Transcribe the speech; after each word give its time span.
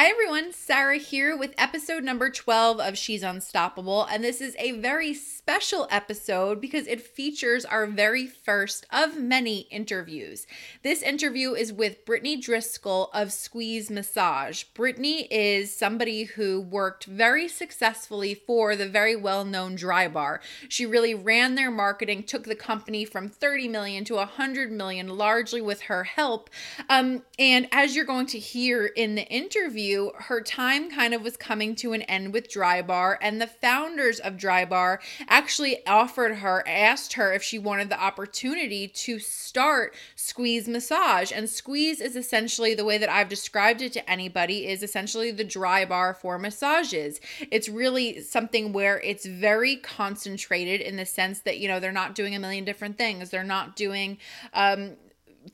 Hi, 0.00 0.06
everyone. 0.06 0.54
Sarah 0.54 0.96
here 0.96 1.36
with 1.36 1.52
episode 1.58 2.04
number 2.04 2.30
12 2.30 2.80
of 2.80 2.96
She's 2.96 3.22
Unstoppable. 3.22 4.04
And 4.04 4.24
this 4.24 4.40
is 4.40 4.56
a 4.58 4.72
very 4.72 5.12
special 5.12 5.86
episode 5.90 6.58
because 6.58 6.86
it 6.86 7.02
features 7.02 7.66
our 7.66 7.86
very 7.86 8.26
first 8.26 8.86
of 8.90 9.18
many 9.18 9.66
interviews. 9.70 10.46
This 10.82 11.02
interview 11.02 11.52
is 11.52 11.70
with 11.70 12.06
Brittany 12.06 12.36
Driscoll 12.36 13.10
of 13.12 13.30
Squeeze 13.30 13.90
Massage. 13.90 14.62
Brittany 14.72 15.26
is 15.30 15.76
somebody 15.76 16.24
who 16.24 16.62
worked 16.62 17.04
very 17.04 17.46
successfully 17.46 18.34
for 18.34 18.76
the 18.76 18.88
very 18.88 19.16
well 19.16 19.44
known 19.44 19.76
Drybar. 19.76 20.38
She 20.70 20.86
really 20.86 21.14
ran 21.14 21.56
their 21.56 21.70
marketing, 21.70 22.22
took 22.22 22.44
the 22.44 22.54
company 22.54 23.04
from 23.04 23.28
30 23.28 23.68
million 23.68 24.04
to 24.04 24.14
100 24.14 24.72
million, 24.72 25.08
largely 25.08 25.60
with 25.60 25.82
her 25.82 26.04
help. 26.04 26.48
Um, 26.88 27.22
and 27.38 27.68
as 27.70 27.94
you're 27.94 28.06
going 28.06 28.28
to 28.28 28.38
hear 28.38 28.86
in 28.86 29.14
the 29.14 29.26
interview, 29.26 29.89
her 30.18 30.40
time 30.40 30.90
kind 30.90 31.14
of 31.14 31.22
was 31.22 31.36
coming 31.36 31.74
to 31.76 31.92
an 31.92 32.02
end 32.02 32.32
with 32.32 32.48
Drybar, 32.48 33.16
and 33.20 33.40
the 33.40 33.46
founders 33.46 34.18
of 34.18 34.36
Drybar 34.36 34.98
actually 35.28 35.86
offered 35.86 36.36
her, 36.36 36.66
asked 36.66 37.14
her 37.14 37.32
if 37.32 37.42
she 37.42 37.58
wanted 37.58 37.88
the 37.88 38.00
opportunity 38.00 38.88
to 38.88 39.18
start 39.18 39.94
Squeeze 40.16 40.68
Massage. 40.68 41.32
And 41.32 41.48
Squeeze 41.48 42.00
is 42.00 42.16
essentially 42.16 42.74
the 42.74 42.84
way 42.84 42.98
that 42.98 43.08
I've 43.08 43.28
described 43.28 43.82
it 43.82 43.92
to 43.94 44.10
anybody 44.10 44.66
is 44.66 44.82
essentially 44.82 45.30
the 45.30 45.44
Drybar 45.44 46.16
for 46.16 46.38
massages. 46.38 47.20
It's 47.50 47.68
really 47.68 48.20
something 48.20 48.72
where 48.72 49.00
it's 49.00 49.26
very 49.26 49.76
concentrated 49.76 50.80
in 50.80 50.96
the 50.96 51.06
sense 51.06 51.40
that, 51.40 51.58
you 51.58 51.68
know, 51.68 51.80
they're 51.80 51.92
not 51.92 52.14
doing 52.14 52.34
a 52.34 52.38
million 52.38 52.64
different 52.64 52.98
things. 52.98 53.30
They're 53.30 53.44
not 53.44 53.76
doing 53.76 54.18
um, 54.54 54.96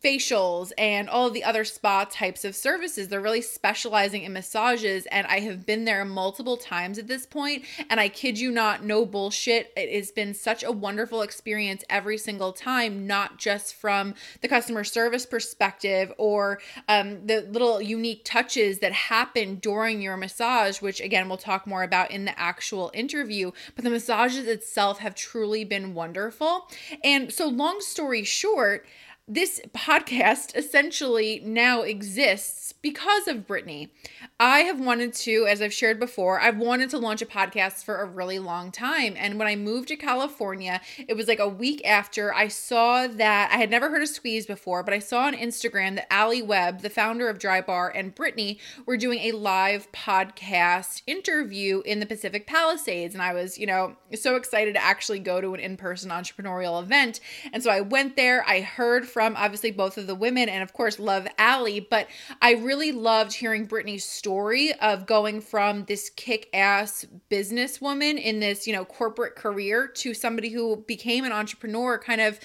facials 0.02 0.72
and 0.76 1.08
all 1.08 1.30
the 1.30 1.44
other 1.44 1.64
spa 1.64 2.04
types 2.04 2.44
of 2.44 2.54
services. 2.54 3.08
They're 3.08 3.20
really 3.20 3.40
specializing 3.40 4.22
in 4.22 4.32
massages, 4.32 5.06
and 5.06 5.26
I 5.26 5.40
have 5.40 5.64
been 5.64 5.84
there 5.84 6.04
multiple 6.04 6.56
times 6.56 6.98
at 6.98 7.06
this 7.06 7.26
point, 7.26 7.64
and 7.88 8.00
I 8.00 8.08
kid 8.08 8.38
you 8.38 8.50
not, 8.50 8.84
no 8.84 9.06
bullshit. 9.06 9.72
It 9.76 9.94
has 9.94 10.10
been 10.10 10.34
such 10.34 10.62
a 10.62 10.72
wonderful 10.72 11.22
experience 11.22 11.84
every 11.88 12.18
single 12.18 12.52
time, 12.52 13.06
not 13.06 13.38
just 13.38 13.74
from 13.74 14.14
the 14.40 14.48
customer 14.48 14.84
service 14.84 15.26
perspective 15.26 16.12
or 16.18 16.60
um, 16.88 17.26
the 17.26 17.42
little 17.50 17.80
unique 17.80 18.22
touches 18.24 18.80
that 18.80 18.92
happen 18.92 19.56
during 19.56 20.00
your 20.00 20.16
massage, 20.16 20.80
which 20.80 21.00
again 21.00 21.28
we'll 21.28 21.38
talk 21.38 21.66
more 21.66 21.82
about 21.82 22.10
in 22.10 22.24
the 22.24 22.38
actual 22.38 22.90
interview. 22.94 23.52
But 23.74 23.84
the 23.84 23.90
massages 23.90 24.46
itself 24.46 24.98
have 24.98 25.14
truly 25.14 25.64
been 25.64 25.94
wonderful. 25.94 26.68
And 27.04 27.32
so, 27.32 27.48
long 27.48 27.80
story 27.80 28.24
short, 28.24 28.86
this 29.28 29.60
podcast 29.74 30.54
essentially 30.54 31.42
now 31.44 31.82
exists 31.82 32.72
because 32.72 33.26
of 33.26 33.44
Brittany. 33.44 33.92
I 34.38 34.60
have 34.60 34.78
wanted 34.78 35.14
to, 35.14 35.46
as 35.46 35.60
I've 35.60 35.72
shared 35.72 35.98
before, 35.98 36.40
I've 36.40 36.58
wanted 36.58 36.90
to 36.90 36.98
launch 36.98 37.22
a 37.22 37.26
podcast 37.26 37.82
for 37.82 37.96
a 37.96 38.04
really 38.04 38.38
long 38.38 38.70
time. 38.70 39.14
And 39.16 39.36
when 39.36 39.48
I 39.48 39.56
moved 39.56 39.88
to 39.88 39.96
California, 39.96 40.80
it 41.08 41.16
was 41.16 41.26
like 41.26 41.40
a 41.40 41.48
week 41.48 41.84
after 41.84 42.32
I 42.32 42.46
saw 42.46 43.08
that 43.08 43.50
I 43.52 43.56
had 43.56 43.68
never 43.68 43.90
heard 43.90 44.02
of 44.02 44.08
Squeeze 44.08 44.46
before, 44.46 44.84
but 44.84 44.94
I 44.94 45.00
saw 45.00 45.22
on 45.22 45.34
Instagram 45.34 45.96
that 45.96 46.06
Ali 46.08 46.40
Webb, 46.40 46.82
the 46.82 46.90
founder 46.90 47.28
of 47.28 47.38
Drybar, 47.38 47.90
and 47.92 48.14
Brittany 48.14 48.60
were 48.84 48.96
doing 48.96 49.18
a 49.20 49.32
live 49.32 49.90
podcast 49.90 51.02
interview 51.08 51.80
in 51.80 51.98
the 51.98 52.06
Pacific 52.06 52.46
Palisades. 52.46 53.14
And 53.14 53.22
I 53.22 53.32
was, 53.32 53.58
you 53.58 53.66
know, 53.66 53.96
so 54.14 54.36
excited 54.36 54.74
to 54.74 54.84
actually 54.84 55.18
go 55.18 55.40
to 55.40 55.54
an 55.54 55.60
in 55.60 55.76
person 55.76 56.10
entrepreneurial 56.10 56.80
event. 56.80 57.18
And 57.52 57.64
so 57.64 57.72
I 57.72 57.80
went 57.80 58.14
there, 58.14 58.44
I 58.46 58.60
heard 58.60 59.08
from 59.16 59.34
obviously 59.34 59.70
both 59.70 59.96
of 59.96 60.06
the 60.06 60.14
women 60.14 60.46
and 60.46 60.62
of 60.62 60.74
course 60.74 60.98
love 60.98 61.26
Ali, 61.38 61.80
but 61.80 62.06
I 62.42 62.52
really 62.52 62.92
loved 62.92 63.32
hearing 63.32 63.64
Brittany's 63.64 64.04
story 64.04 64.74
of 64.74 65.06
going 65.06 65.40
from 65.40 65.86
this 65.86 66.10
kick-ass 66.10 67.06
businesswoman 67.30 68.22
in 68.22 68.40
this, 68.40 68.66
you 68.66 68.74
know, 68.74 68.84
corporate 68.84 69.34
career 69.34 69.86
to 69.86 70.12
somebody 70.12 70.50
who 70.50 70.84
became 70.86 71.24
an 71.24 71.32
entrepreneur 71.32 71.98
kind 71.98 72.20
of 72.20 72.38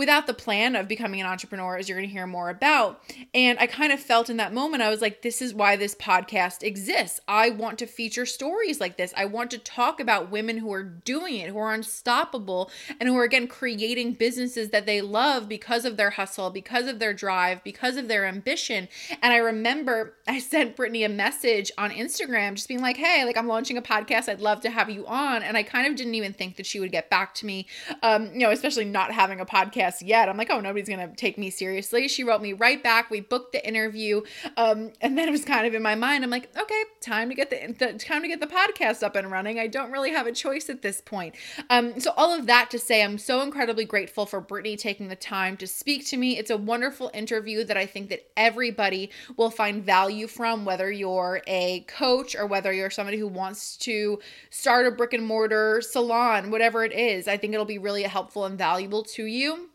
without 0.00 0.26
the 0.26 0.32
plan 0.32 0.74
of 0.76 0.88
becoming 0.88 1.20
an 1.20 1.26
entrepreneur, 1.26 1.76
as 1.76 1.86
you're 1.86 1.98
going 1.98 2.08
to 2.08 2.12
hear 2.12 2.26
more 2.26 2.48
about. 2.48 3.02
And 3.34 3.58
I 3.58 3.66
kind 3.66 3.92
of 3.92 4.00
felt 4.00 4.30
in 4.30 4.38
that 4.38 4.54
moment, 4.54 4.82
I 4.82 4.88
was 4.88 5.02
like, 5.02 5.20
this 5.20 5.42
is 5.42 5.52
why 5.52 5.76
this 5.76 5.94
podcast 5.94 6.62
exists. 6.62 7.20
I 7.28 7.50
want 7.50 7.78
to 7.80 7.86
feature 7.86 8.24
stories 8.24 8.80
like 8.80 8.96
this. 8.96 9.12
I 9.14 9.26
want 9.26 9.50
to 9.50 9.58
talk 9.58 10.00
about 10.00 10.30
women 10.30 10.56
who 10.56 10.72
are 10.72 10.82
doing 10.82 11.34
it, 11.34 11.50
who 11.50 11.58
are 11.58 11.74
unstoppable, 11.74 12.70
and 12.98 13.10
who 13.10 13.18
are, 13.18 13.24
again, 13.24 13.46
creating 13.46 14.14
businesses 14.14 14.70
that 14.70 14.86
they 14.86 15.02
love 15.02 15.50
because 15.50 15.84
of 15.84 15.98
their 15.98 16.08
hustle, 16.08 16.48
because 16.48 16.86
of 16.86 16.98
their 16.98 17.12
drive, 17.12 17.62
because 17.62 17.98
of 17.98 18.08
their 18.08 18.24
ambition. 18.24 18.88
And 19.20 19.34
I 19.34 19.36
remember 19.36 20.14
I 20.26 20.38
sent 20.38 20.76
Brittany 20.76 21.04
a 21.04 21.10
message 21.10 21.70
on 21.76 21.90
Instagram 21.90 22.54
just 22.54 22.68
being 22.68 22.80
like, 22.80 22.96
hey, 22.96 23.26
like 23.26 23.36
I'm 23.36 23.48
launching 23.48 23.76
a 23.76 23.82
podcast. 23.82 24.30
I'd 24.30 24.40
love 24.40 24.62
to 24.62 24.70
have 24.70 24.88
you 24.88 25.06
on. 25.06 25.42
And 25.42 25.58
I 25.58 25.62
kind 25.62 25.86
of 25.86 25.94
didn't 25.94 26.14
even 26.14 26.32
think 26.32 26.56
that 26.56 26.64
she 26.64 26.80
would 26.80 26.90
get 26.90 27.10
back 27.10 27.34
to 27.34 27.44
me, 27.44 27.66
um, 28.02 28.32
you 28.32 28.38
know, 28.38 28.50
especially 28.50 28.86
not 28.86 29.12
having 29.12 29.40
a 29.40 29.44
podcast 29.44 29.89
yet. 30.00 30.28
I'm 30.28 30.36
like, 30.36 30.50
oh, 30.50 30.60
nobody's 30.60 30.88
going 30.88 31.08
to 31.08 31.14
take 31.16 31.38
me 31.38 31.50
seriously. 31.50 32.08
She 32.08 32.24
wrote 32.24 32.42
me 32.42 32.52
right 32.52 32.82
back. 32.82 33.10
We 33.10 33.20
booked 33.20 33.52
the 33.52 33.66
interview. 33.66 34.22
Um, 34.56 34.92
and 35.00 35.16
then 35.16 35.28
it 35.28 35.32
was 35.32 35.44
kind 35.44 35.66
of 35.66 35.74
in 35.74 35.82
my 35.82 35.94
mind. 35.94 36.24
I'm 36.24 36.30
like, 36.30 36.56
okay, 36.56 36.82
time 37.00 37.28
to 37.28 37.34
get 37.34 37.50
the, 37.50 37.74
the 37.78 37.98
time 37.98 38.22
to 38.22 38.28
get 38.28 38.40
the 38.40 38.46
podcast 38.46 39.02
up 39.02 39.16
and 39.16 39.30
running. 39.30 39.58
I 39.58 39.66
don't 39.66 39.90
really 39.90 40.10
have 40.10 40.26
a 40.26 40.32
choice 40.32 40.70
at 40.70 40.82
this 40.82 41.00
point. 41.00 41.34
Um, 41.68 42.00
so 42.00 42.12
all 42.16 42.32
of 42.32 42.46
that 42.46 42.70
to 42.70 42.78
say, 42.78 43.02
I'm 43.02 43.18
so 43.18 43.42
incredibly 43.42 43.84
grateful 43.84 44.26
for 44.26 44.40
Brittany 44.40 44.76
taking 44.76 45.08
the 45.08 45.16
time 45.16 45.56
to 45.58 45.66
speak 45.66 46.06
to 46.06 46.16
me. 46.16 46.38
It's 46.38 46.50
a 46.50 46.56
wonderful 46.56 47.10
interview 47.14 47.64
that 47.64 47.76
I 47.76 47.86
think 47.86 48.08
that 48.10 48.30
everybody 48.36 49.10
will 49.36 49.50
find 49.50 49.84
value 49.84 50.26
from, 50.26 50.64
whether 50.64 50.90
you're 50.90 51.42
a 51.46 51.80
coach 51.88 52.34
or 52.36 52.46
whether 52.46 52.72
you're 52.72 52.90
somebody 52.90 53.18
who 53.18 53.28
wants 53.28 53.76
to 53.78 54.18
start 54.50 54.86
a 54.86 54.90
brick 54.90 55.12
and 55.12 55.26
mortar 55.26 55.80
salon, 55.80 56.50
whatever 56.50 56.84
it 56.84 56.92
is. 56.92 57.28
I 57.28 57.36
think 57.36 57.54
it'll 57.54 57.66
be 57.66 57.78
really 57.78 58.02
helpful 58.02 58.44
and 58.44 58.58
valuable 58.58 59.02
to 59.04 59.24
you. 59.24 59.70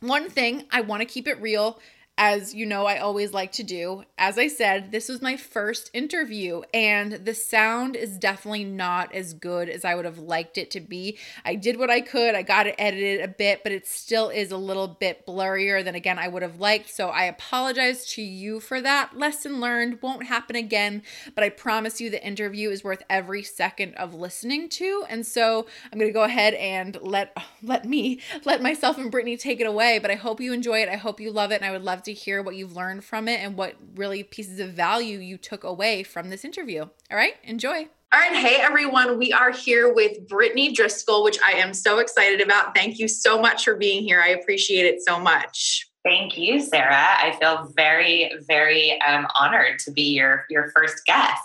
One 0.00 0.30
thing, 0.30 0.64
I 0.70 0.80
want 0.80 1.00
to 1.00 1.06
keep 1.06 1.26
it 1.26 1.40
real 1.40 1.80
as 2.18 2.52
you 2.52 2.66
know, 2.66 2.84
I 2.84 2.98
always 2.98 3.32
like 3.32 3.52
to 3.52 3.62
do. 3.62 4.02
As 4.18 4.38
I 4.38 4.48
said, 4.48 4.90
this 4.90 5.08
was 5.08 5.22
my 5.22 5.36
first 5.36 5.88
interview, 5.94 6.62
and 6.74 7.12
the 7.12 7.32
sound 7.32 7.94
is 7.94 8.18
definitely 8.18 8.64
not 8.64 9.14
as 9.14 9.32
good 9.32 9.68
as 9.68 9.84
I 9.84 9.94
would 9.94 10.04
have 10.04 10.18
liked 10.18 10.58
it 10.58 10.72
to 10.72 10.80
be. 10.80 11.16
I 11.44 11.54
did 11.54 11.78
what 11.78 11.90
I 11.90 12.00
could, 12.00 12.34
I 12.34 12.42
got 12.42 12.66
it 12.66 12.74
edited 12.76 13.20
a 13.20 13.28
bit, 13.28 13.62
but 13.62 13.70
it 13.70 13.86
still 13.86 14.30
is 14.30 14.50
a 14.50 14.56
little 14.56 14.88
bit 14.88 15.26
blurrier 15.26 15.84
than 15.84 15.94
again 15.94 16.18
I 16.18 16.26
would 16.26 16.42
have 16.42 16.58
liked. 16.58 16.90
So 16.90 17.08
I 17.08 17.24
apologize 17.24 18.04
to 18.14 18.22
you 18.22 18.58
for 18.58 18.80
that. 18.80 19.16
Lesson 19.16 19.60
learned 19.60 20.02
won't 20.02 20.26
happen 20.26 20.56
again, 20.56 21.02
but 21.36 21.44
I 21.44 21.50
promise 21.50 22.00
you 22.00 22.10
the 22.10 22.26
interview 22.26 22.70
is 22.70 22.82
worth 22.82 23.04
every 23.08 23.44
second 23.44 23.94
of 23.94 24.12
listening 24.12 24.68
to. 24.70 25.04
And 25.08 25.24
so 25.24 25.66
I'm 25.92 26.00
to 26.00 26.10
go 26.10 26.24
ahead 26.24 26.54
and 26.54 26.98
let 27.00 27.36
let 27.62 27.84
me 27.84 28.20
let 28.44 28.60
myself 28.60 28.98
and 28.98 29.08
Brittany 29.08 29.36
take 29.36 29.60
it 29.60 29.66
away, 29.68 30.00
but 30.00 30.10
I 30.10 30.16
hope 30.16 30.40
you 30.40 30.52
enjoy 30.52 30.82
it. 30.82 30.88
I 30.88 30.96
hope 30.96 31.20
you 31.20 31.30
love 31.30 31.52
it, 31.52 31.56
and 31.56 31.64
I 31.64 31.70
would 31.70 31.84
love 31.84 32.02
to 32.02 32.07
to 32.08 32.14
hear 32.14 32.42
what 32.42 32.56
you've 32.56 32.74
learned 32.74 33.04
from 33.04 33.28
it 33.28 33.40
and 33.40 33.56
what 33.56 33.76
really 33.94 34.22
pieces 34.22 34.58
of 34.60 34.70
value 34.70 35.18
you 35.18 35.38
took 35.38 35.62
away 35.62 36.02
from 36.02 36.30
this 36.30 36.44
interview. 36.44 36.82
All 36.82 37.16
right, 37.16 37.34
enjoy. 37.44 37.88
All 38.10 38.18
right. 38.18 38.34
Hey, 38.34 38.56
everyone. 38.56 39.18
We 39.18 39.34
are 39.34 39.50
here 39.50 39.92
with 39.92 40.26
Brittany 40.26 40.72
Driscoll, 40.72 41.22
which 41.22 41.38
I 41.44 41.52
am 41.52 41.74
so 41.74 41.98
excited 41.98 42.40
about. 42.40 42.74
Thank 42.74 42.98
you 42.98 43.06
so 43.06 43.38
much 43.38 43.64
for 43.64 43.76
being 43.76 44.02
here. 44.02 44.22
I 44.22 44.28
appreciate 44.28 44.86
it 44.86 45.02
so 45.06 45.20
much. 45.20 45.86
Thank 46.04 46.38
you, 46.38 46.58
Sarah. 46.58 46.94
I 46.96 47.36
feel 47.38 47.70
very, 47.76 48.32
very 48.48 48.98
um, 49.02 49.26
honored 49.38 49.78
to 49.80 49.90
be 49.90 50.14
your, 50.14 50.46
your 50.48 50.72
first 50.74 51.04
guest. 51.04 51.42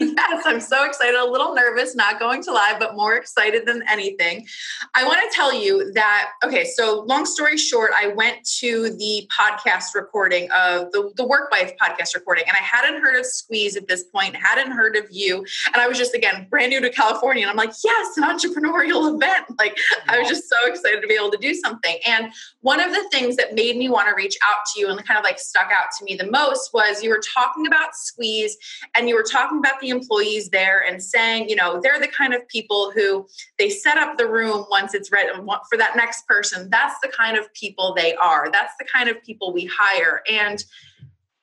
Yes, 0.00 0.42
I'm 0.46 0.60
so 0.60 0.84
excited. 0.84 1.14
A 1.14 1.24
little 1.24 1.54
nervous, 1.54 1.94
not 1.94 2.18
going 2.18 2.42
to 2.44 2.52
lie, 2.52 2.76
but 2.78 2.96
more 2.96 3.14
excited 3.14 3.66
than 3.66 3.82
anything. 3.88 4.46
I 4.94 5.04
want 5.04 5.20
to 5.20 5.34
tell 5.34 5.54
you 5.54 5.92
that, 5.92 6.30
okay, 6.44 6.64
so 6.64 7.04
long 7.06 7.26
story 7.26 7.56
short, 7.56 7.90
I 7.96 8.08
went 8.08 8.44
to 8.60 8.90
the 8.96 9.28
podcast 9.38 9.94
recording 9.94 10.50
of 10.52 10.90
the, 10.92 11.12
the 11.16 11.26
Work 11.26 11.50
Wife 11.50 11.72
podcast 11.80 12.14
recording, 12.14 12.44
and 12.48 12.56
I 12.56 12.62
hadn't 12.62 13.02
heard 13.02 13.16
of 13.16 13.26
Squeeze 13.26 13.76
at 13.76 13.86
this 13.88 14.04
point, 14.04 14.34
hadn't 14.34 14.72
heard 14.72 14.96
of 14.96 15.04
you. 15.10 15.44
And 15.66 15.76
I 15.76 15.86
was 15.86 15.98
just, 15.98 16.14
again, 16.14 16.46
brand 16.48 16.70
new 16.70 16.80
to 16.80 16.90
California. 16.90 17.42
And 17.42 17.50
I'm 17.50 17.56
like, 17.56 17.72
yes, 17.84 18.16
an 18.16 18.24
entrepreneurial 18.24 19.14
event. 19.14 19.46
Like, 19.58 19.76
I 20.08 20.18
was 20.18 20.28
just 20.28 20.48
so 20.48 20.56
excited 20.70 21.02
to 21.02 21.06
be 21.06 21.14
able 21.14 21.30
to 21.30 21.38
do 21.38 21.54
something. 21.54 21.98
And 22.06 22.32
one 22.60 22.80
of 22.80 22.92
the 22.92 23.06
things 23.10 23.36
that 23.36 23.54
made 23.54 23.76
me 23.76 23.88
want 23.88 24.08
to 24.08 24.14
reach 24.14 24.36
out 24.48 24.58
to 24.72 24.80
you 24.80 24.88
and 24.88 25.06
kind 25.06 25.18
of 25.18 25.24
like 25.24 25.38
stuck 25.38 25.70
out 25.70 25.88
to 25.98 26.04
me 26.04 26.14
the 26.14 26.30
most 26.30 26.72
was 26.72 27.02
you 27.02 27.10
were 27.10 27.22
talking 27.34 27.66
about 27.66 27.94
Squeeze 27.94 28.56
and 28.96 29.08
you 29.08 29.14
were 29.14 29.24
talking 29.24 29.58
about 29.58 29.80
the 29.80 29.89
employees 29.90 30.48
there 30.48 30.84
and 30.86 31.02
saying, 31.02 31.48
you 31.48 31.56
know, 31.56 31.80
they're 31.82 32.00
the 32.00 32.08
kind 32.08 32.34
of 32.34 32.46
people 32.48 32.90
who 32.92 33.26
they 33.58 33.68
set 33.68 33.98
up 33.98 34.16
the 34.16 34.26
room 34.26 34.64
once 34.70 34.94
it's 34.94 35.12
ready 35.12 35.28
for 35.34 35.76
that 35.76 35.96
next 35.96 36.26
person. 36.26 36.68
That's 36.70 36.94
the 37.02 37.08
kind 37.08 37.36
of 37.36 37.52
people 37.54 37.94
they 37.94 38.14
are. 38.14 38.50
That's 38.50 38.72
the 38.78 38.86
kind 38.92 39.08
of 39.08 39.22
people 39.22 39.52
we 39.52 39.66
hire. 39.66 40.22
And 40.28 40.64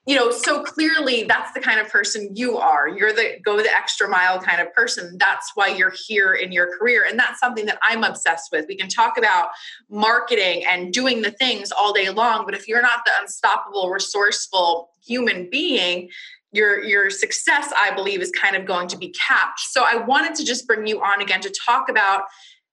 you 0.08 0.16
know 0.16 0.32
so 0.32 0.64
clearly 0.64 1.24
that's 1.24 1.52
the 1.52 1.60
kind 1.60 1.80
of 1.80 1.90
person 1.90 2.32
you 2.34 2.58
are 2.58 2.88
you're 2.88 3.14
the 3.14 3.40
go 3.44 3.58
the 3.58 3.70
extra 3.70 4.08
mile 4.08 4.40
kind 4.40 4.62
of 4.62 4.74
person 4.74 5.18
that's 5.20 5.52
why 5.54 5.68
you're 5.68 5.94
here 6.08 6.34
in 6.34 6.52
your 6.52 6.76
career 6.78 7.06
and 7.08 7.20
that's 7.20 7.40
something 7.40 7.66
that 7.66 7.78
i'm 7.84 8.04
obsessed 8.04 8.50
with 8.52 8.66
we 8.68 8.76
can 8.76 8.88
talk 8.88 9.18
about 9.18 9.50
marketing 9.90 10.64
and 10.66 10.94
doing 10.94 11.22
the 11.22 11.32
things 11.32 11.72
all 11.72 11.94
day 11.94 12.10
long 12.10 12.46
but 12.46 12.56
if 12.56 12.68
you're 12.68 12.82
not 12.82 13.02
the 13.06 13.12
unstoppable 13.22 13.90
resourceful 13.90 14.90
human 15.06 15.50
being 15.50 16.10
your 16.52 16.84
your 16.84 17.10
success 17.10 17.72
i 17.78 17.94
believe 17.94 18.22
is 18.22 18.32
kind 18.32 18.56
of 18.56 18.66
going 18.66 18.88
to 18.88 18.98
be 18.98 19.10
capped. 19.10 19.60
So 19.60 19.84
i 19.86 19.96
wanted 19.96 20.36
to 20.36 20.46
just 20.46 20.68
bring 20.68 20.88
you 20.88 21.02
on 21.02 21.22
again 21.22 21.42
to 21.42 21.54
talk 21.66 21.90
about 21.90 22.24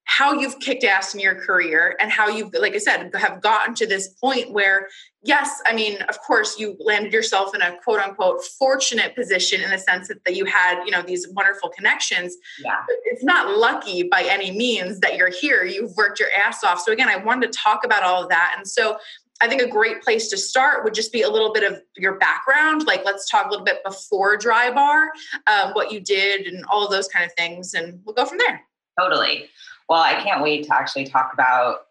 how 0.07 0.35
you've 0.35 0.59
kicked 0.61 0.85
ass 0.85 1.15
in 1.15 1.21
your 1.21 1.35
career 1.35 1.97
and 1.99 2.11
how 2.11 2.29
you've 2.29 2.53
like 2.55 2.75
i 2.75 2.79
said 2.79 3.11
have 3.15 3.41
gotten 3.41 3.75
to 3.75 3.87
this 3.87 4.09
point 4.09 4.53
where 4.53 4.87
yes 5.23 5.63
i 5.67 5.75
mean 5.75 6.01
of 6.03 6.21
course 6.21 6.59
you 6.59 6.77
landed 6.79 7.13
yourself 7.13 7.55
in 7.55 7.63
a 7.63 7.75
quote 7.83 8.01
unquote 8.01 8.45
fortunate 8.59 9.15
position 9.17 9.63
in 9.63 9.71
the 9.71 9.79
sense 9.79 10.09
that, 10.09 10.23
that 10.27 10.37
you 10.37 10.45
had 10.45 10.85
you 10.85 10.91
know 10.91 11.03
these 11.03 11.27
wonderful 11.33 11.71
connections. 11.71 12.37
Yeah. 12.63 12.81
It's 13.05 13.25
not 13.25 13.57
lucky 13.57 14.03
by 14.03 14.23
any 14.29 14.51
means 14.51 15.01
that 15.01 15.17
you're 15.17 15.31
here. 15.31 15.65
You've 15.65 15.97
worked 15.97 16.21
your 16.21 16.29
ass 16.39 16.63
off. 16.63 16.81
So 16.81 16.93
again 16.93 17.09
i 17.09 17.17
wanted 17.17 17.51
to 17.51 17.59
talk 17.59 17.85
about 17.85 18.03
all 18.03 18.23
of 18.23 18.29
that. 18.29 18.55
And 18.57 18.69
so 18.69 18.99
I 19.41 19.49
think 19.49 19.63
a 19.63 19.69
great 19.69 20.03
place 20.03 20.29
to 20.31 20.37
start 20.37 20.85
would 20.85 20.95
just 20.95 21.13
be 21.13 21.23
a 21.23 21.29
little 21.29 21.53
bit 21.53 21.71
of 21.71 21.81
your 21.97 22.15
background. 22.15 22.87
Like, 22.87 23.05
let's 23.05 23.29
talk 23.29 23.47
a 23.47 23.51
little 23.51 23.65
bit 23.65 23.83
before 23.85 24.39
Drybar, 24.39 25.09
um, 25.47 25.73
what 25.73 25.93
you 25.93 26.01
did, 26.01 26.47
and 26.47 26.65
all 26.67 26.89
those 26.89 27.09
kind 27.09 27.25
of 27.25 27.33
things, 27.33 27.75
and 27.75 28.01
we'll 28.05 28.15
go 28.15 28.27
from 28.27 28.39
there. 28.39 28.63
Totally. 28.99 29.49
Well, 29.89 30.01
I 30.01 30.15
can't 30.23 30.43
wait 30.43 30.65
to 30.67 30.75
actually 30.75 31.07
talk 31.07 31.33
about 31.35 31.87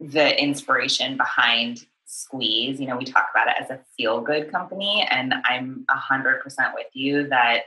the 0.00 0.42
inspiration 0.42 1.16
behind 1.16 1.86
Squeeze. 2.06 2.80
You 2.80 2.86
know, 2.86 2.96
we 2.96 3.04
talk 3.04 3.28
about 3.34 3.48
it 3.48 3.62
as 3.62 3.70
a 3.70 3.80
feel 3.96 4.20
good 4.20 4.50
company, 4.50 5.06
and 5.10 5.34
I'm 5.44 5.84
100% 5.90 6.40
with 6.74 6.86
you 6.94 7.28
that 7.28 7.64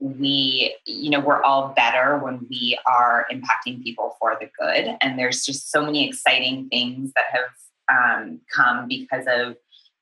we, 0.00 0.76
you 0.86 1.10
know, 1.10 1.20
we're 1.20 1.42
all 1.42 1.68
better 1.68 2.18
when 2.18 2.46
we 2.50 2.78
are 2.86 3.26
impacting 3.30 3.82
people 3.82 4.16
for 4.18 4.36
the 4.40 4.50
good. 4.58 4.96
And 5.00 5.18
there's 5.18 5.44
just 5.44 5.70
so 5.70 5.84
many 5.84 6.08
exciting 6.08 6.68
things 6.68 7.12
that 7.14 7.26
have 7.32 7.50
um, 7.88 8.40
come 8.54 8.88
because 8.88 9.24
of 9.28 9.56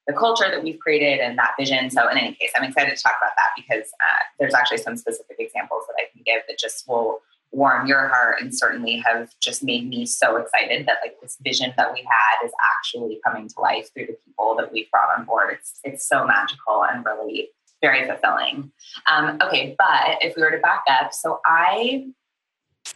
the 0.07 0.13
culture 0.13 0.51
that 0.51 0.63
we've 0.63 0.79
created 0.81 1.21
and 1.21 1.39
that 1.39 1.53
vision. 1.59 1.91
So, 1.91 2.09
in 2.09 2.19
any 2.19 2.35
case, 2.35 2.51
I'm 2.57 2.65
excited 2.65 2.97
to 2.97 3.03
talk 3.03 3.15
about 3.21 3.33
that 3.37 3.51
because 3.57 3.89
uh, 4.01 4.23
there's 4.39 4.55
actually 4.55 4.79
some 4.79 4.97
specific 4.97 5.37
examples 5.39 5.85
that 5.89 5.95
I 5.99 6.11
can 6.13 6.23
give 6.25 6.43
that 6.49 6.59
just 6.59 6.89
will 6.89 7.21
warm 7.53 7.87
your 7.87 8.09
heart 8.09 8.41
and 8.41 8.57
certainly 8.57 8.97
have 8.97 9.31
just 9.39 9.63
made 9.63 9.87
me 9.87 10.07
so 10.07 10.37
excited 10.37 10.87
that 10.87 10.97
like 11.03 11.21
this 11.21 11.37
vision 11.43 11.73
that 11.77 11.93
we 11.93 12.01
had 12.01 12.47
is 12.47 12.53
actually 12.77 13.21
coming 13.25 13.47
to 13.47 13.61
life 13.61 13.91
through 13.93 14.07
the 14.07 14.17
people 14.25 14.57
that 14.57 14.73
we've 14.73 14.91
brought 14.91 15.17
on 15.17 15.25
board. 15.25 15.51
It's 15.53 15.79
it's 15.85 16.09
so 16.09 16.27
magical 16.27 16.85
and 16.85 17.05
really 17.05 17.51
very 17.81 18.07
fulfilling. 18.07 18.73
Um, 19.11 19.39
okay, 19.43 19.75
but 19.77 20.19
if 20.23 20.35
we 20.37 20.43
were 20.43 20.51
to 20.51 20.59
back 20.59 20.83
up, 20.89 21.13
so 21.13 21.41
I 21.45 22.07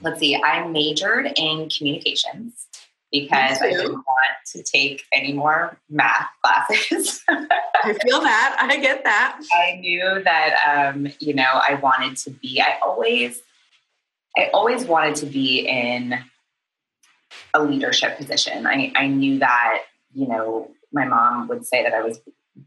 let's 0.01 0.21
see, 0.21 0.37
I 0.37 0.67
majored 0.67 1.33
in 1.37 1.69
communications 1.69 2.66
because 3.21 3.63
I 3.63 3.71
didn't 3.71 3.93
want 3.93 4.37
to 4.53 4.63
take 4.63 5.05
any 5.13 5.33
more 5.33 5.79
math 5.89 6.29
classes. 6.43 7.23
I 7.29 7.93
feel 8.03 8.21
that. 8.21 8.57
I 8.61 8.77
get 8.81 9.05
that. 9.05 9.41
I 9.53 9.77
knew 9.77 10.23
that 10.25 10.57
um, 10.95 11.09
you 11.19 11.35
know 11.35 11.51
I 11.53 11.75
wanted 11.83 12.17
to 12.19 12.31
be. 12.31 12.61
I 12.61 12.79
always 12.85 13.43
I 14.37 14.51
always 14.53 14.85
wanted 14.85 15.17
to 15.17 15.27
be 15.27 15.61
in 15.61 16.19
a 17.55 17.63
leadership 17.63 18.19
position. 18.19 18.67
I, 18.67 18.93
I 18.95 19.07
knew 19.07 19.39
that, 19.39 19.83
you 20.15 20.29
know, 20.29 20.71
my 20.93 21.05
mom 21.05 21.49
would 21.49 21.67
say 21.67 21.83
that 21.83 21.95
I 21.95 22.03
was 22.03 22.21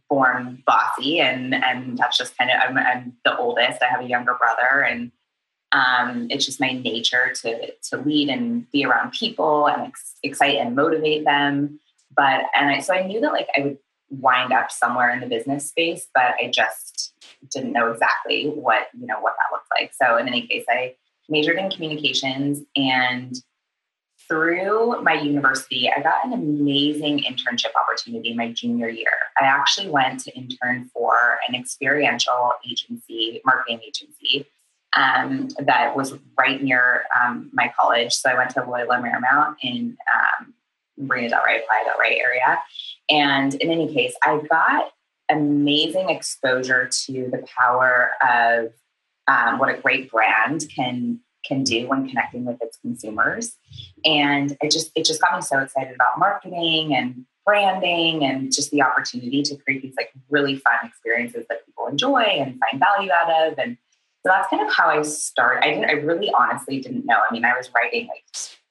born 0.08 0.62
bossy 0.68 1.20
and 1.20 1.56
and 1.56 1.98
that's 1.98 2.16
just 2.16 2.38
kind 2.38 2.52
of 2.52 2.58
I'm, 2.62 2.78
I'm 2.78 3.14
the 3.26 3.36
oldest. 3.38 3.82
I 3.82 3.88
have 3.88 4.02
a 4.02 4.08
younger 4.08 4.36
brother 4.36 4.82
and 4.82 5.12
um, 5.72 6.28
it's 6.30 6.46
just 6.46 6.60
my 6.60 6.72
nature 6.72 7.32
to 7.42 7.72
to 7.72 7.98
lead 7.98 8.30
and 8.30 8.70
be 8.72 8.86
around 8.86 9.12
people 9.12 9.68
and 9.68 9.88
ex- 9.88 10.16
excite 10.24 10.58
and 10.58 10.76
motivate 10.76 11.26
them. 11.26 11.80
But 12.16 12.46
and 12.56 12.70
I, 12.70 12.80
so 12.80 12.94
I 12.94 13.06
knew 13.06 13.22
that 13.22 13.34
like 13.34 13.48
I 13.56 13.62
would 13.62 13.78
wind 14.10 14.52
up 14.52 14.72
somewhere 14.72 15.12
in 15.12 15.20
the 15.20 15.28
business 15.28 15.68
space, 15.68 16.08
but 16.14 16.34
I 16.42 16.50
just 16.52 17.14
didn't 17.52 17.74
know 17.74 17.92
exactly 17.92 18.48
what 18.50 18.88
you 19.00 19.06
know 19.06 19.20
what 19.20 19.36
that 19.38 19.56
looked 19.56 19.68
like. 19.80 19.94
So 20.02 20.18
in 20.18 20.28
any 20.28 20.48
case, 20.48 20.66
I 20.70 20.96
majored 21.30 21.58
in 21.58 21.70
communications 21.70 22.64
and 22.76 23.40
through 24.28 25.02
my 25.02 25.14
university, 25.14 25.90
I 25.90 26.02
got 26.02 26.24
an 26.24 26.34
amazing 26.34 27.24
internship 27.24 27.72
opportunity 27.80 28.36
my 28.36 28.52
junior 28.52 28.88
year. 28.88 29.12
I 29.42 29.46
actually 29.46 29.90
went 29.90 30.20
to 30.22 30.38
intern 30.38 30.90
for 30.94 31.40
an 31.48 31.56
experiential 31.56 32.52
agency, 32.64 33.42
marketing 33.44 33.80
agency, 33.86 34.46
um, 34.96 35.50
that 35.60 35.96
was 35.96 36.14
right 36.38 36.62
near 36.62 37.04
um, 37.20 37.50
my 37.54 37.72
college. 37.80 38.14
So 38.14 38.30
I 38.30 38.36
went 38.36 38.52
to 38.52 38.64
Loyola 38.64 38.98
Marymount 38.98 39.56
in 39.62 39.98
um, 40.14 40.54
Marina 40.98 41.30
Del 41.30 41.44
Rey, 41.44 41.62
Playa 41.66 41.86
Del 41.86 42.00
Rey 42.00 42.20
area. 42.20 42.60
And 43.10 43.54
in 43.56 43.72
any 43.72 43.94
case, 43.94 44.16
I 44.24 44.42
got 44.50 44.92
amazing 45.30 46.10
exposure 46.10 46.90
to 47.06 47.30
the 47.32 47.46
power 47.58 48.12
of 48.28 48.74
um, 49.28 49.60
what 49.60 49.70
a 49.70 49.80
great 49.80 50.12
brand 50.12 50.66
can 50.76 51.20
can 51.46 51.64
do 51.64 51.88
when 51.88 52.08
connecting 52.08 52.44
with 52.44 52.62
its 52.62 52.78
consumers. 52.78 53.56
And 54.04 54.58
it 54.62 54.72
just 54.72 54.92
it 54.96 55.06
just 55.06 55.22
got 55.22 55.36
me 55.36 55.42
so 55.42 55.60
excited 55.60 55.96
about 55.96 56.18
marketing 56.18 56.96
and 56.96 57.26
branding 57.46 58.26
and 58.26 58.52
just 58.54 58.72
the 58.72 58.82
opportunity 58.82 59.42
to 59.44 59.56
create 59.56 59.82
these 59.82 59.96
like 59.98 60.12
really 60.30 60.58
fun 60.58 60.78
experiences 60.84 61.46
that 61.50 61.66
people 61.66 61.88
enjoy 61.88 62.22
and 62.22 62.60
find 62.60 62.84
value 62.84 63.12
out 63.12 63.48
of. 63.48 63.58
And 63.58 63.78
so 64.26 64.32
that's 64.32 64.50
kind 64.50 64.68
of 64.68 64.74
how 64.74 64.90
I 64.90 65.02
start. 65.04 65.64
I 65.64 65.70
didn't 65.70 65.86
I 65.86 65.94
really 65.94 66.32
honestly 66.38 66.80
didn't 66.80 67.06
know. 67.06 67.20
I 67.30 67.34
mean, 67.34 67.46
I 67.46 67.56
was 67.56 67.70
writing 67.74 68.08
like 68.08 68.24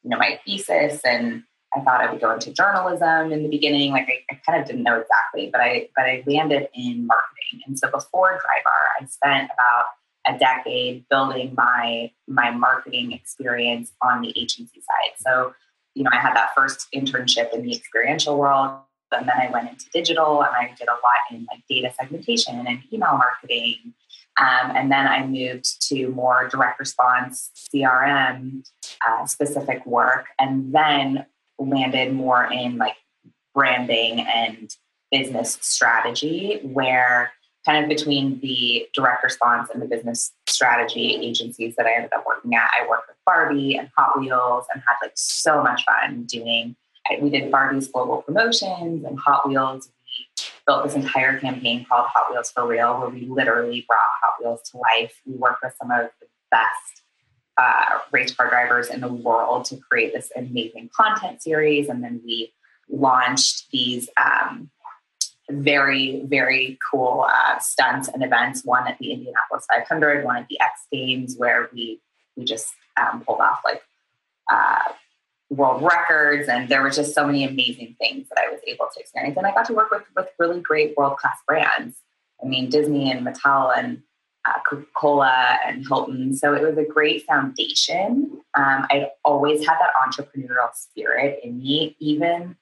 you 0.02 0.10
know 0.10 0.18
my 0.18 0.38
thesis 0.44 1.00
and 1.04 1.42
I 1.76 1.80
thought 1.80 2.00
I 2.00 2.10
would 2.10 2.20
go 2.20 2.32
into 2.32 2.52
journalism 2.52 3.32
in 3.32 3.42
the 3.42 3.48
beginning. 3.48 3.92
Like 3.92 4.08
I, 4.08 4.34
I, 4.34 4.40
kind 4.46 4.60
of 4.60 4.66
didn't 4.66 4.84
know 4.84 4.98
exactly, 4.98 5.50
but 5.52 5.60
I 5.60 5.88
but 5.94 6.04
I 6.04 6.22
landed 6.26 6.68
in 6.74 7.06
marketing. 7.06 7.60
And 7.66 7.78
so 7.78 7.90
before 7.90 8.32
Drybar, 8.32 9.02
I 9.02 9.06
spent 9.06 9.50
about 9.52 9.86
a 10.26 10.38
decade 10.38 11.04
building 11.08 11.54
my 11.56 12.10
my 12.26 12.50
marketing 12.50 13.12
experience 13.12 13.92
on 14.02 14.22
the 14.22 14.30
agency 14.30 14.80
side. 14.80 15.14
So, 15.18 15.54
you 15.94 16.04
know, 16.04 16.10
I 16.12 16.20
had 16.20 16.34
that 16.34 16.50
first 16.56 16.86
internship 16.94 17.52
in 17.52 17.62
the 17.62 17.74
experiential 17.74 18.38
world, 18.38 18.80
and 19.12 19.28
then 19.28 19.36
I 19.38 19.50
went 19.50 19.70
into 19.70 19.86
digital, 19.92 20.42
and 20.42 20.54
I 20.54 20.74
did 20.78 20.88
a 20.88 20.92
lot 20.92 21.20
in 21.30 21.46
like 21.50 21.62
data 21.68 21.92
segmentation 21.98 22.66
and 22.66 22.82
email 22.92 23.16
marketing. 23.16 23.94
Um, 24.40 24.70
and 24.76 24.90
then 24.90 25.06
I 25.06 25.26
moved 25.26 25.82
to 25.88 26.08
more 26.08 26.48
direct 26.48 26.78
response 26.78 27.50
CRM 27.74 28.64
uh, 29.06 29.26
specific 29.26 29.84
work, 29.86 30.26
and 30.38 30.72
then 30.72 31.26
landed 31.58 32.12
more 32.12 32.44
in 32.44 32.78
like 32.78 32.96
branding 33.54 34.20
and 34.20 34.74
business 35.10 35.58
strategy, 35.60 36.60
where 36.62 37.32
kind 37.66 37.82
of 37.82 37.88
between 37.88 38.40
the 38.40 38.86
direct 38.94 39.22
response 39.24 39.68
and 39.70 39.82
the 39.82 39.86
business 39.86 40.32
strategy 40.46 41.16
agencies 41.16 41.74
that 41.76 41.86
I 41.86 41.94
ended 41.94 42.12
up 42.12 42.24
working 42.26 42.54
at. 42.54 42.70
I 42.80 42.88
worked 42.88 43.08
with 43.08 43.16
Barbie 43.26 43.76
and 43.76 43.90
Hot 43.96 44.18
Wheels 44.18 44.64
and 44.72 44.82
had 44.86 44.96
like 45.02 45.12
so 45.14 45.62
much 45.62 45.84
fun 45.84 46.24
doing. 46.24 46.76
We 47.20 47.30
did 47.30 47.50
Barbie's 47.50 47.88
global 47.88 48.22
promotions 48.22 49.04
and 49.04 49.18
Hot 49.18 49.48
Wheels. 49.48 49.90
Built 50.68 50.84
this 50.84 50.94
entire 50.94 51.40
campaign 51.40 51.86
called 51.88 52.06
Hot 52.08 52.30
Wheels 52.30 52.50
for 52.50 52.66
Real, 52.66 53.00
where 53.00 53.08
we 53.08 53.24
literally 53.26 53.86
brought 53.88 54.00
Hot 54.22 54.34
Wheels 54.38 54.60
to 54.70 54.76
life. 54.76 55.14
We 55.26 55.34
worked 55.34 55.64
with 55.64 55.74
some 55.80 55.90
of 55.90 56.10
the 56.20 56.26
best 56.50 57.02
uh, 57.56 58.00
race 58.12 58.34
car 58.34 58.50
drivers 58.50 58.88
in 58.88 59.00
the 59.00 59.10
world 59.10 59.64
to 59.64 59.78
create 59.78 60.12
this 60.12 60.30
amazing 60.36 60.90
content 60.94 61.42
series, 61.42 61.88
and 61.88 62.04
then 62.04 62.20
we 62.22 62.52
launched 62.90 63.70
these 63.72 64.10
um, 64.22 64.70
very, 65.50 66.22
very 66.26 66.78
cool 66.90 67.26
uh, 67.26 67.58
stunts 67.58 68.08
and 68.08 68.22
events. 68.22 68.62
One 68.62 68.86
at 68.86 68.98
the 68.98 69.12
Indianapolis 69.12 69.66
500, 69.74 70.22
one 70.22 70.36
at 70.36 70.48
the 70.48 70.60
X 70.60 70.86
Games, 70.92 71.36
where 71.38 71.70
we 71.72 72.02
we 72.36 72.44
just 72.44 72.68
um, 73.00 73.22
pulled 73.22 73.40
off 73.40 73.60
like 73.64 73.82
uh, 74.52 74.92
world 75.50 75.82
records, 75.82 76.48
and 76.48 76.68
there 76.68 76.82
were 76.82 76.90
just 76.90 77.14
so 77.14 77.26
many 77.26 77.44
amazing 77.44 77.96
things 77.98 78.28
that 78.28 78.38
I 78.38 78.50
was 78.50 78.60
able 78.66 78.86
to 78.92 79.00
experience. 79.00 79.36
And 79.36 79.46
I 79.46 79.52
got 79.52 79.66
to 79.66 79.74
work 79.74 79.90
with 79.90 80.02
with 80.14 80.28
really 80.38 80.60
great 80.60 80.96
world 80.96 81.16
class 81.18 81.38
brands. 81.46 81.96
I 82.42 82.46
mean, 82.46 82.70
Disney 82.70 83.10
and 83.10 83.26
Mattel 83.26 83.76
and 83.76 84.02
uh, 84.44 84.60
Coca 84.68 84.86
Cola 84.94 85.58
and 85.66 85.86
Hilton. 85.86 86.36
So 86.36 86.54
it 86.54 86.62
was 86.62 86.78
a 86.78 86.84
great 86.84 87.24
foundation. 87.24 88.40
Um, 88.54 88.86
I'd 88.90 89.08
always 89.24 89.66
had 89.66 89.76
that 89.78 89.92
entrepreneurial 90.06 90.74
spirit 90.74 91.40
in 91.42 91.58
me, 91.58 91.96
even 91.98 92.56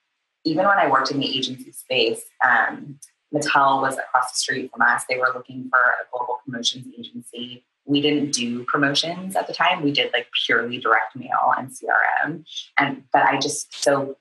even 0.44 0.64
when 0.64 0.78
I 0.78 0.88
worked 0.88 1.10
in 1.10 1.18
the 1.18 1.36
agency 1.36 1.72
space, 1.72 2.22
um, 2.46 3.00
Mattel 3.34 3.82
was 3.82 3.98
across 3.98 4.30
the 4.32 4.38
street 4.38 4.70
from 4.70 4.80
us. 4.82 5.04
They 5.08 5.18
were 5.18 5.32
looking 5.34 5.68
for 5.68 5.78
a 5.78 6.06
global 6.12 6.40
promotions 6.44 6.86
agency. 6.96 7.64
We 7.86 8.00
didn't 8.00 8.32
do 8.32 8.64
promotions 8.64 9.36
at 9.36 9.46
the 9.46 9.52
time. 9.52 9.82
We 9.82 9.92
did 9.92 10.12
like 10.12 10.28
purely 10.44 10.78
direct 10.78 11.16
mail 11.16 11.52
and 11.56 11.70
CRM. 11.70 12.44
And 12.78 13.04
but 13.12 13.22
I 13.22 13.38
just 13.38 13.82
so 13.82 14.16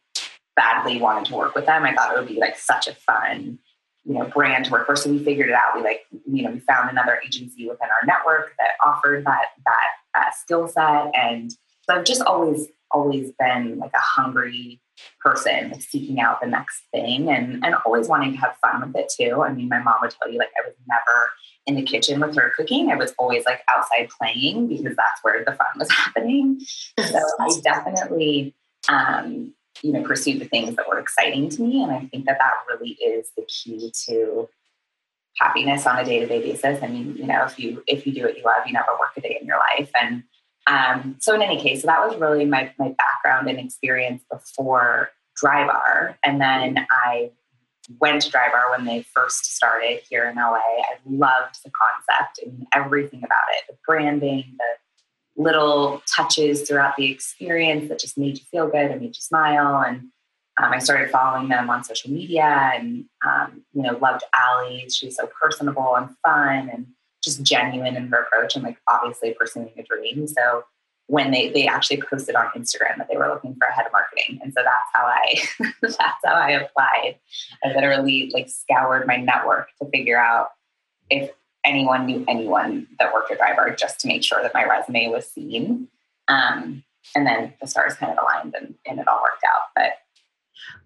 badly 0.55 0.99
wanted 0.99 1.25
to 1.25 1.35
work 1.35 1.55
with 1.55 1.65
them. 1.65 1.83
I 1.83 1.93
thought 1.93 2.15
it 2.15 2.19
would 2.19 2.27
be 2.27 2.39
like 2.39 2.57
such 2.57 2.87
a 2.87 2.95
fun, 2.95 3.59
you 4.05 4.13
know, 4.13 4.25
brand 4.25 4.65
to 4.65 4.71
work 4.71 4.85
for. 4.85 4.95
So 4.95 5.09
we 5.09 5.23
figured 5.23 5.49
it 5.49 5.55
out. 5.55 5.75
We 5.75 5.81
like, 5.81 6.05
you 6.11 6.43
know, 6.43 6.51
we 6.51 6.59
found 6.59 6.89
another 6.89 7.19
agency 7.25 7.67
within 7.67 7.89
our 7.89 8.05
network 8.07 8.53
that 8.57 8.71
offered 8.85 9.25
that 9.25 9.45
that 9.65 9.87
uh, 10.17 10.31
skill 10.31 10.67
set. 10.67 11.11
And 11.15 11.51
so 11.51 11.95
I've 11.95 12.05
just 12.05 12.21
always 12.21 12.67
always 12.91 13.31
been 13.37 13.79
like 13.79 13.91
a 13.93 13.99
hungry 13.99 14.79
person, 15.19 15.71
like 15.71 15.81
seeking 15.81 16.19
out 16.19 16.39
the 16.41 16.47
next 16.47 16.83
thing 16.93 17.29
and 17.29 17.65
and 17.65 17.75
always 17.85 18.07
wanting 18.07 18.33
to 18.33 18.37
have 18.39 18.55
fun 18.57 18.81
with 18.81 18.95
it 18.95 19.11
too. 19.15 19.41
I 19.41 19.51
mean, 19.51 19.69
my 19.69 19.79
mom 19.79 19.95
would 20.01 20.11
tell 20.11 20.31
you 20.31 20.39
like 20.39 20.51
I 20.57 20.67
was 20.67 20.75
never 20.87 21.31
in 21.67 21.75
the 21.75 21.81
kitchen 21.81 22.19
with 22.19 22.35
her 22.35 22.53
cooking. 22.55 22.91
I 22.91 22.95
was 22.95 23.13
always 23.17 23.45
like 23.45 23.61
outside 23.69 24.09
playing 24.19 24.67
because 24.67 24.95
that's 24.95 25.23
where 25.23 25.43
the 25.43 25.53
fun 25.53 25.67
was 25.77 25.91
happening. 25.91 26.59
So 26.59 27.19
I 27.39 27.49
definitely 27.63 28.53
um, 28.87 29.53
you 29.81 29.91
know, 29.91 30.03
pursued 30.03 30.39
the 30.39 30.45
things 30.45 30.75
that 30.75 30.87
were 30.87 30.99
exciting 30.99 31.49
to 31.49 31.61
me. 31.61 31.83
And 31.83 31.91
I 31.91 32.05
think 32.05 32.25
that 32.25 32.37
that 32.39 32.53
really 32.69 32.91
is 32.91 33.31
the 33.35 33.43
key 33.43 33.91
to 34.05 34.49
happiness 35.39 35.85
on 35.85 35.99
a 35.99 36.05
day-to-day 36.05 36.41
basis. 36.41 36.81
I 36.81 36.87
mean, 36.87 37.15
you 37.17 37.27
know, 37.27 37.45
if 37.45 37.59
you 37.59 37.83
if 37.87 38.07
you 38.07 38.13
do 38.13 38.23
what 38.23 38.37
you 38.37 38.43
love, 38.43 38.65
you 38.65 38.73
never 38.73 38.91
work 38.99 39.11
a 39.17 39.21
day 39.21 39.37
in 39.39 39.47
your 39.47 39.57
life. 39.57 39.91
And 39.99 40.23
um, 40.67 41.17
so 41.19 41.35
in 41.35 41.41
any 41.41 41.61
case, 41.61 41.81
so 41.81 41.87
that 41.87 42.07
was 42.07 42.17
really 42.19 42.45
my 42.45 42.71
my 42.79 42.95
background 42.97 43.49
and 43.49 43.59
experience 43.59 44.23
before 44.31 45.09
Drybar. 45.41 46.15
And 46.23 46.39
then 46.39 46.87
I 46.89 47.31
went 47.99 48.21
to 48.23 48.31
Drybar 48.31 48.71
when 48.75 48.85
they 48.85 49.03
first 49.13 49.55
started 49.55 50.01
here 50.09 50.27
in 50.27 50.35
LA. 50.35 50.57
I 50.57 50.97
loved 51.05 51.63
the 51.63 51.71
concept 51.71 52.39
and 52.43 52.65
everything 52.73 53.19
about 53.19 53.43
it, 53.53 53.63
the 53.69 53.77
branding, 53.85 54.55
the 54.57 55.41
little 55.41 56.01
touches 56.15 56.67
throughout 56.67 56.95
the 56.97 57.11
experience 57.11 57.89
that 57.89 57.99
just 57.99 58.17
made 58.17 58.37
you 58.37 58.43
feel 58.51 58.67
good 58.67 58.91
and 58.91 59.01
made 59.01 59.15
you 59.15 59.21
smile. 59.21 59.83
And 59.85 60.09
um, 60.61 60.71
I 60.71 60.79
started 60.79 61.11
following 61.11 61.49
them 61.49 61.69
on 61.69 61.83
social 61.83 62.11
media 62.11 62.71
and, 62.75 63.05
um, 63.25 63.63
you 63.73 63.81
know, 63.81 63.97
loved 63.97 64.23
Ali. 64.33 64.87
She 64.89 65.07
was 65.07 65.17
so 65.17 65.29
personable 65.41 65.95
and 65.95 66.09
fun 66.25 66.69
and 66.69 66.87
just 67.23 67.43
genuine 67.43 67.97
in 67.97 68.07
her 68.07 68.21
approach 68.21 68.55
and 68.55 68.63
like 68.63 68.77
obviously 68.87 69.33
pursuing 69.33 69.71
a 69.77 69.83
dream. 69.83 70.27
So 70.27 70.63
when 71.07 71.31
they, 71.31 71.49
they 71.49 71.67
actually 71.67 72.01
posted 72.01 72.35
on 72.35 72.47
Instagram 72.55 72.97
that 72.97 73.07
they 73.09 73.17
were 73.17 73.27
looking 73.27 73.55
for 73.55 73.67
a 73.67 73.73
head 73.73 73.85
of 73.85 73.91
marketing. 73.91 74.39
And 74.41 74.53
so 74.53 74.61
that's 74.63 74.89
how 74.93 75.05
I, 75.05 75.71
that's 75.81 75.97
how 76.25 76.33
I 76.33 76.51
applied. 76.51 77.17
I 77.63 77.73
literally 77.75 78.31
like 78.33 78.49
scoured 78.49 79.05
my 79.05 79.17
network 79.17 79.69
to 79.81 79.89
figure 79.89 80.17
out 80.17 80.49
if 81.09 81.29
anyone 81.63 82.05
knew 82.05 82.25
anyone 82.27 82.87
that 82.99 83.13
worked 83.13 83.31
at 83.31 83.39
Drybar 83.39 83.77
just 83.77 83.99
to 83.99 84.07
make 84.07 84.23
sure 84.23 84.41
that 84.41 84.53
my 84.53 84.65
resume 84.65 85.09
was 85.09 85.29
seen. 85.29 85.87
Um, 86.27 86.83
and 87.15 87.25
then 87.25 87.53
the 87.61 87.67
stars 87.67 87.93
kind 87.95 88.11
of 88.11 88.17
aligned 88.23 88.55
and, 88.55 88.75
and 88.85 88.99
it 88.99 89.07
all 89.07 89.21
worked 89.21 89.43
out. 89.43 89.69
But 89.75 89.93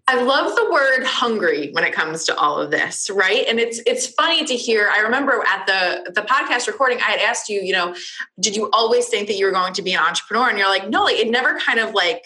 I 0.08 0.22
love 0.24 0.56
the 0.56 0.72
word 0.72 1.06
hungry 1.06 1.70
when 1.74 1.84
it 1.84 1.94
comes 1.94 2.24
to 2.26 2.36
all 2.36 2.60
of 2.60 2.72
this, 2.72 3.12
right? 3.12 3.46
And 3.48 3.60
it's 3.60 3.80
it's 3.86 4.08
funny 4.08 4.44
to 4.46 4.56
hear. 4.56 4.90
I 4.92 5.02
remember 5.02 5.44
at 5.48 5.68
the 5.68 6.12
the 6.12 6.22
podcast 6.22 6.66
recording, 6.66 6.98
I 6.98 7.12
had 7.12 7.20
asked 7.20 7.48
you, 7.48 7.62
you 7.62 7.74
know, 7.74 7.96
did 8.40 8.56
you 8.56 8.70
always 8.74 9.08
think 9.08 9.28
that 9.28 9.36
you 9.36 9.46
were 9.46 9.52
going 9.52 9.74
to 9.74 9.84
be 9.84 9.94
an 9.94 10.00
entrepreneur? 10.00 10.50
And 10.50 10.58
you're 10.58 10.70
like, 10.70 10.90
no, 10.90 11.04
like 11.04 11.18
it 11.18 11.30
never 11.30 11.60
kind 11.60 11.80
of 11.80 11.94
like. 11.94 12.24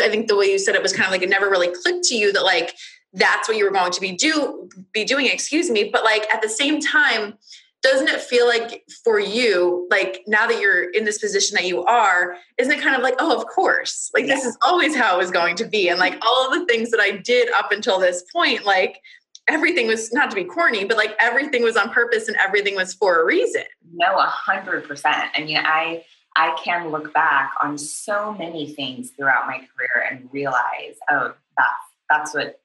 I 0.00 0.08
think 0.08 0.26
the 0.26 0.36
way 0.36 0.46
you 0.46 0.58
said 0.58 0.74
it 0.74 0.82
was 0.82 0.94
kind 0.94 1.04
of 1.04 1.12
like 1.12 1.20
it 1.20 1.28
never 1.28 1.50
really 1.50 1.68
clicked 1.68 2.04
to 2.04 2.16
you 2.16 2.32
that 2.32 2.44
like 2.44 2.74
that's 3.12 3.46
what 3.46 3.58
you 3.58 3.64
were 3.64 3.70
going 3.70 3.92
to 3.92 4.00
be 4.00 4.12
do 4.12 4.68
be 4.92 5.04
doing. 5.04 5.26
Excuse 5.26 5.70
me, 5.70 5.90
but 5.92 6.02
like 6.02 6.26
at 6.34 6.42
the 6.42 6.48
same 6.48 6.80
time, 6.80 7.34
doesn't 7.82 8.08
it 8.08 8.20
feel 8.20 8.46
like 8.46 8.84
for 9.02 9.18
you 9.18 9.86
like 9.90 10.22
now 10.26 10.46
that 10.46 10.60
you're 10.60 10.90
in 10.90 11.04
this 11.04 11.18
position 11.18 11.56
that 11.56 11.66
you 11.66 11.84
are 11.84 12.36
isn't 12.58 12.72
it 12.72 12.80
kind 12.80 12.96
of 12.96 13.02
like 13.02 13.14
oh 13.18 13.36
of 13.36 13.46
course. 13.46 14.10
Like 14.14 14.26
yeah. 14.26 14.36
this 14.36 14.44
is 14.44 14.56
always 14.62 14.94
how 14.94 15.16
it 15.16 15.18
was 15.18 15.30
going 15.30 15.56
to 15.56 15.64
be. 15.64 15.88
And 15.88 15.98
like 15.98 16.16
all 16.24 16.46
of 16.46 16.58
the 16.58 16.64
things 16.66 16.90
that 16.90 17.00
i 17.00 17.10
did 17.10 17.50
up 17.52 17.72
until 17.72 17.98
this 17.98 18.24
point 18.32 18.64
like 18.64 19.00
everything 19.48 19.88
was 19.88 20.12
not 20.12 20.30
to 20.30 20.36
be 20.36 20.44
corny 20.44 20.84
but 20.84 20.96
like 20.96 21.14
everything 21.18 21.62
was 21.64 21.76
on 21.76 21.90
purpose 21.90 22.28
and 22.28 22.36
everything 22.40 22.76
was 22.76 22.94
for 22.94 23.20
a 23.20 23.24
reason. 23.24 23.64
No 23.92 24.16
a 24.16 24.22
hundred 24.22 24.86
percent. 24.86 25.30
I 25.34 25.42
mean 25.42 25.58
i 25.58 26.04
i 26.36 26.56
can 26.62 26.90
look 26.90 27.12
back 27.12 27.52
on 27.62 27.76
so 27.76 28.32
many 28.32 28.72
things 28.72 29.10
throughout 29.10 29.46
my 29.46 29.58
career 29.58 30.08
and 30.08 30.28
realize 30.32 30.94
oh 31.10 31.34
that's 31.56 31.84
that's 32.08 32.34
what 32.34 32.60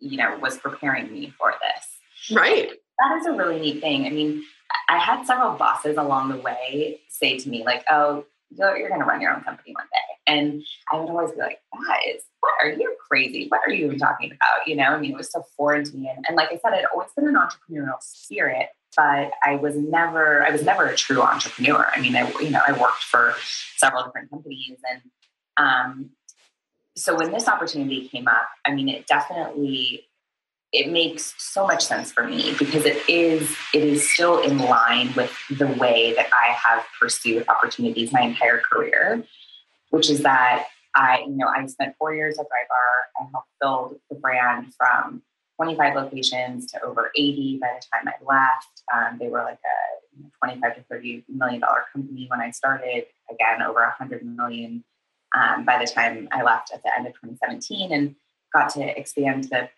you 0.00 0.16
know 0.16 0.36
was 0.38 0.58
preparing 0.58 1.12
me 1.12 1.32
for 1.38 1.52
this. 1.52 2.36
Right. 2.36 2.70
That 2.98 3.18
is 3.20 3.26
a 3.26 3.32
really 3.32 3.60
neat 3.60 3.80
thing. 3.80 4.06
I 4.06 4.10
mean 4.10 4.42
I 4.88 4.98
had 4.98 5.24
several 5.26 5.56
bosses 5.56 5.96
along 5.96 6.30
the 6.30 6.38
way 6.38 7.00
say 7.08 7.38
to 7.38 7.48
me, 7.48 7.64
like, 7.64 7.84
oh, 7.90 8.24
you're, 8.50 8.76
you're 8.76 8.88
going 8.88 9.00
to 9.00 9.06
run 9.06 9.20
your 9.20 9.34
own 9.34 9.42
company 9.42 9.74
one 9.74 9.86
day. 9.86 10.32
And 10.32 10.62
I 10.92 10.98
would 10.98 11.08
always 11.08 11.32
be 11.32 11.38
like, 11.38 11.60
guys, 11.72 12.22
what 12.40 12.52
are 12.62 12.70
you 12.70 12.96
crazy? 13.08 13.46
What 13.48 13.60
are 13.66 13.72
you 13.72 13.86
even 13.86 13.98
talking 13.98 14.30
about? 14.30 14.66
You 14.66 14.76
know, 14.76 14.84
I 14.84 14.98
mean, 14.98 15.12
it 15.12 15.16
was 15.16 15.30
so 15.30 15.42
foreign 15.56 15.84
to 15.84 15.96
me. 15.96 16.08
And, 16.14 16.24
and 16.28 16.36
like 16.36 16.48
I 16.52 16.58
said, 16.58 16.72
I'd 16.72 16.84
always 16.92 17.10
been 17.16 17.26
an 17.26 17.34
entrepreneurial 17.34 18.00
spirit, 18.00 18.68
but 18.96 19.32
I 19.44 19.56
was 19.56 19.76
never, 19.76 20.44
I 20.44 20.50
was 20.50 20.64
never 20.64 20.86
a 20.86 20.96
true 20.96 21.22
entrepreneur. 21.22 21.86
I 21.94 22.00
mean, 22.00 22.14
I, 22.16 22.30
you 22.40 22.50
know, 22.50 22.62
I 22.66 22.72
worked 22.72 23.04
for 23.04 23.34
several 23.76 24.04
different 24.04 24.30
companies 24.30 24.78
and, 24.90 25.02
um, 25.58 26.10
so 26.96 27.14
when 27.14 27.30
this 27.30 27.46
opportunity 27.46 28.08
came 28.08 28.26
up, 28.26 28.48
I 28.64 28.72
mean, 28.72 28.88
it 28.88 29.06
definitely 29.06 30.06
it 30.72 30.90
makes 30.90 31.34
so 31.38 31.66
much 31.66 31.84
sense 31.84 32.12
for 32.12 32.24
me 32.24 32.54
because 32.58 32.84
it 32.84 32.98
is 33.08 33.54
it 33.72 33.82
is 33.82 34.10
still 34.10 34.40
in 34.40 34.58
line 34.58 35.12
with 35.14 35.32
the 35.50 35.66
way 35.66 36.12
that 36.14 36.28
I 36.32 36.52
have 36.52 36.84
pursued 37.00 37.44
opportunities 37.48 38.12
my 38.12 38.22
entire 38.22 38.58
career, 38.58 39.24
which 39.90 40.10
is 40.10 40.22
that 40.22 40.66
I, 40.94 41.20
you 41.20 41.36
know, 41.36 41.46
I 41.46 41.64
spent 41.66 41.94
four 41.98 42.14
years 42.14 42.38
at 42.38 42.46
Drybar. 42.46 43.20
I 43.20 43.28
helped 43.30 43.48
build 43.60 44.00
the 44.10 44.16
brand 44.16 44.72
from 44.76 45.22
25 45.56 45.94
locations 45.94 46.70
to 46.72 46.82
over 46.82 47.10
80 47.14 47.58
by 47.60 47.78
the 47.78 47.86
time 47.92 48.08
I 48.08 48.24
left. 48.24 48.82
Um, 48.94 49.18
they 49.18 49.28
were 49.28 49.42
like 49.42 49.58
a 49.64 50.46
25 50.46 50.76
to 50.76 50.82
30 50.90 51.24
million 51.28 51.60
dollar 51.60 51.84
company 51.92 52.26
when 52.28 52.40
I 52.40 52.50
started. 52.50 53.04
Again, 53.30 53.62
over 53.62 53.80
100 53.80 54.24
million 54.24 54.84
um, 55.36 55.64
by 55.64 55.78
the 55.78 55.90
time 55.90 56.28
I 56.32 56.42
left 56.42 56.72
at 56.72 56.82
the 56.82 56.90
end 56.96 57.06
of 57.06 57.12
2017, 57.14 57.92
and 57.92 58.16
got 58.52 58.70
to 58.70 58.98
expand 58.98 59.44
the 59.44 59.68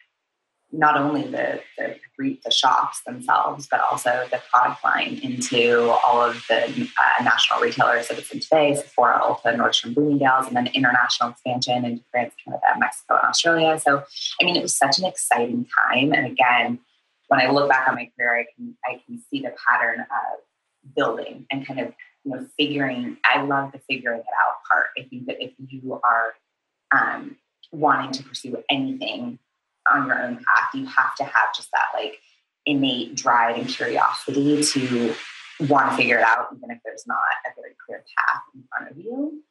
not 0.71 0.99
only 0.99 1.23
the, 1.23 1.61
the, 1.79 1.97
the 2.19 2.51
shops 2.51 3.01
themselves, 3.07 3.67
but 3.71 3.81
also 3.91 4.27
the 4.31 4.41
product 4.53 4.85
line 4.85 5.19
into 5.23 5.91
all 6.05 6.21
of 6.21 6.45
the 6.49 6.65
uh, 6.67 7.25
national 7.25 7.61
retailers 7.61 8.09
that 8.09 8.19
it's 8.19 8.31
in 8.31 8.41
today, 8.41 8.75
Sephora, 8.75 9.21
Ulta, 9.21 9.57
Nordstrom, 9.57 9.95
Bloomingdale's, 9.95 10.47
and 10.47 10.57
then 10.57 10.67
international 10.69 11.31
expansion 11.31 11.85
into 11.85 12.05
France, 12.11 12.35
Canada, 12.45 12.67
Mexico, 12.79 13.17
and 13.17 13.29
Australia. 13.29 13.79
So, 13.79 14.03
I 14.41 14.45
mean, 14.45 14.57
it 14.57 14.63
was 14.63 14.77
such 14.77 14.99
an 14.99 15.07
exciting 15.07 15.67
time. 15.91 16.13
And 16.13 16.27
again, 16.27 16.81
when 17.29 17.41
I 17.41 17.51
look 17.51 17.69
back 17.71 17.89
on 17.89 17.95
my 17.95 18.11
career, 18.17 18.41
I 18.41 18.47
can 18.55 18.77
I 18.85 19.01
can 19.07 19.23
see 19.31 19.41
the 19.41 19.55
pattern 19.67 20.01
of 20.01 20.95
building 20.97 21.47
and 21.51 21.67
kind 21.67 21.81
of 21.81 21.95
you 22.25 22.33
know 22.33 22.47
figuring. 22.59 23.19
I 23.25 23.43
love 23.43 23.73
the 23.73 23.79
figuring 23.79 24.21
it 24.21 24.27
out 24.47 24.57
part. 24.71 24.87
I 24.99 25.03
think 25.09 25.27
that 25.27 25.43
if 25.43 25.53
you 25.59 26.01
are 26.03 26.35
um, 26.91 27.37
wanting 27.71 28.13
to 28.13 28.23
pursue 28.23 28.63
anything 28.71 29.39
on 29.93 30.07
your 30.07 30.23
own 30.23 30.37
path, 30.37 30.75
you 30.75 30.87
have 30.87 31.15
to 31.17 31.25
have 31.25 31.55
just 31.55 31.69
that 31.73 31.99
like 31.99 32.19
innate 32.67 33.15
drive 33.15 33.57
and 33.57 33.69
curiosity 33.69 34.63
to 34.63 35.15
want 35.69 35.91
to 35.91 35.97
figure 35.97 36.19
it 36.19 36.25
out, 36.25 36.49
even 36.57 36.71
if 36.71 36.79
there's 36.85 37.05
not 37.07 37.19
a 37.47 37.51
very 37.61 37.75
clear 37.87 38.05
path 38.17 38.43
in 38.55 38.63
front 38.69 38.91
of 38.91 38.99
you. 38.99 39.43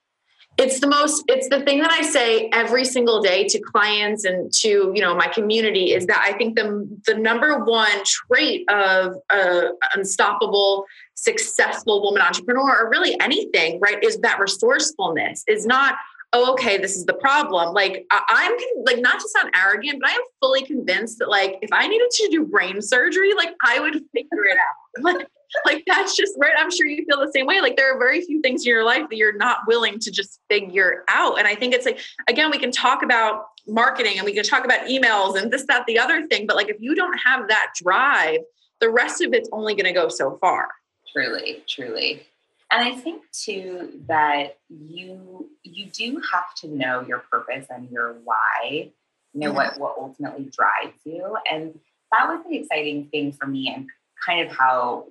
It's 0.58 0.80
the 0.80 0.88
most, 0.88 1.24
it's 1.28 1.50
the 1.50 1.62
thing 1.62 1.82
that 1.82 1.92
I 1.92 2.02
say 2.02 2.50
every 2.52 2.84
single 2.84 3.22
day 3.22 3.48
to 3.48 3.60
clients 3.60 4.26
and 4.26 4.52
to, 4.54 4.92
you 4.96 5.02
know, 5.02 5.16
my 5.16 5.28
community 5.28 5.94
is 5.94 6.08
that 6.08 6.20
I 6.20 6.36
think 6.36 6.56
the, 6.56 6.88
the 7.06 7.14
number 7.14 7.64
one 7.64 7.92
trait 8.06 8.68
of 8.68 9.18
a 9.32 9.66
unstoppable, 9.94 10.86
successful 11.14 12.02
woman 12.02 12.24
entrepreneur 12.24 12.86
or 12.86 12.90
really 12.90 13.20
anything, 13.20 13.80
right, 13.80 14.04
is 14.04 14.18
that 14.20 14.40
resourcefulness 14.40 15.44
is 15.48 15.68
not, 15.68 15.96
oh, 16.34 16.54
okay, 16.54 16.78
this 16.78 16.96
is 16.96 17.06
the 17.06 17.14
problem. 17.14 17.74
Like 17.74 18.06
I- 18.12 18.50
am 18.52 18.84
like 18.86 19.00
not 19.00 19.20
to 19.20 19.30
sound 19.30 19.54
arrogant, 19.56 20.00
but 20.02 20.10
I 20.10 20.14
am 20.14 20.22
fully 20.42 20.64
convinced 20.64 21.20
that 21.20 21.30
like 21.30 21.58
if 21.62 21.72
I 21.72 21.88
needed 21.88 22.10
to 22.10 22.28
do 22.30 22.46
brain 22.46 22.82
surgery, 22.82 23.34
like 23.34 23.54
I 23.64 23.80
would 23.80 23.94
figure 23.94 24.46
it 24.46 24.58
out. 24.58 25.04
like, 25.04 25.28
like 25.66 25.84
that's 25.88 26.16
just 26.16 26.34
right. 26.38 26.54
I'm 26.58 26.70
sure 26.70 26.88
you 26.88 27.06
feel 27.06 27.20
the 27.20 27.32
same 27.34 27.46
way. 27.46 27.62
Like 27.62 27.78
there 27.78 27.96
are 27.96 28.00
very 28.00 28.22
few 28.22 28.42
things 28.42 28.66
in 28.66 28.70
your 28.70 28.84
life 28.84 29.04
that 29.10 29.16
you're 29.16 29.38
not 29.38 29.60
willing 29.68 30.00
to 30.00 30.12
just 30.12 30.42
figure 30.50 31.04
out. 31.08 31.40
And 31.40 31.48
I 31.48 31.56
think 31.56 31.74
it's 31.74 31.86
like 31.86 32.00
again, 32.28 32.52
we 32.52 32.60
can 32.60 32.72
talk 32.72 33.04
about 33.04 33.46
marketing 33.66 34.18
and 34.18 34.26
we 34.26 34.34
can 34.34 34.44
talk 34.44 34.66
about 34.66 34.88
emails 34.88 35.42
and 35.42 35.52
this, 35.52 35.66
that, 35.68 35.86
the 35.88 36.00
other 36.00 36.26
thing. 36.28 36.48
But 36.48 36.56
like 36.56 36.70
if 36.70 36.78
you 36.80 36.96
don't 36.96 37.18
have 37.26 37.48
that 37.48 37.72
drive, 37.82 38.40
the 38.80 38.90
rest 38.90 39.22
of 39.22 39.34
it's 39.34 39.50
only 39.52 39.74
going 39.74 39.86
to 39.86 39.94
go 39.94 40.08
so 40.10 40.38
far. 40.40 40.70
Truly, 41.12 41.64
truly. 41.68 42.28
And 42.72 42.84
I 42.84 42.96
think 42.96 43.24
too 43.32 44.02
that 44.08 44.58
you 44.70 45.50
you 45.64 45.86
do 45.86 46.22
have 46.32 46.54
to 46.62 46.68
know 46.68 47.02
your 47.08 47.20
purpose 47.32 47.68
and 47.70 47.90
your 47.90 48.18
why, 48.24 48.92
you 49.34 49.40
know, 49.40 49.54
what 49.54 49.80
what 49.80 49.96
ultimately 49.98 50.50
drives 50.52 51.00
you. 51.06 51.38
And 51.50 51.80
that 52.12 52.28
was 52.28 52.44
the 52.48 52.58
exciting 52.58 53.08
thing 53.08 53.32
for 53.32 53.48
me 53.48 53.74
and 53.74 53.88
kind 54.26 54.46
of 54.46 54.56
how 54.56 55.08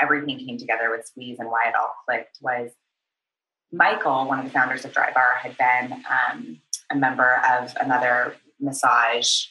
everything 0.00 0.38
came 0.38 0.58
together 0.58 0.90
with 0.90 1.06
Squeeze 1.06 1.38
and 1.38 1.48
why 1.48 1.68
it 1.68 1.74
all 1.74 1.94
clicked 2.06 2.38
was 2.40 2.70
Michael, 3.72 4.26
one 4.26 4.40
of 4.40 4.44
the 4.44 4.50
founders 4.50 4.84
of 4.84 4.92
Drybar, 4.92 5.36
had 5.40 5.56
been 5.56 6.04
um, 6.10 6.60
a 6.90 6.96
member 6.96 7.40
of 7.48 7.72
another 7.80 8.34
massage 8.58 9.46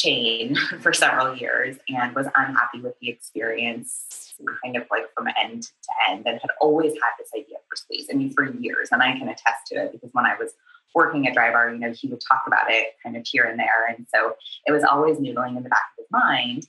chain 0.00 0.56
for 0.80 0.92
several 0.92 1.36
years 1.36 1.76
and 1.88 2.14
was 2.14 2.26
unhappy 2.36 2.80
with 2.80 2.94
the 3.00 3.08
experience 3.08 4.30
kind 4.62 4.76
of 4.76 4.84
like 4.90 5.12
from 5.14 5.26
end 5.42 5.62
to 5.62 5.90
end 6.08 6.26
and 6.26 6.40
had 6.40 6.50
always 6.60 6.92
had 6.92 7.12
this 7.18 7.30
idea 7.36 7.56
for 7.68 7.76
space. 7.76 8.06
I 8.10 8.14
mean, 8.14 8.32
for 8.32 8.44
years. 8.44 8.88
And 8.92 9.02
I 9.02 9.12
can 9.12 9.28
attest 9.28 9.66
to 9.68 9.76
it 9.76 9.92
because 9.92 10.10
when 10.12 10.26
I 10.26 10.34
was 10.36 10.52
working 10.94 11.26
at 11.28 11.36
Drybar, 11.36 11.72
you 11.72 11.78
know, 11.78 11.92
he 11.92 12.08
would 12.08 12.20
talk 12.20 12.42
about 12.46 12.70
it 12.70 12.94
kind 13.02 13.16
of 13.16 13.26
here 13.26 13.44
and 13.44 13.58
there. 13.58 13.86
And 13.88 14.06
so 14.12 14.34
it 14.66 14.72
was 14.72 14.84
always 14.84 15.18
noodling 15.18 15.56
in 15.56 15.62
the 15.62 15.68
back 15.68 15.92
of 15.98 16.02
his 16.02 16.06
mind. 16.10 16.66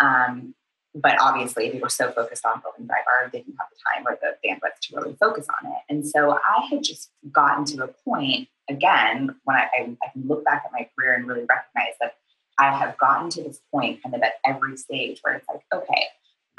Um, 0.00 0.54
but 0.94 1.20
obviously, 1.20 1.72
we 1.72 1.80
were 1.80 1.88
so 1.88 2.12
focused 2.12 2.46
on 2.46 2.60
building 2.60 2.86
Drybar, 2.86 3.32
they 3.32 3.38
didn't 3.38 3.56
have 3.58 3.66
the 3.72 3.78
time 3.84 4.06
or 4.06 4.16
the 4.22 4.36
bandwidth 4.48 4.78
to 4.82 4.96
really 4.96 5.16
focus 5.18 5.46
on 5.60 5.72
it. 5.72 5.78
And 5.88 6.06
so 6.06 6.32
I 6.32 6.66
had 6.70 6.84
just 6.84 7.10
gotten 7.32 7.64
to 7.64 7.82
a 7.82 7.88
point, 7.88 8.48
again, 8.70 9.34
when 9.42 9.56
I, 9.56 9.68
I, 9.76 9.96
I 10.04 10.12
can 10.12 10.28
look 10.28 10.44
back 10.44 10.62
at 10.64 10.72
my 10.72 10.88
career 10.94 11.14
and 11.14 11.26
really 11.26 11.46
recognize 11.48 11.94
that 12.00 12.14
I 12.58 12.76
have 12.76 12.96
gotten 12.98 13.30
to 13.30 13.42
this 13.42 13.60
point 13.72 14.02
kind 14.02 14.14
of 14.14 14.22
at 14.22 14.34
every 14.44 14.76
stage 14.76 15.20
where 15.22 15.34
it's 15.34 15.48
like, 15.48 15.62
okay, 15.72 16.04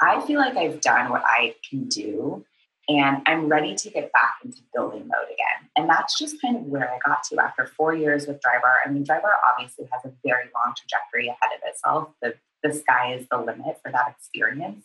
I 0.00 0.24
feel 0.26 0.38
like 0.38 0.56
I've 0.56 0.80
done 0.80 1.10
what 1.10 1.22
I 1.24 1.54
can 1.68 1.88
do 1.88 2.44
and 2.88 3.22
I'm 3.26 3.48
ready 3.48 3.74
to 3.74 3.90
get 3.90 4.12
back 4.12 4.36
into 4.44 4.58
building 4.72 5.08
mode 5.08 5.26
again. 5.26 5.70
And 5.76 5.88
that's 5.88 6.18
just 6.18 6.40
kind 6.40 6.56
of 6.56 6.62
where 6.62 6.88
I 6.88 6.98
got 7.04 7.24
to 7.24 7.42
after 7.42 7.66
four 7.66 7.94
years 7.94 8.26
with 8.26 8.36
Drybar. 8.36 8.86
I 8.86 8.90
mean, 8.90 9.04
Drybar 9.04 9.32
obviously 9.50 9.88
has 9.92 10.04
a 10.04 10.12
very 10.24 10.44
long 10.54 10.74
trajectory 10.76 11.28
ahead 11.28 11.50
of 11.56 11.68
itself. 11.68 12.10
The, 12.22 12.34
the 12.62 12.72
sky 12.72 13.14
is 13.14 13.26
the 13.30 13.38
limit 13.38 13.78
for 13.82 13.90
that 13.90 14.14
experience. 14.16 14.84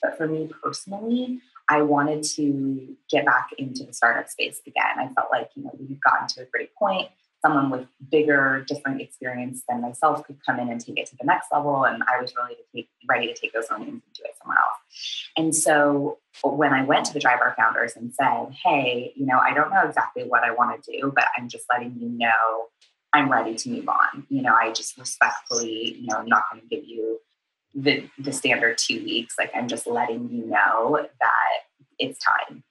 But 0.00 0.16
for 0.16 0.28
me 0.28 0.50
personally, 0.62 1.40
I 1.68 1.82
wanted 1.82 2.22
to 2.34 2.96
get 3.10 3.24
back 3.24 3.50
into 3.58 3.84
the 3.84 3.92
startup 3.92 4.28
space 4.28 4.60
again. 4.66 4.98
I 4.98 5.08
felt 5.08 5.28
like, 5.30 5.50
you 5.54 5.64
know, 5.64 5.70
we've 5.78 6.00
gotten 6.00 6.28
to 6.28 6.42
a 6.42 6.46
great 6.46 6.74
point 6.74 7.08
someone 7.42 7.70
with 7.70 7.86
bigger, 8.10 8.64
different 8.68 9.00
experience 9.00 9.62
than 9.68 9.80
myself 9.80 10.24
could 10.26 10.38
come 10.44 10.58
in 10.58 10.68
and 10.68 10.80
take 10.80 10.98
it 10.98 11.06
to 11.06 11.16
the 11.16 11.24
next 11.24 11.48
level. 11.52 11.84
And 11.84 12.02
I 12.02 12.20
was 12.20 12.34
really 12.36 12.54
to 12.56 12.62
take, 12.74 12.88
ready 13.08 13.26
to 13.28 13.34
take 13.34 13.52
those 13.52 13.70
learnings 13.70 13.92
and 13.92 14.02
do 14.14 14.22
it 14.24 14.34
somewhere 14.40 14.58
else. 14.58 15.28
And 15.36 15.54
so 15.54 16.18
when 16.42 16.72
I 16.72 16.84
went 16.84 17.06
to 17.06 17.14
the 17.14 17.20
Drybar 17.20 17.56
founders 17.56 17.96
and 17.96 18.12
said, 18.12 18.54
hey, 18.64 19.12
you 19.16 19.26
know, 19.26 19.38
I 19.38 19.54
don't 19.54 19.70
know 19.70 19.82
exactly 19.86 20.24
what 20.24 20.44
I 20.44 20.50
want 20.50 20.82
to 20.82 20.92
do, 20.92 21.12
but 21.14 21.24
I'm 21.36 21.48
just 21.48 21.64
letting 21.72 21.96
you 21.98 22.08
know 22.08 22.68
I'm 23.12 23.30
ready 23.30 23.54
to 23.54 23.70
move 23.70 23.88
on. 23.88 24.26
You 24.28 24.42
know, 24.42 24.54
I 24.54 24.72
just 24.72 24.96
respectfully, 24.98 25.96
you 26.00 26.06
know, 26.06 26.16
I'm 26.16 26.26
not 26.26 26.44
going 26.50 26.62
to 26.62 26.68
give 26.68 26.84
you 26.84 27.20
the 27.74 28.08
the 28.18 28.32
standard 28.32 28.78
two 28.78 29.02
weeks. 29.02 29.36
Like 29.38 29.50
I'm 29.54 29.68
just 29.68 29.86
letting 29.86 30.28
you 30.30 30.46
know 30.46 31.06
that 31.20 31.58
it's 31.98 32.18
time. 32.24 32.62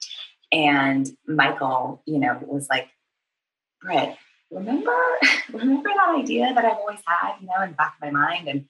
And 0.52 1.10
Michael, 1.28 2.02
you 2.06 2.20
know, 2.20 2.40
was 2.42 2.68
like, 2.70 2.90
Britt, 3.82 4.18
remember 4.52 4.96
remember 5.54 5.90
that 5.90 6.16
idea 6.18 6.54
that 6.54 6.66
I've 6.66 6.78
always 6.78 7.00
had, 7.06 7.36
you 7.42 7.48
know, 7.48 7.64
in 7.64 7.72
the 7.72 7.76
back 7.76 7.96
of 8.02 8.14
my 8.14 8.20
mind. 8.20 8.48
And 8.48 8.66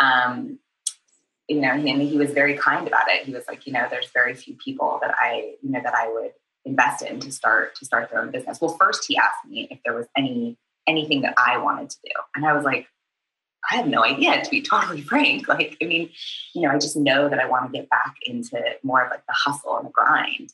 um, 0.00 0.58
you 1.48 1.60
know, 1.60 1.70
and 1.70 2.02
he 2.02 2.16
was 2.16 2.32
very 2.32 2.56
kind 2.56 2.86
about 2.86 3.08
it. 3.08 3.24
He 3.24 3.32
was 3.32 3.44
like, 3.46 3.66
you 3.66 3.72
know, 3.72 3.86
there's 3.88 4.10
very 4.12 4.34
few 4.34 4.54
people 4.54 4.98
that 5.00 5.14
I, 5.16 5.54
you 5.62 5.70
know, 5.70 5.80
that 5.80 5.94
I 5.94 6.08
would 6.12 6.32
invest 6.64 7.02
in 7.02 7.20
to 7.20 7.30
start 7.30 7.76
to 7.76 7.84
start 7.84 8.10
their 8.10 8.20
own 8.20 8.30
business. 8.30 8.60
Well, 8.60 8.76
first 8.78 9.04
he 9.06 9.16
asked 9.16 9.46
me 9.48 9.68
if 9.70 9.78
there 9.84 9.94
was 9.94 10.06
any 10.16 10.58
anything 10.86 11.22
that 11.22 11.34
I 11.36 11.58
wanted 11.58 11.90
to 11.90 11.96
do. 12.04 12.10
And 12.34 12.46
I 12.46 12.52
was 12.52 12.64
like, 12.64 12.86
I 13.70 13.76
have 13.76 13.88
no 13.88 14.04
idea, 14.04 14.42
to 14.42 14.50
be 14.50 14.62
totally 14.62 15.00
frank. 15.02 15.48
Like, 15.48 15.76
I 15.82 15.86
mean, 15.86 16.10
you 16.54 16.62
know, 16.62 16.70
I 16.70 16.78
just 16.78 16.96
know 16.96 17.28
that 17.28 17.38
I 17.38 17.48
want 17.48 17.72
to 17.72 17.78
get 17.78 17.88
back 17.90 18.14
into 18.24 18.60
more 18.82 19.04
of 19.04 19.10
like 19.10 19.26
the 19.26 19.34
hustle 19.34 19.76
and 19.76 19.86
the 19.86 19.90
grind. 19.90 20.52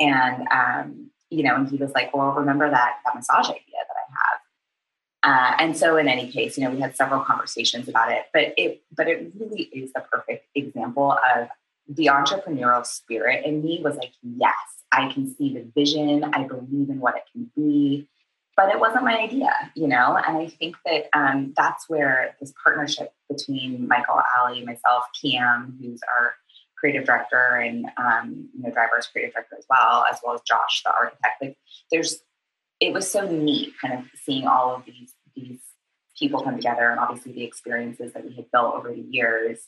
And 0.00 0.48
um, 0.50 1.10
you 1.34 1.42
know, 1.42 1.56
and 1.56 1.68
he 1.68 1.76
was 1.76 1.92
like, 1.92 2.14
well, 2.16 2.32
remember 2.32 2.70
that, 2.70 2.96
that 3.04 3.14
massage 3.14 3.48
idea 3.48 3.60
that 3.72 3.96
I 3.96 4.06
have. 4.20 4.40
Uh, 5.26 5.56
and 5.58 5.76
so 5.76 5.96
in 5.96 6.06
any 6.06 6.30
case, 6.30 6.58
you 6.58 6.64
know, 6.64 6.70
we 6.70 6.80
had 6.80 6.94
several 6.94 7.20
conversations 7.20 7.88
about 7.88 8.12
it, 8.12 8.26
but 8.32 8.54
it, 8.56 8.82
but 8.94 9.08
it 9.08 9.32
really 9.38 9.62
is 9.62 9.92
the 9.92 10.00
perfect 10.00 10.46
example 10.54 11.16
of 11.34 11.48
the 11.88 12.06
entrepreneurial 12.06 12.86
spirit 12.86 13.44
in 13.44 13.62
me 13.62 13.80
was 13.82 13.96
like, 13.96 14.12
yes, 14.22 14.54
I 14.92 15.10
can 15.12 15.34
see 15.34 15.52
the 15.54 15.66
vision. 15.74 16.24
I 16.24 16.44
believe 16.44 16.90
in 16.90 17.00
what 17.00 17.16
it 17.16 17.24
can 17.32 17.50
be, 17.56 18.08
but 18.56 18.70
it 18.70 18.78
wasn't 18.78 19.04
my 19.04 19.18
idea, 19.18 19.50
you 19.74 19.88
know? 19.88 20.16
And 20.16 20.38
I 20.38 20.48
think 20.48 20.76
that 20.84 21.08
um, 21.14 21.52
that's 21.56 21.88
where 21.88 22.36
this 22.40 22.52
partnership 22.62 23.12
between 23.28 23.88
Michael, 23.88 24.20
Ali, 24.38 24.64
myself, 24.64 25.04
Kiam, 25.14 25.78
who's 25.80 26.00
our 26.18 26.34
creative 26.84 27.06
director 27.06 27.56
and 27.56 27.86
um, 27.96 28.46
you 28.54 28.62
know 28.62 28.68
Drybar's 28.68 29.06
creative 29.06 29.32
director 29.32 29.56
as 29.58 29.64
well, 29.70 30.04
as 30.12 30.18
well 30.22 30.34
as 30.34 30.42
Josh, 30.42 30.82
the 30.84 30.92
architect. 30.92 31.40
Like 31.40 31.56
there's 31.90 32.20
it 32.78 32.92
was 32.92 33.10
so 33.10 33.26
neat 33.26 33.72
kind 33.80 33.94
of 33.94 34.04
seeing 34.22 34.46
all 34.46 34.74
of 34.74 34.84
these 34.84 35.14
these 35.34 35.60
people 36.18 36.42
come 36.42 36.56
together 36.56 36.90
and 36.90 37.00
obviously 37.00 37.32
the 37.32 37.42
experiences 37.42 38.12
that 38.12 38.26
we 38.26 38.34
had 38.34 38.50
built 38.52 38.74
over 38.74 38.90
the 38.90 39.00
years 39.00 39.60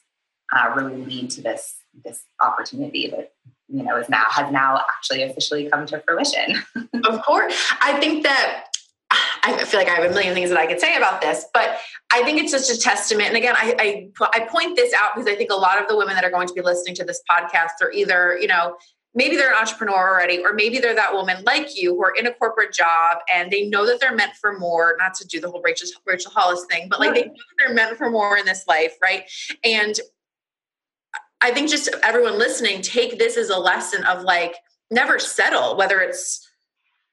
uh, 0.53 0.75
really 0.77 0.97
lead 1.07 1.31
to 1.31 1.41
this 1.41 1.77
this 2.05 2.25
opportunity 2.43 3.09
that 3.09 3.33
you 3.69 3.83
know 3.83 3.97
is 3.97 4.11
now 4.11 4.25
has 4.29 4.53
now 4.53 4.79
actually 4.95 5.23
officially 5.23 5.71
come 5.71 5.87
to 5.87 6.03
fruition. 6.07 6.63
of 7.07 7.23
course, 7.23 7.73
I 7.81 7.99
think 7.99 8.25
that 8.25 8.67
I 9.47 9.65
feel 9.65 9.79
like 9.79 9.89
I 9.89 9.95
have 9.95 10.11
a 10.11 10.13
million 10.13 10.35
things 10.35 10.51
that 10.51 10.59
I 10.59 10.67
could 10.67 10.81
say 10.81 10.97
about 10.97 11.21
this, 11.21 11.47
but 11.55 11.79
I 12.13 12.23
think 12.25 12.41
it's 12.41 12.51
just 12.51 12.71
a 12.71 12.79
testament. 12.79 13.29
And 13.29 13.37
again, 13.37 13.55
I, 13.57 14.11
I, 14.19 14.29
I 14.35 14.41
point 14.47 14.77
this 14.77 14.93
out 14.93 15.15
because 15.15 15.31
I 15.31 15.37
think 15.37 15.51
a 15.51 15.57
lot 15.57 15.81
of 15.81 15.89
the 15.89 15.97
women 15.97 16.15
that 16.15 16.25
are 16.25 16.31
going 16.31 16.49
to 16.49 16.55
be 16.55 16.63
listening 16.63 16.97
to 16.97 17.05
this 17.05 17.23
podcast 17.31 17.81
are 17.81 17.93
either, 17.93 18.37
you 18.41 18.49
know, 18.49 18.77
maybe 19.15 19.37
they're 19.37 19.51
an 19.51 19.57
entrepreneur 19.59 20.11
already, 20.11 20.43
or 20.45 20.53
maybe 20.53 20.79
they're 20.79 20.95
that 20.95 21.13
woman 21.13 21.43
like 21.45 21.81
you 21.81 21.95
who 21.95 22.03
are 22.05 22.13
in 22.19 22.27
a 22.27 22.35
corporate 22.35 22.75
job 22.75 23.19
and 23.33 23.51
they 23.51 23.67
know 23.69 23.87
that 23.87 24.01
they're 24.01 24.15
meant 24.15 24.35
for 24.35 24.59
more, 24.59 24.97
not 24.99 25.15
to 25.15 25.27
do 25.27 25.41
the 25.41 25.51
whole 25.51 25.63
Rachel, 25.63 25.89
Rachel 26.05 26.33
Hollis 26.33 26.67
thing, 26.71 26.89
but 26.89 27.01
like 27.01 27.15
they 27.15 27.25
know 27.25 27.35
they're 27.59 27.75
meant 27.75 27.97
for 27.97 28.11
more 28.11 28.37
in 28.37 28.45
this 28.45 28.67
life, 28.67 28.95
right? 29.03 29.25
And 29.65 29.95
I 31.41 31.53
think 31.53 31.71
just 31.71 31.89
everyone 32.03 32.39
listening, 32.39 32.83
take 32.83 33.19
this 33.19 33.37
as 33.37 33.49
a 33.49 33.59
lesson 33.59 34.05
of 34.05 34.23
like, 34.23 34.57
never 34.91 35.19
settle, 35.19 35.77
whether 35.77 36.01
it's 36.01 36.46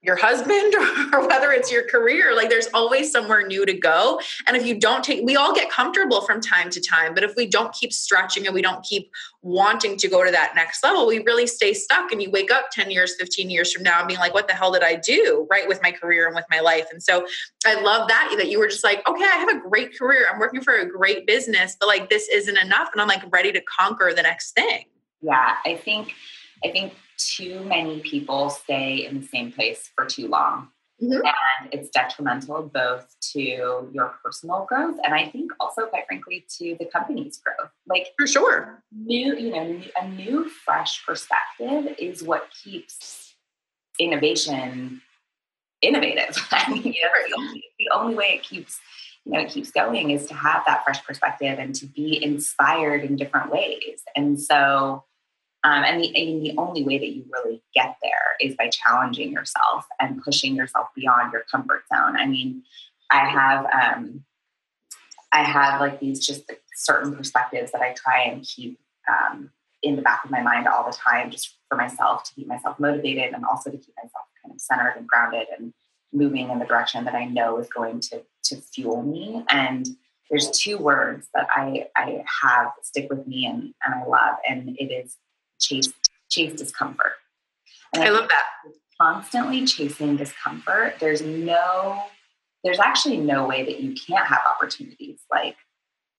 your 0.03 0.17
husband 0.17 0.75
or 1.13 1.27
whether 1.27 1.51
it's 1.51 1.71
your 1.71 1.87
career 1.87 2.35
like 2.35 2.49
there's 2.49 2.67
always 2.73 3.09
somewhere 3.09 3.47
new 3.47 3.65
to 3.65 3.73
go. 3.73 4.19
And 4.45 4.55
if 4.55 4.65
you 4.65 4.79
don't 4.79 5.03
take 5.03 5.23
we 5.25 5.35
all 5.35 5.53
get 5.53 5.71
comfortable 5.71 6.21
from 6.21 6.41
time 6.41 6.69
to 6.69 6.81
time 6.81 7.13
but 7.13 7.23
if 7.23 7.35
we 7.35 7.47
don't 7.47 7.73
keep 7.73 7.91
stretching 7.91 8.45
and 8.45 8.53
we 8.53 8.61
don't 8.61 8.83
keep 8.83 9.09
wanting 9.41 9.97
to 9.97 10.07
go 10.07 10.23
to 10.23 10.31
that 10.31 10.53
next 10.55 10.83
level 10.83 11.07
we 11.07 11.19
really 11.19 11.47
stay 11.47 11.73
stuck 11.73 12.11
and 12.11 12.21
you 12.21 12.29
wake 12.29 12.51
up 12.51 12.69
10 12.71 12.91
years 12.91 13.15
15 13.19 13.49
years 13.49 13.71
from 13.71 13.83
now 13.83 13.99
and 13.99 14.07
being 14.07 14.19
like 14.19 14.33
what 14.33 14.47
the 14.47 14.53
hell 14.53 14.71
did 14.71 14.83
i 14.83 14.95
do 14.95 15.47
right 15.49 15.67
with 15.67 15.81
my 15.81 15.91
career 15.91 16.27
and 16.27 16.35
with 16.35 16.45
my 16.51 16.59
life? 16.59 16.85
And 16.91 17.01
so 17.01 17.25
i 17.65 17.79
love 17.81 18.07
that 18.09 18.33
that 18.37 18.49
you 18.49 18.59
were 18.59 18.67
just 18.67 18.83
like 18.83 19.07
okay 19.07 19.23
i 19.23 19.37
have 19.37 19.49
a 19.49 19.59
great 19.59 19.97
career. 19.97 20.27
I'm 20.31 20.39
working 20.39 20.61
for 20.61 20.75
a 20.75 20.85
great 20.85 21.25
business 21.25 21.77
but 21.79 21.87
like 21.87 22.09
this 22.09 22.27
isn't 22.27 22.57
enough 22.57 22.89
and 22.91 23.01
i'm 23.01 23.07
like 23.07 23.23
ready 23.31 23.51
to 23.53 23.61
conquer 23.61 24.13
the 24.13 24.23
next 24.23 24.51
thing. 24.51 24.85
Yeah 25.21 25.55
i 25.65 25.75
think 25.75 26.13
i 26.63 26.69
think 26.69 26.93
too 27.27 27.63
many 27.63 27.99
people 27.99 28.49
stay 28.49 29.05
in 29.05 29.21
the 29.21 29.27
same 29.27 29.51
place 29.51 29.91
for 29.95 30.05
too 30.05 30.27
long. 30.27 30.69
Mm-hmm. 31.01 31.25
And 31.25 31.73
it's 31.73 31.89
detrimental 31.89 32.69
both 32.73 33.15
to 33.33 33.39
your 33.39 34.15
personal 34.23 34.65
growth 34.69 34.97
and 35.03 35.13
I 35.13 35.27
think 35.27 35.51
also, 35.59 35.87
quite 35.87 36.05
frankly, 36.07 36.45
to 36.59 36.75
the 36.79 36.85
company's 36.85 37.39
growth. 37.39 37.71
Like, 37.87 38.13
for 38.17 38.27
sure, 38.27 38.83
new, 38.91 39.35
you 39.35 39.51
know, 39.51 39.81
a 39.99 40.07
new, 40.07 40.49
fresh 40.49 41.03
perspective 41.05 41.95
is 41.97 42.23
what 42.23 42.47
keeps 42.63 43.33
innovation 43.99 45.01
innovative. 45.81 46.37
I 46.51 46.71
mean, 46.71 46.83
you 46.83 47.01
know, 47.01 47.09
the, 47.27 47.35
only, 47.37 47.63
the 47.79 47.89
only 47.93 48.15
way 48.15 48.35
it 48.35 48.43
keeps 48.43 48.79
you 49.25 49.31
know 49.31 49.39
it 49.39 49.49
keeps 49.49 49.71
going 49.71 50.11
is 50.11 50.25
to 50.27 50.33
have 50.33 50.63
that 50.67 50.83
fresh 50.83 51.03
perspective 51.03 51.57
and 51.59 51.73
to 51.75 51.85
be 51.85 52.21
inspired 52.23 53.03
in 53.03 53.15
different 53.15 53.51
ways 53.51 54.03
and 54.15 54.39
so 54.39 55.05
um, 55.63 55.83
and, 55.83 56.03
the, 56.03 56.07
and 56.15 56.45
the 56.45 56.53
only 56.57 56.83
way 56.83 56.97
that 56.97 57.09
you 57.09 57.25
really 57.31 57.61
get 57.73 57.95
there 58.01 58.35
is 58.41 58.55
by 58.55 58.69
challenging 58.69 59.31
yourself 59.31 59.85
and 59.99 60.21
pushing 60.21 60.55
yourself 60.55 60.87
beyond 60.95 61.31
your 61.31 61.43
comfort 61.49 61.83
zone. 61.93 62.17
I 62.17 62.25
mean, 62.25 62.63
I 63.09 63.19
have 63.19 63.65
um, 63.65 64.23
I 65.31 65.43
have 65.43 65.79
like 65.79 65.99
these 65.99 66.25
just 66.25 66.51
certain 66.75 67.15
perspectives 67.15 67.71
that 67.71 67.81
I 67.81 67.93
try 67.93 68.23
and 68.23 68.43
keep 68.43 68.79
um, 69.09 69.51
in 69.81 69.95
the 69.95 70.01
back 70.01 70.23
of 70.23 70.31
my 70.31 70.41
mind 70.41 70.67
all 70.67 70.85
the 70.85 70.95
time, 70.95 71.31
just 71.31 71.57
for 71.69 71.77
myself 71.77 72.23
to 72.25 72.33
keep 72.35 72.47
myself 72.47 72.79
motivated 72.79 73.33
and 73.33 73.45
also 73.45 73.71
to 73.71 73.77
keep 73.77 73.95
myself 73.95 74.25
kind 74.41 74.53
of 74.53 74.61
centered 74.61 74.95
and 74.97 75.07
grounded 75.07 75.47
and 75.57 75.73
moving 76.11 76.49
in 76.49 76.59
the 76.59 76.65
direction 76.65 77.05
that 77.05 77.15
I 77.15 77.25
know 77.25 77.57
is 77.57 77.69
going 77.69 77.99
to 78.01 78.21
to 78.45 78.57
fuel 78.57 79.01
me. 79.01 79.43
And 79.49 79.87
there's 80.29 80.51
two 80.51 80.77
words 80.77 81.27
that 81.33 81.47
I 81.55 81.87
I 81.95 82.23
have 82.41 82.71
stick 82.81 83.09
with 83.09 83.25
me 83.27 83.45
and, 83.45 83.73
and 83.85 83.95
I 83.95 84.05
love, 84.05 84.35
and 84.49 84.75
it 84.77 84.91
is 84.91 85.17
chase 85.59 85.91
chase 86.29 86.53
discomfort. 86.53 87.13
And 87.93 88.03
I 88.03 88.09
love 88.09 88.27
that. 88.29 88.73
Constantly 88.99 89.65
chasing 89.65 90.15
discomfort. 90.15 90.95
There's 90.99 91.21
no 91.21 92.03
there's 92.63 92.79
actually 92.79 93.17
no 93.17 93.45
way 93.45 93.63
that 93.65 93.81
you 93.81 93.93
can't 93.93 94.25
have 94.25 94.41
opportunities 94.49 95.19
like 95.31 95.57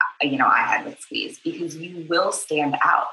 uh, 0.00 0.26
you 0.26 0.36
know 0.36 0.46
I 0.46 0.58
had 0.58 0.84
with 0.84 1.00
Squeeze 1.00 1.40
because 1.42 1.76
you 1.76 2.06
will 2.08 2.32
stand 2.32 2.76
out. 2.84 3.08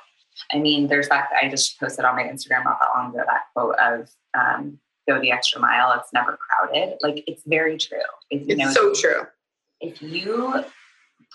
I 0.52 0.60
mean, 0.60 0.88
there's 0.88 1.10
that 1.10 1.30
I 1.42 1.50
just 1.50 1.80
posted 1.80 2.06
on 2.06 2.16
my 2.16 2.24
Instagram 2.24 2.64
not 2.64 2.80
that 2.80 2.90
long 2.96 3.14
ago 3.14 3.24
that 3.26 3.44
quote 3.54 3.76
of 3.80 4.10
um, 4.38 4.80
"Go 5.08 5.20
the 5.20 5.32
extra 5.32 5.62
mile. 5.62 5.98
It's 6.00 6.12
never 6.14 6.38
crowded." 6.38 6.98
Like 7.02 7.24
it's 7.28 7.44
very 7.46 7.78
true. 7.78 8.00
If, 8.30 8.44
it's 8.48 8.58
know, 8.58 8.72
so 8.72 8.94
true. 8.94 9.28
If 9.80 10.02
you 10.02 10.64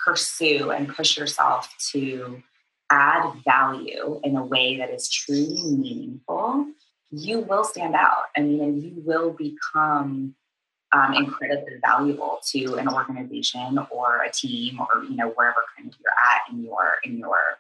pursue 0.04 0.70
and 0.70 0.88
push 0.88 1.16
yourself 1.16 1.74
to 1.92 2.42
add 2.90 3.32
value 3.44 4.20
in 4.22 4.36
a 4.36 4.44
way 4.44 4.76
that 4.78 4.90
is 4.90 5.08
truly 5.08 5.62
meaningful, 5.76 6.66
you 7.10 7.40
will 7.40 7.64
stand 7.64 7.94
out. 7.94 8.24
I 8.36 8.40
mean, 8.40 8.60
and 8.60 8.82
you 8.82 8.92
will 9.04 9.30
become 9.30 10.34
um, 10.92 11.14
incredibly 11.14 11.74
valuable 11.84 12.38
to 12.46 12.74
an 12.74 12.88
organization 12.88 13.78
or 13.90 14.22
a 14.22 14.30
team 14.30 14.80
or 14.80 15.04
you 15.04 15.16
know 15.16 15.28
wherever 15.30 15.56
kind 15.76 15.88
of 15.88 15.98
you're 16.00 16.12
at 16.32 16.52
in 16.52 16.64
your 16.64 16.92
in 17.04 17.18
your 17.18 17.58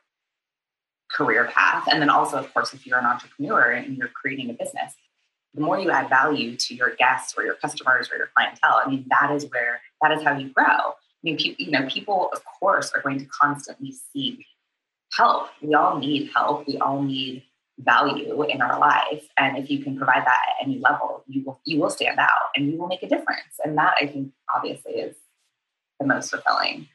career 1.10 1.46
path 1.52 1.86
and 1.90 2.00
then 2.00 2.10
also 2.10 2.36
of 2.36 2.52
course 2.52 2.72
if 2.72 2.86
you're 2.86 2.98
an 2.98 3.04
entrepreneur 3.04 3.72
and 3.72 3.96
you're 3.96 4.08
creating 4.08 4.50
a 4.50 4.52
business 4.52 4.94
the 5.54 5.60
more 5.60 5.78
you 5.78 5.90
add 5.90 6.08
value 6.08 6.56
to 6.56 6.74
your 6.74 6.94
guests 6.96 7.34
or 7.36 7.44
your 7.44 7.54
customers 7.54 8.10
or 8.12 8.16
your 8.16 8.28
clientele 8.34 8.80
i 8.84 8.88
mean 8.88 9.04
that 9.10 9.30
is 9.32 9.46
where 9.50 9.80
that 10.02 10.12
is 10.12 10.22
how 10.22 10.36
you 10.36 10.48
grow 10.50 10.64
i 10.64 10.94
mean 11.22 11.38
you 11.58 11.70
know 11.70 11.86
people 11.88 12.30
of 12.32 12.40
course 12.60 12.92
are 12.94 13.02
going 13.02 13.18
to 13.18 13.26
constantly 13.26 13.92
seek 14.12 14.44
help 15.12 15.48
we 15.62 15.74
all 15.74 15.98
need 15.98 16.30
help 16.34 16.66
we 16.66 16.78
all 16.78 17.02
need 17.02 17.42
value 17.78 18.42
in 18.44 18.62
our 18.62 18.78
life 18.78 19.28
and 19.38 19.58
if 19.58 19.70
you 19.70 19.82
can 19.82 19.96
provide 19.96 20.24
that 20.24 20.40
at 20.48 20.66
any 20.66 20.78
level 20.78 21.22
you 21.26 21.44
will 21.44 21.60
you 21.64 21.78
will 21.78 21.90
stand 21.90 22.18
out 22.18 22.30
and 22.54 22.70
you 22.70 22.78
will 22.78 22.88
make 22.88 23.02
a 23.02 23.08
difference 23.08 23.60
and 23.64 23.76
that 23.76 23.94
i 24.00 24.06
think 24.06 24.30
obviously 24.54 24.92
is 24.92 25.16
the 26.00 26.06
most 26.06 26.30
fulfilling 26.30 26.88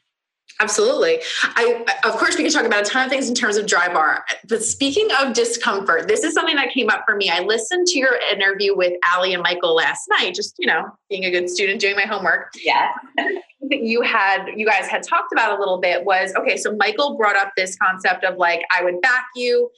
Absolutely. 0.60 1.18
I, 1.42 1.84
of 2.04 2.12
course, 2.18 2.36
we 2.36 2.44
can 2.44 2.52
talk 2.52 2.64
about 2.64 2.86
a 2.86 2.90
ton 2.90 3.04
of 3.04 3.10
things 3.10 3.28
in 3.28 3.34
terms 3.34 3.56
of 3.56 3.66
Drybar. 3.66 4.20
But 4.48 4.62
speaking 4.62 5.08
of 5.18 5.32
discomfort, 5.32 6.08
this 6.08 6.22
is 6.22 6.34
something 6.34 6.56
that 6.56 6.72
came 6.72 6.90
up 6.90 7.04
for 7.06 7.16
me. 7.16 7.30
I 7.30 7.40
listened 7.40 7.86
to 7.88 7.98
your 7.98 8.18
interview 8.30 8.76
with 8.76 8.92
Ali 9.14 9.34
and 9.34 9.42
Michael 9.42 9.74
last 9.74 10.02
night, 10.08 10.34
just, 10.34 10.54
you 10.58 10.66
know, 10.66 10.84
being 11.08 11.24
a 11.24 11.30
good 11.30 11.48
student, 11.48 11.80
doing 11.80 11.96
my 11.96 12.02
homework. 12.02 12.52
Yeah. 12.62 12.92
that 13.70 13.82
you 13.82 14.02
had, 14.02 14.46
you 14.56 14.66
guys 14.66 14.88
had 14.88 15.02
talked 15.02 15.32
about 15.32 15.56
a 15.56 15.58
little 15.58 15.78
bit 15.78 16.04
was 16.04 16.34
okay, 16.34 16.56
so 16.56 16.74
Michael 16.76 17.16
brought 17.16 17.36
up 17.36 17.52
this 17.56 17.76
concept 17.76 18.24
of 18.24 18.36
like, 18.36 18.62
I 18.76 18.82
would 18.82 19.00
back 19.00 19.26
you 19.36 19.70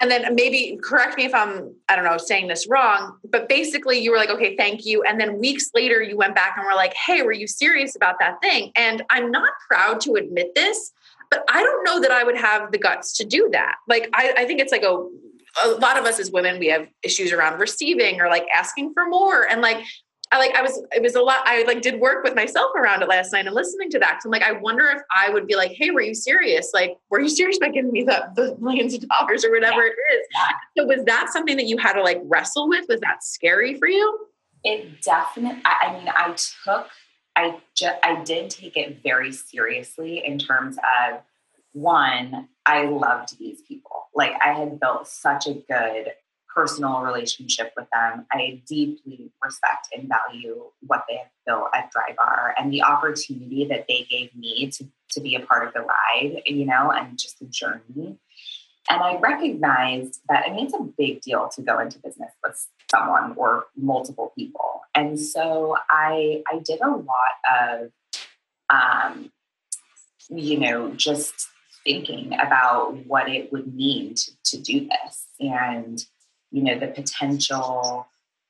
and 0.00 0.10
then 0.10 0.34
maybe 0.34 0.78
correct 0.82 1.16
me 1.16 1.24
if 1.24 1.34
I'm, 1.34 1.74
I 1.88 1.96
don't 1.96 2.04
know, 2.04 2.18
saying 2.18 2.48
this 2.48 2.68
wrong, 2.68 3.16
but 3.30 3.48
basically 3.48 3.98
you 3.98 4.10
were 4.10 4.16
like, 4.16 4.30
okay, 4.30 4.56
thank 4.56 4.84
you. 4.84 5.02
And 5.04 5.20
then 5.20 5.38
weeks 5.38 5.70
later, 5.74 6.02
you 6.02 6.16
went 6.16 6.34
back 6.34 6.56
and 6.56 6.66
were 6.66 6.74
like, 6.74 6.94
hey, 6.94 7.22
were 7.22 7.32
you 7.32 7.46
serious 7.46 7.94
about 7.94 8.16
that 8.18 8.40
thing? 8.42 8.72
And 8.76 9.02
I'm 9.10 9.30
not 9.30 9.52
proud 9.70 10.00
to 10.02 10.14
admit 10.14 10.54
this, 10.54 10.92
but 11.30 11.44
I 11.48 11.62
don't 11.62 11.84
know 11.84 12.00
that 12.00 12.10
I 12.10 12.24
would 12.24 12.36
have 12.36 12.72
the 12.72 12.78
guts 12.78 13.16
to 13.18 13.24
do 13.24 13.48
that. 13.52 13.76
Like, 13.88 14.10
I, 14.14 14.34
I 14.38 14.44
think 14.44 14.60
it's 14.60 14.72
like 14.72 14.82
a, 14.82 15.08
a 15.64 15.68
lot 15.80 15.96
of 15.96 16.04
us 16.04 16.18
as 16.18 16.30
women, 16.32 16.58
we 16.58 16.66
have 16.66 16.88
issues 17.04 17.32
around 17.32 17.60
receiving 17.60 18.20
or 18.20 18.28
like 18.28 18.46
asking 18.54 18.92
for 18.94 19.06
more. 19.06 19.48
And 19.48 19.60
like, 19.62 19.84
I 20.34 20.38
like 20.38 20.56
I 20.56 20.62
was 20.62 20.82
it 20.92 21.00
was 21.00 21.14
a 21.14 21.22
lot 21.22 21.42
I 21.44 21.62
like 21.62 21.80
did 21.80 22.00
work 22.00 22.24
with 22.24 22.34
myself 22.34 22.72
around 22.74 23.02
it 23.02 23.08
last 23.08 23.32
night 23.32 23.46
and 23.46 23.54
listening 23.54 23.88
to 23.90 24.00
that. 24.00 24.20
So 24.20 24.26
I'm 24.26 24.32
like, 24.32 24.42
I 24.42 24.50
wonder 24.50 24.88
if 24.88 25.00
I 25.14 25.30
would 25.30 25.46
be 25.46 25.54
like, 25.54 25.70
hey, 25.70 25.92
were 25.92 26.00
you 26.00 26.12
serious? 26.14 26.72
Like, 26.74 26.96
were 27.08 27.20
you 27.20 27.28
serious 27.40 27.56
about 27.56 27.72
giving 27.72 27.92
me 27.92 28.02
the, 28.02 28.24
the 28.34 28.56
millions 28.60 28.94
of 28.94 29.08
dollars 29.08 29.44
or 29.44 29.52
whatever 29.52 29.82
yeah. 29.82 29.92
it 29.92 30.18
is? 30.18 30.26
So 30.76 30.86
was 30.86 31.04
that 31.04 31.28
something 31.32 31.56
that 31.56 31.66
you 31.66 31.78
had 31.78 31.92
to 31.92 32.02
like 32.02 32.20
wrestle 32.24 32.68
with? 32.68 32.86
Was 32.88 32.98
that 33.00 33.22
scary 33.22 33.74
for 33.74 33.86
you? 33.86 34.26
It 34.64 35.02
definitely 35.02 35.62
I, 35.64 35.86
I 35.86 35.92
mean, 35.92 36.08
I 36.08 36.34
took 36.64 36.88
I 37.36 37.60
just 37.76 37.96
I 38.02 38.24
did 38.24 38.50
take 38.50 38.76
it 38.76 39.04
very 39.04 39.30
seriously 39.30 40.26
in 40.26 40.40
terms 40.40 40.78
of 40.78 41.20
one, 41.74 42.48
I 42.66 42.86
loved 42.86 43.38
these 43.38 43.60
people. 43.62 44.08
Like 44.12 44.32
I 44.44 44.52
had 44.52 44.80
built 44.80 45.06
such 45.06 45.46
a 45.46 45.54
good 45.54 46.12
personal 46.54 47.00
relationship 47.00 47.72
with 47.76 47.86
them. 47.92 48.26
I 48.32 48.62
deeply 48.66 49.32
respect 49.42 49.88
and 49.96 50.08
value 50.08 50.64
what 50.86 51.04
they 51.08 51.16
have 51.16 51.28
built 51.46 51.68
at 51.74 51.90
Drybar 51.92 52.52
and 52.58 52.72
the 52.72 52.82
opportunity 52.82 53.66
that 53.66 53.86
they 53.88 54.06
gave 54.10 54.34
me 54.36 54.70
to, 54.70 54.86
to 55.10 55.20
be 55.20 55.34
a 55.34 55.40
part 55.40 55.66
of 55.66 55.74
the 55.74 55.80
ride, 55.80 56.42
you 56.46 56.66
know, 56.66 56.90
and 56.90 57.18
just 57.18 57.38
the 57.38 57.46
journey. 57.46 58.18
And 58.90 59.02
I 59.02 59.16
recognized 59.16 60.20
that, 60.28 60.44
I 60.46 60.52
mean, 60.52 60.66
it's 60.66 60.74
a 60.74 60.82
big 60.98 61.22
deal 61.22 61.48
to 61.54 61.62
go 61.62 61.78
into 61.80 61.98
business 61.98 62.32
with 62.44 62.68
someone 62.90 63.32
or 63.36 63.64
multiple 63.76 64.32
people. 64.36 64.82
And 64.94 65.18
so 65.18 65.76
I, 65.88 66.42
I 66.52 66.58
did 66.58 66.80
a 66.82 66.90
lot 66.90 67.34
of, 67.60 67.90
um, 68.68 69.32
you 70.28 70.58
know, 70.58 70.90
just 70.90 71.48
thinking 71.84 72.34
about 72.34 73.06
what 73.06 73.28
it 73.28 73.52
would 73.52 73.74
mean 73.74 74.14
to, 74.14 74.32
to 74.44 74.58
do 74.60 74.88
this. 74.88 75.26
And 75.40 76.04
you 76.54 76.62
know 76.62 76.78
the 76.78 76.86
potential 76.86 78.06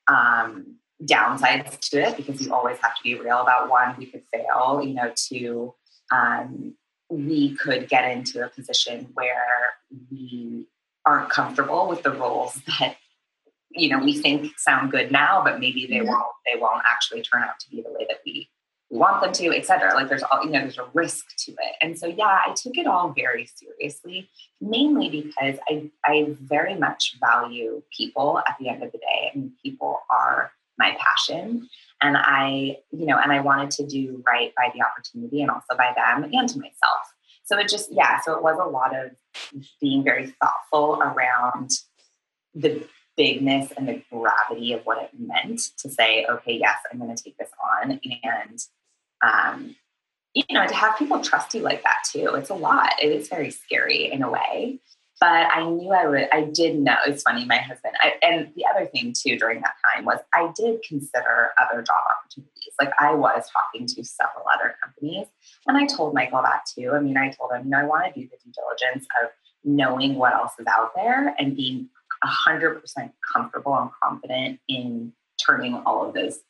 um, 0.09 0.77
downsides 1.03 1.79
to 1.89 2.07
it 2.07 2.17
because 2.19 2.41
you 2.41 2.53
always 2.53 2.77
have 2.83 2.95
to 2.95 3.03
be 3.03 3.15
real 3.15 3.41
about 3.41 3.71
one 3.71 3.95
we 3.99 4.05
could 4.05 4.23
fail 4.33 4.83
you 4.85 4.93
know 4.93 5.11
two 5.17 5.75
um, 6.13 6.75
we 7.09 7.57
could 7.57 7.89
get 7.89 8.11
into 8.11 8.45
a 8.45 8.49
position 8.51 9.09
where 9.15 9.71
we 10.11 10.67
aren't 11.07 11.31
comfortable 11.31 11.89
with 11.89 12.03
the 12.03 12.11
roles 12.11 12.61
that 12.67 12.97
you 13.71 13.89
know 13.89 13.99
we 13.99 14.13
think 14.13 14.53
sound 14.59 14.91
good 14.91 15.11
now 15.11 15.43
but 15.43 15.59
maybe 15.59 15.87
they 15.87 15.97
mm-hmm. 15.97 16.09
won't 16.09 16.35
they 16.45 16.61
won't 16.61 16.83
actually 16.87 17.23
turn 17.23 17.43
out 17.43 17.59
to 17.59 17.71
be 17.71 17.81
the 17.81 17.91
way 17.91 18.05
that 18.07 18.19
we 18.27 18.49
want 18.95 19.23
them 19.23 19.33
to, 19.33 19.57
etc. 19.57 19.95
Like 19.95 20.09
there's 20.09 20.23
all, 20.23 20.45
you 20.45 20.51
know, 20.51 20.61
there's 20.61 20.79
a 20.79 20.87
risk 20.95 21.25
to 21.39 21.53
it. 21.53 21.77
And 21.81 21.99
so 21.99 22.07
yeah, 22.07 22.41
I 22.47 22.55
took 22.55 22.77
it 22.77 22.87
all 22.87 23.13
very 23.13 23.47
seriously, 23.47 24.29
mainly 24.61 25.09
because 25.09 25.57
I 25.69 25.91
I 26.05 26.35
very 26.41 26.77
much 26.77 27.17
value 27.21 27.83
people 27.97 28.39
at 28.39 28.57
the 28.59 28.69
end 28.69 28.83
of 28.83 28.93
the 28.93 28.99
day. 28.99 29.31
I 29.33 29.37
mean, 29.37 29.53
people 29.63 30.01
are 30.11 30.53
my 30.79 30.97
passion. 30.99 31.69
And 32.03 32.17
I, 32.19 32.79
you 32.91 33.07
know, 33.07 33.19
and 33.19 33.33
I 33.33 33.41
wanted 33.41 33.71
to 33.73 33.87
do 33.87 34.23
right 34.27 34.53
by 34.57 34.71
the 34.75 34.83
opportunity 34.83 35.41
and 35.41 35.51
also 35.51 35.77
by 35.77 35.93
them 35.95 36.25
and 36.25 36.49
to 36.49 36.59
myself. 36.59 37.15
So 37.45 37.59
it 37.59 37.69
just, 37.69 37.93
yeah, 37.93 38.21
so 38.21 38.35
it 38.35 38.43
was 38.43 38.59
a 38.61 38.69
lot 38.69 38.97
of 38.97 39.13
being 39.81 40.03
very 40.03 40.35
thoughtful 40.41 41.03
around 41.03 41.71
the 42.55 42.83
bigness 43.17 43.73
and 43.77 43.89
the 43.89 44.03
gravity 44.11 44.73
of 44.73 44.83
what 44.85 45.03
it 45.03 45.11
meant 45.19 45.61
to 45.79 45.89
say, 45.89 46.27
okay, 46.29 46.59
yes, 46.59 46.77
I'm 46.91 46.99
going 46.99 47.15
to 47.15 47.23
take 47.23 47.37
this 47.39 47.51
on. 47.83 48.01
And 48.23 48.59
um, 49.25 49.75
you 50.35 50.45
know, 50.51 50.67
to 50.67 50.75
have 50.75 50.99
people 50.99 51.21
trust 51.21 51.55
you 51.55 51.61
like 51.61 51.83
that 51.85 51.99
too, 52.11 52.31
it's 52.35 52.51
a 52.51 52.55
lot. 52.55 52.91
It 53.01 53.13
is 53.13 53.29
very 53.29 53.51
scary 53.51 54.11
in 54.11 54.23
a 54.23 54.31
way. 54.31 54.81
But 55.21 55.49
I 55.53 55.65
knew 55.65 55.93
I 55.93 56.07
would, 56.09 56.29
I 56.33 56.43
did 56.43 56.77
know. 56.77 56.97
It's 57.07 57.23
funny, 57.23 57.45
my 57.45 57.59
husband, 57.59 57.95
I, 58.01 58.15
and 58.21 58.53
the 58.57 58.65
other 58.67 58.87
thing 58.87 59.15
too 59.17 59.39
during 59.39 59.61
that 59.61 59.75
time 59.95 60.05
was 60.05 60.19
I 60.35 60.53
did 60.57 60.83
consider 60.87 61.51
other 61.63 61.83
job 61.83 62.03
opportunities. 62.19 62.75
Like 62.81 62.91
I 62.99 63.15
was 63.15 63.45
talking 63.53 63.87
to 63.87 64.05
several 64.05 64.45
other 64.55 64.75
companies, 64.83 65.29
and 65.69 65.77
I 65.77 65.87
told 65.87 66.15
Michael 66.15 66.43
that 66.43 66.63
too. 66.77 66.93
I 66.93 67.01
mean, 67.01 67.17
I 67.17 67.31
told 67.31 67.53
him, 67.53 67.65
you 67.65 67.71
know, 67.71 67.79
I 67.79 67.85
want 67.85 68.13
to 68.13 68.21
do 68.21 68.29
the 68.29 68.37
due 68.45 68.53
diligence 68.53 69.07
of 69.23 69.31
knowing 69.63 70.17
what 70.17 70.35
else 70.35 70.53
is 70.59 70.67
out 70.67 70.91
there 70.97 71.35
and 71.39 71.57
being 71.57 71.89
100% 72.25 72.83
comfortable 73.33 73.79
and 73.79 73.91
confident 74.03 74.61
in 74.69 75.13
turning 75.45 75.75
all 75.87 76.07
of 76.07 76.15
those 76.15 76.41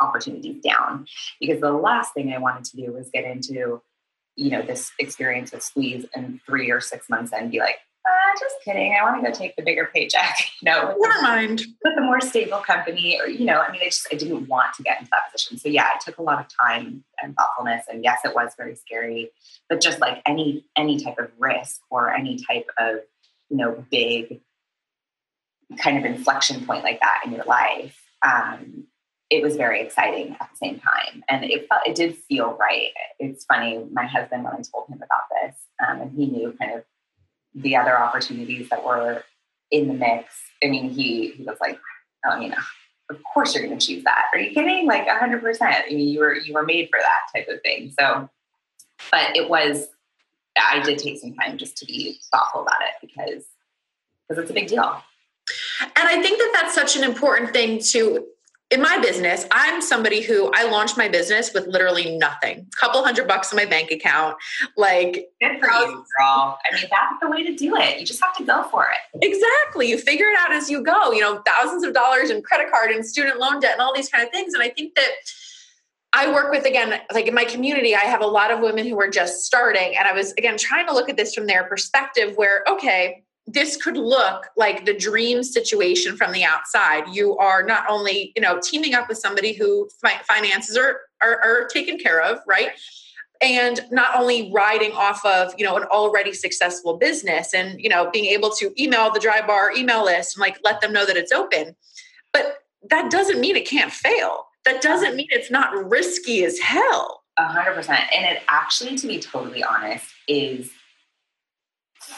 opportunities 0.00 0.62
down 0.62 1.06
because 1.40 1.60
the 1.60 1.72
last 1.72 2.14
thing 2.14 2.32
I 2.32 2.38
wanted 2.38 2.64
to 2.64 2.76
do 2.76 2.92
was 2.92 3.10
get 3.12 3.24
into, 3.24 3.82
you 4.36 4.50
know, 4.50 4.62
this 4.62 4.92
experience 4.98 5.52
with 5.52 5.62
squeeze 5.62 6.06
and 6.14 6.40
three 6.46 6.70
or 6.70 6.80
six 6.80 7.08
months 7.08 7.32
and 7.32 7.50
be 7.50 7.58
like, 7.58 7.78
ah, 8.06 8.38
just 8.38 8.56
kidding. 8.64 8.94
I 8.94 9.02
want 9.02 9.22
to 9.22 9.30
go 9.30 9.36
take 9.36 9.56
the 9.56 9.62
bigger 9.62 9.90
paycheck. 9.92 10.38
You 10.62 10.70
know, 10.70 10.96
never 10.98 11.20
mind. 11.20 11.62
With 11.84 11.98
a 11.98 12.00
more 12.00 12.22
stable 12.22 12.60
company, 12.60 13.20
or 13.20 13.28
you 13.28 13.44
know, 13.44 13.60
I 13.60 13.70
mean, 13.70 13.82
I 13.82 13.86
just 13.86 14.06
I 14.10 14.16
didn't 14.16 14.48
want 14.48 14.72
to 14.76 14.82
get 14.82 14.98
into 14.98 15.10
that 15.10 15.30
position. 15.30 15.58
So 15.58 15.68
yeah, 15.68 15.88
it 15.94 16.00
took 16.00 16.16
a 16.16 16.22
lot 16.22 16.40
of 16.40 16.46
time 16.48 17.04
and 17.22 17.36
thoughtfulness, 17.36 17.84
and 17.90 18.02
yes, 18.02 18.20
it 18.24 18.34
was 18.34 18.52
very 18.56 18.76
scary. 18.76 19.30
But 19.68 19.82
just 19.82 20.00
like 20.00 20.22
any 20.24 20.64
any 20.74 20.98
type 20.98 21.18
of 21.18 21.30
risk 21.38 21.82
or 21.90 22.14
any 22.14 22.38
type 22.38 22.66
of 22.78 23.00
you 23.50 23.58
know 23.58 23.84
big 23.90 24.40
kind 25.78 25.98
of 25.98 26.04
inflection 26.04 26.64
point 26.64 26.82
like 26.82 27.00
that 27.00 27.22
in 27.26 27.32
your 27.32 27.44
life, 27.44 28.00
um, 28.22 28.86
it 29.30 29.42
was 29.42 29.56
very 29.56 29.80
exciting 29.80 30.36
at 30.40 30.50
the 30.50 30.56
same 30.56 30.80
time, 30.80 31.24
and 31.28 31.44
it 31.44 31.68
felt 31.68 31.86
it 31.86 31.94
did 31.94 32.16
feel 32.16 32.56
right. 32.60 32.90
It's 33.18 33.44
funny, 33.44 33.84
my 33.92 34.06
husband 34.06 34.44
when 34.44 34.52
I 34.52 34.62
told 34.62 34.88
him 34.88 35.02
about 35.02 35.22
this, 35.42 35.56
um, 35.86 36.00
and 36.00 36.12
he 36.12 36.26
knew 36.26 36.54
kind 36.58 36.74
of 36.74 36.84
the 37.54 37.76
other 37.76 37.98
opportunities 37.98 38.68
that 38.68 38.84
were 38.84 39.24
in 39.70 39.88
the 39.88 39.94
mix. 39.94 40.34
I 40.62 40.68
mean, 40.68 40.90
he 40.90 41.30
he 41.30 41.44
was 41.44 41.58
like, 41.60 41.78
oh, 42.26 42.38
you 42.38 42.50
know, 42.50 42.56
of 43.10 43.22
course 43.22 43.54
you're 43.54 43.66
going 43.66 43.78
to 43.78 43.86
choose 43.86 44.04
that. 44.04 44.26
Are 44.32 44.38
you 44.38 44.52
kidding? 44.52 44.86
Like 44.86 45.08
hundred 45.08 45.42
percent. 45.42 45.84
I 45.86 45.94
mean, 45.94 46.08
you 46.08 46.20
were 46.20 46.34
you 46.34 46.54
were 46.54 46.64
made 46.64 46.88
for 46.90 46.98
that 46.98 47.38
type 47.38 47.48
of 47.48 47.60
thing. 47.62 47.92
So, 47.98 48.28
but 49.10 49.36
it 49.36 49.48
was. 49.48 49.88
I 50.56 50.80
did 50.80 50.98
take 50.98 51.18
some 51.18 51.34
time 51.34 51.58
just 51.58 51.76
to 51.78 51.84
be 51.84 52.20
thoughtful 52.30 52.62
about 52.62 52.80
it 52.82 52.94
because 53.00 53.44
because 54.28 54.42
it's 54.42 54.50
a 54.50 54.54
big 54.54 54.68
deal. 54.68 55.02
And 55.82 56.08
I 56.08 56.22
think 56.22 56.38
that 56.38 56.50
that's 56.54 56.74
such 56.74 56.96
an 56.96 57.02
important 57.02 57.52
thing 57.52 57.80
to 57.90 58.24
in 58.70 58.80
my 58.80 58.98
business, 58.98 59.46
I'm 59.50 59.80
somebody 59.80 60.22
who 60.22 60.50
I 60.54 60.68
launched 60.68 60.96
my 60.96 61.08
business 61.08 61.52
with 61.52 61.66
literally 61.66 62.16
nothing, 62.16 62.60
a 62.60 62.76
couple 62.80 63.04
hundred 63.04 63.28
bucks 63.28 63.52
in 63.52 63.56
my 63.56 63.66
bank 63.66 63.90
account. 63.90 64.36
Like, 64.76 65.28
good 65.40 65.60
for 65.60 65.66
you, 65.66 66.04
girl. 66.18 66.58
I 66.64 66.74
mean, 66.74 66.84
that's 66.90 67.20
the 67.20 67.28
way 67.28 67.44
to 67.44 67.54
do 67.54 67.76
it. 67.76 68.00
You 68.00 68.06
just 68.06 68.22
have 68.24 68.36
to 68.36 68.44
go 68.44 68.64
for 68.64 68.86
it. 68.88 69.24
Exactly. 69.24 69.88
You 69.88 69.98
figure 69.98 70.26
it 70.26 70.36
out 70.38 70.52
as 70.52 70.70
you 70.70 70.82
go, 70.82 71.12
you 71.12 71.20
know, 71.20 71.42
thousands 71.46 71.84
of 71.84 71.92
dollars 71.92 72.30
in 72.30 72.42
credit 72.42 72.70
card 72.70 72.90
and 72.90 73.04
student 73.04 73.38
loan 73.38 73.60
debt 73.60 73.72
and 73.72 73.80
all 73.80 73.94
these 73.94 74.08
kind 74.08 74.24
of 74.24 74.30
things. 74.30 74.54
And 74.54 74.62
I 74.62 74.70
think 74.70 74.94
that 74.94 75.10
I 76.14 76.32
work 76.32 76.50
with, 76.50 76.64
again, 76.64 77.00
like 77.12 77.26
in 77.26 77.34
my 77.34 77.44
community, 77.44 77.94
I 77.94 78.00
have 78.00 78.22
a 78.22 78.26
lot 78.26 78.52
of 78.52 78.60
women 78.60 78.86
who 78.86 78.98
are 79.00 79.10
just 79.10 79.44
starting. 79.44 79.96
And 79.96 80.06
I 80.08 80.12
was, 80.12 80.32
again, 80.32 80.56
trying 80.56 80.86
to 80.86 80.94
look 80.94 81.08
at 81.08 81.16
this 81.16 81.34
from 81.34 81.46
their 81.46 81.64
perspective 81.64 82.36
where, 82.36 82.64
okay, 82.68 83.23
this 83.46 83.76
could 83.76 83.96
look 83.96 84.46
like 84.56 84.86
the 84.86 84.94
dream 84.94 85.42
situation 85.42 86.16
from 86.16 86.32
the 86.32 86.44
outside. 86.44 87.04
You 87.12 87.36
are 87.36 87.62
not 87.62 87.84
only, 87.88 88.32
you 88.34 88.42
know, 88.42 88.58
teaming 88.62 88.94
up 88.94 89.08
with 89.08 89.18
somebody 89.18 89.52
who 89.52 89.88
fi- 90.00 90.20
finances 90.26 90.76
are, 90.76 91.00
are, 91.22 91.40
are 91.42 91.66
taken 91.66 91.98
care 91.98 92.22
of, 92.22 92.38
right? 92.46 92.70
And 93.42 93.80
not 93.90 94.16
only 94.16 94.50
riding 94.52 94.92
off 94.92 95.22
of, 95.26 95.52
you 95.58 95.64
know, 95.64 95.76
an 95.76 95.82
already 95.84 96.32
successful 96.32 96.96
business 96.96 97.52
and, 97.52 97.78
you 97.78 97.90
know, 97.90 98.10
being 98.10 98.26
able 98.26 98.50
to 98.50 98.72
email 98.82 99.10
the 99.10 99.20
Drybar 99.20 99.76
email 99.76 100.04
list 100.04 100.36
and 100.36 100.40
like 100.40 100.58
let 100.64 100.80
them 100.80 100.92
know 100.92 101.04
that 101.04 101.16
it's 101.16 101.32
open. 101.32 101.76
But 102.32 102.58
that 102.88 103.10
doesn't 103.10 103.40
mean 103.40 103.56
it 103.56 103.66
can't 103.66 103.92
fail. 103.92 104.46
That 104.64 104.80
doesn't 104.80 105.16
mean 105.16 105.26
it's 105.30 105.50
not 105.50 105.90
risky 105.90 106.44
as 106.44 106.58
hell. 106.58 107.22
A 107.36 107.46
hundred 107.46 107.74
percent. 107.74 108.00
And 108.16 108.24
it 108.24 108.42
actually, 108.48 108.96
to 108.96 109.06
be 109.06 109.18
totally 109.18 109.62
honest, 109.62 110.06
is 110.28 110.70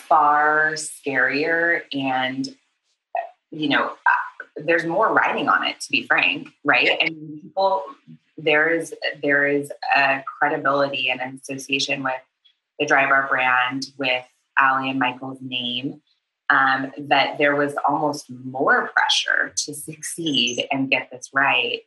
far 0.09 0.73
scarier 0.75 1.83
and 1.92 2.49
you 3.51 3.69
know 3.69 3.92
there's 4.57 4.85
more 4.85 5.12
writing 5.12 5.49
on 5.49 5.64
it 5.64 5.81
to 5.81 5.90
be 5.90 6.07
frank 6.07 6.49
right 6.64 6.90
and 7.01 7.42
people 7.42 7.85
there 8.38 8.69
is 8.69 8.95
there 9.23 9.47
is 9.47 9.73
a 9.97 10.23
credibility 10.38 11.11
and 11.11 11.21
an 11.21 11.40
association 11.40 12.03
with 12.03 12.21
the 12.79 12.87
Drybar 12.87 13.29
brand 13.29 13.87
with 13.99 14.25
Ali 14.61 14.90
and 14.90 14.99
Michael's 14.99 15.38
name 15.40 16.01
um, 16.51 16.92
that 16.99 17.38
there 17.38 17.57
was 17.57 17.75
almost 17.88 18.31
more 18.31 18.90
pressure 18.95 19.53
to 19.57 19.75
succeed 19.75 20.66
and 20.71 20.90
get 20.90 21.09
this 21.11 21.31
right 21.33 21.81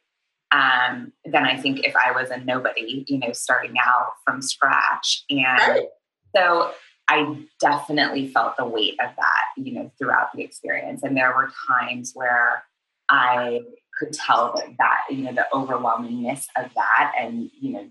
um, 0.52 1.14
than 1.26 1.46
I 1.46 1.58
think 1.58 1.86
if 1.86 1.94
I 1.96 2.12
was 2.12 2.30
a 2.30 2.38
nobody, 2.38 3.06
you 3.08 3.20
know, 3.20 3.32
starting 3.34 3.76
out 3.84 4.14
from 4.26 4.42
scratch. 4.42 5.24
And 5.30 5.44
right. 5.44 5.88
so 6.36 6.72
I 7.10 7.36
definitely 7.60 8.28
felt 8.28 8.56
the 8.56 8.66
weight 8.66 8.94
of 9.02 9.10
that, 9.16 9.46
you 9.58 9.74
know, 9.74 9.92
throughout 9.98 10.32
the 10.34 10.44
experience. 10.44 11.02
And 11.02 11.18
there 11.18 11.34
were 11.36 11.52
times 11.68 12.12
where 12.14 12.64
I 13.10 13.62
could 13.98 14.14
tell 14.14 14.54
that 14.56 14.76
that, 14.78 15.02
you 15.10 15.24
know, 15.24 15.34
the 15.34 15.48
overwhelmingness 15.52 16.46
of 16.56 16.72
that 16.76 17.14
and, 17.20 17.50
you 17.60 17.74
know, 17.74 17.90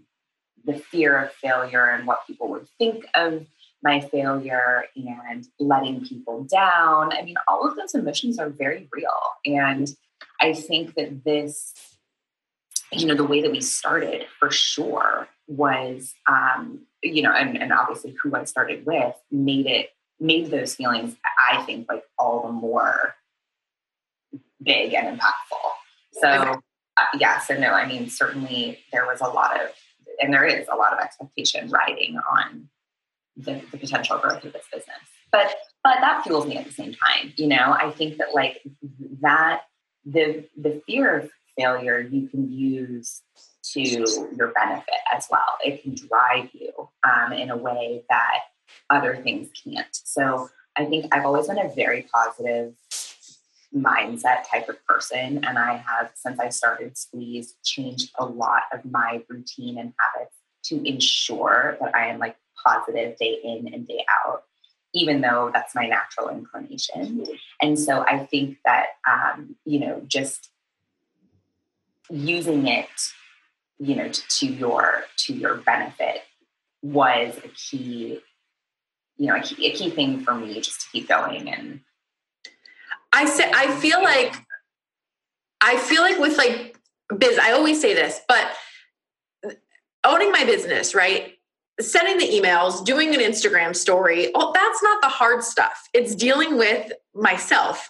the 0.65 0.79
fear 0.79 1.19
of 1.19 1.33
failure 1.33 1.87
and 1.87 2.07
what 2.07 2.27
people 2.27 2.49
would 2.49 2.69
think 2.79 3.07
of 3.15 3.45
my 3.83 4.01
failure 4.01 4.85
and 4.97 5.47
letting 5.59 6.05
people 6.05 6.45
down. 6.45 7.13
I 7.13 7.23
mean, 7.23 7.37
all 7.49 7.69
of 7.69 7.77
those 7.77 7.95
emotions 7.95 8.39
are 8.39 8.49
very 8.49 8.89
real. 8.93 9.11
And 9.45 9.89
I 10.41 10.53
think 10.53 10.95
that 10.95 11.25
this, 11.25 11.75
you 12.93 13.07
know, 13.07 13.15
the 13.15 13.25
way 13.25 13.43
that 13.43 13.51
we 13.51 13.61
started 13.61 14.27
for 14.39 14.51
sure 14.51 15.29
was, 15.49 16.15
um, 16.29 16.87
you 17.03 17.23
know, 17.23 17.33
and, 17.33 17.61
and 17.61 17.73
obviously 17.73 18.17
who 18.23 18.35
I 18.35 18.45
started 18.45 18.85
with 18.87 19.15
made 19.31 19.67
it, 19.67 19.91
made 20.21 20.51
those 20.51 20.75
feelings, 20.75 21.17
I 21.51 21.63
think, 21.63 21.89
like 21.89 22.03
all 22.19 22.47
the 22.47 22.53
more 22.53 23.15
big 24.63 24.95
and 24.95 25.19
impactful. 25.19 25.71
So, 26.13 26.29
uh, 26.29 27.07
yeah, 27.19 27.39
so 27.39 27.57
no, 27.57 27.69
I 27.69 27.87
mean, 27.87 28.11
certainly 28.11 28.81
there 28.93 29.07
was 29.07 29.21
a 29.21 29.29
lot 29.29 29.61
of, 29.61 29.69
and 30.21 30.33
there 30.35 30.45
is 30.45 30.67
a 30.73 30.77
lot 30.77 30.93
of 30.93 30.99
expectation 30.99 31.69
riding 31.69 32.19
on 32.19 32.69
the, 33.37 33.63
the 33.71 33.79
potential 33.79 34.19
growth 34.19 34.45
of 34.45 34.53
this 34.53 34.65
business. 34.73 34.97
But 35.31 35.55
but 35.85 35.99
that 36.01 36.25
fuels 36.25 36.47
me 36.47 36.57
at 36.57 36.65
the 36.65 36.73
same 36.73 36.95
time. 36.95 37.33
You 37.37 37.49
know, 37.49 37.77
I 37.79 37.91
think 37.91 38.17
that 38.19 38.35
like 38.35 38.63
that 39.21 39.63
the 40.05 40.45
the 40.57 40.83
fear 40.87 41.19
of 41.19 41.31
failure 41.57 42.01
you 42.01 42.29
can 42.29 42.51
use 42.51 43.23
to 43.73 43.81
your 43.81 44.53
benefit 44.55 45.01
as 45.15 45.27
well. 45.31 45.41
It 45.65 45.83
can 45.83 45.95
drive 45.95 46.51
you 46.53 46.89
um, 47.05 47.33
in 47.33 47.51
a 47.51 47.57
way 47.57 48.05
that 48.09 48.41
other 48.91 49.17
things 49.17 49.49
can't. 49.65 49.87
So 49.93 50.49
I 50.77 50.85
think 50.85 51.13
I've 51.13 51.25
always 51.25 51.49
been 51.49 51.59
a 51.59 51.73
very 51.75 52.07
positive 52.13 52.75
mindset 53.75 54.49
type 54.51 54.69
of 54.69 54.85
person. 54.87 55.45
And 55.45 55.59
I 55.59 55.77
have, 55.77 56.11
since 56.15 56.39
I 56.39 56.49
started 56.49 56.97
Squeeze, 56.97 57.55
changed 57.65 58.13
a 58.19 58.25
lot 58.25 58.63
of 58.73 58.85
my 58.85 59.23
routine 59.29 59.79
and 59.79 59.93
habits 59.99 60.37
to 60.65 60.89
ensure 60.89 61.77
that 61.81 61.95
I 61.95 62.07
am 62.07 62.19
like 62.19 62.37
positive 62.67 63.17
day 63.19 63.39
in 63.45 63.73
and 63.73 63.87
day 63.87 64.05
out, 64.25 64.45
even 64.95 65.21
though 65.21 65.51
that's 65.53 65.75
my 65.75 65.87
natural 65.87 66.29
inclination. 66.29 67.27
And 67.61 67.79
so 67.79 68.03
I 68.03 68.27
think 68.27 68.59
that, 68.65 68.87
um, 69.09 69.57
you 69.65 69.81
know, 69.81 70.03
just 70.07 70.51
using 72.11 72.67
it, 72.69 72.89
you 73.79 73.95
know, 73.95 74.09
to, 74.09 74.23
to 74.29 74.47
your 74.47 75.05
to 75.19 75.33
your 75.33 75.57
benefit 75.57 76.23
was 76.83 77.37
a 77.45 77.49
key, 77.49 78.21
you 79.17 79.27
know, 79.27 79.37
a 79.37 79.41
key, 79.41 79.67
a 79.67 79.73
key 79.73 79.91
thing 79.91 80.21
for 80.21 80.35
me 80.35 80.55
just 80.61 80.81
to 80.83 80.87
keep 80.93 81.09
going. 81.09 81.49
And 81.49 81.81
I 83.13 83.27
say, 83.27 83.51
I 83.53 83.69
feel 83.79 84.03
like, 84.03 84.35
I 85.61 85.77
feel 85.77 86.03
like 86.03 86.19
with 86.19 86.37
like 86.37 86.77
biz, 87.17 87.39
I 87.39 87.53
always 87.53 87.81
say 87.81 87.95
this, 87.95 88.21
but 88.29 88.53
uh, 89.47 89.51
owning 90.05 90.31
my 90.31 90.45
business, 90.45 90.95
right? 90.95 91.38
Sending 91.81 92.19
the 92.19 92.29
emails, 92.29 92.85
doing 92.85 93.15
an 93.15 93.21
Instagram 93.21 93.75
story, 93.75 94.31
oh, 94.35 94.53
that's 94.53 94.83
not 94.83 95.01
the 95.01 95.09
hard 95.09 95.45
stuff. 95.45 95.89
It's 95.95 96.15
dealing 96.15 96.59
with 96.59 96.93
myself 97.15 97.89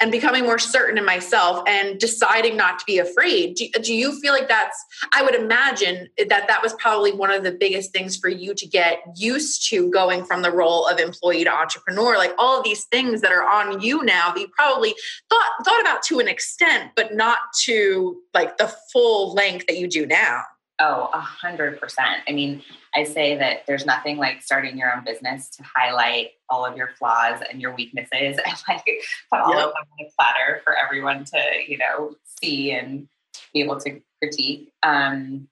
and 0.00 0.10
becoming 0.10 0.44
more 0.44 0.58
certain 0.58 0.98
in 0.98 1.04
myself 1.04 1.62
and 1.66 1.98
deciding 1.98 2.56
not 2.56 2.78
to 2.78 2.84
be 2.86 2.98
afraid. 2.98 3.54
Do, 3.54 3.68
do, 3.82 3.94
you 3.94 4.18
feel 4.20 4.32
like 4.32 4.48
that's, 4.48 4.76
I 5.12 5.22
would 5.22 5.34
imagine 5.34 6.08
that 6.18 6.48
that 6.48 6.62
was 6.62 6.74
probably 6.74 7.12
one 7.12 7.30
of 7.30 7.42
the 7.42 7.52
biggest 7.52 7.92
things 7.92 8.16
for 8.16 8.28
you 8.28 8.54
to 8.54 8.66
get 8.66 8.98
used 9.16 9.68
to 9.70 9.90
going 9.90 10.24
from 10.24 10.42
the 10.42 10.50
role 10.50 10.86
of 10.86 10.98
employee 10.98 11.44
to 11.44 11.54
entrepreneur, 11.54 12.16
like 12.16 12.34
all 12.38 12.62
these 12.62 12.84
things 12.84 13.20
that 13.20 13.32
are 13.32 13.48
on 13.48 13.80
you 13.80 14.04
now 14.04 14.32
that 14.32 14.40
you 14.40 14.48
probably 14.48 14.94
thought, 15.30 15.64
thought 15.64 15.80
about 15.80 16.02
to 16.04 16.18
an 16.18 16.28
extent, 16.28 16.92
but 16.96 17.14
not 17.14 17.38
to 17.64 18.20
like 18.34 18.58
the 18.58 18.74
full 18.92 19.34
length 19.34 19.66
that 19.66 19.78
you 19.78 19.88
do 19.88 20.06
now. 20.06 20.42
Oh, 20.78 21.08
a 21.14 21.20
hundred 21.20 21.80
percent. 21.80 22.20
I 22.28 22.32
mean, 22.32 22.62
I 22.94 23.04
say 23.04 23.36
that 23.36 23.64
there's 23.66 23.86
nothing 23.86 24.18
like 24.18 24.42
starting 24.42 24.76
your 24.76 24.94
own 24.94 25.04
business 25.04 25.48
to 25.50 25.62
highlight 25.62 26.32
all 26.50 26.66
of 26.66 26.76
your 26.76 26.90
flaws 26.98 27.40
and 27.50 27.62
your 27.62 27.74
weaknesses 27.74 28.38
and 28.46 28.62
like 28.68 28.84
put 29.32 29.40
all 29.40 29.54
yep. 29.54 29.68
of 29.68 29.72
them 29.72 29.84
on 29.92 30.06
a 30.06 30.10
platter 30.18 30.60
for 30.64 30.76
everyone 30.76 31.24
to, 31.24 31.38
you 31.66 31.78
know, 31.78 32.14
see 32.42 32.72
and 32.72 33.08
be 33.54 33.62
able 33.62 33.80
to 33.80 34.00
critique. 34.22 34.70
Um, 34.82 35.48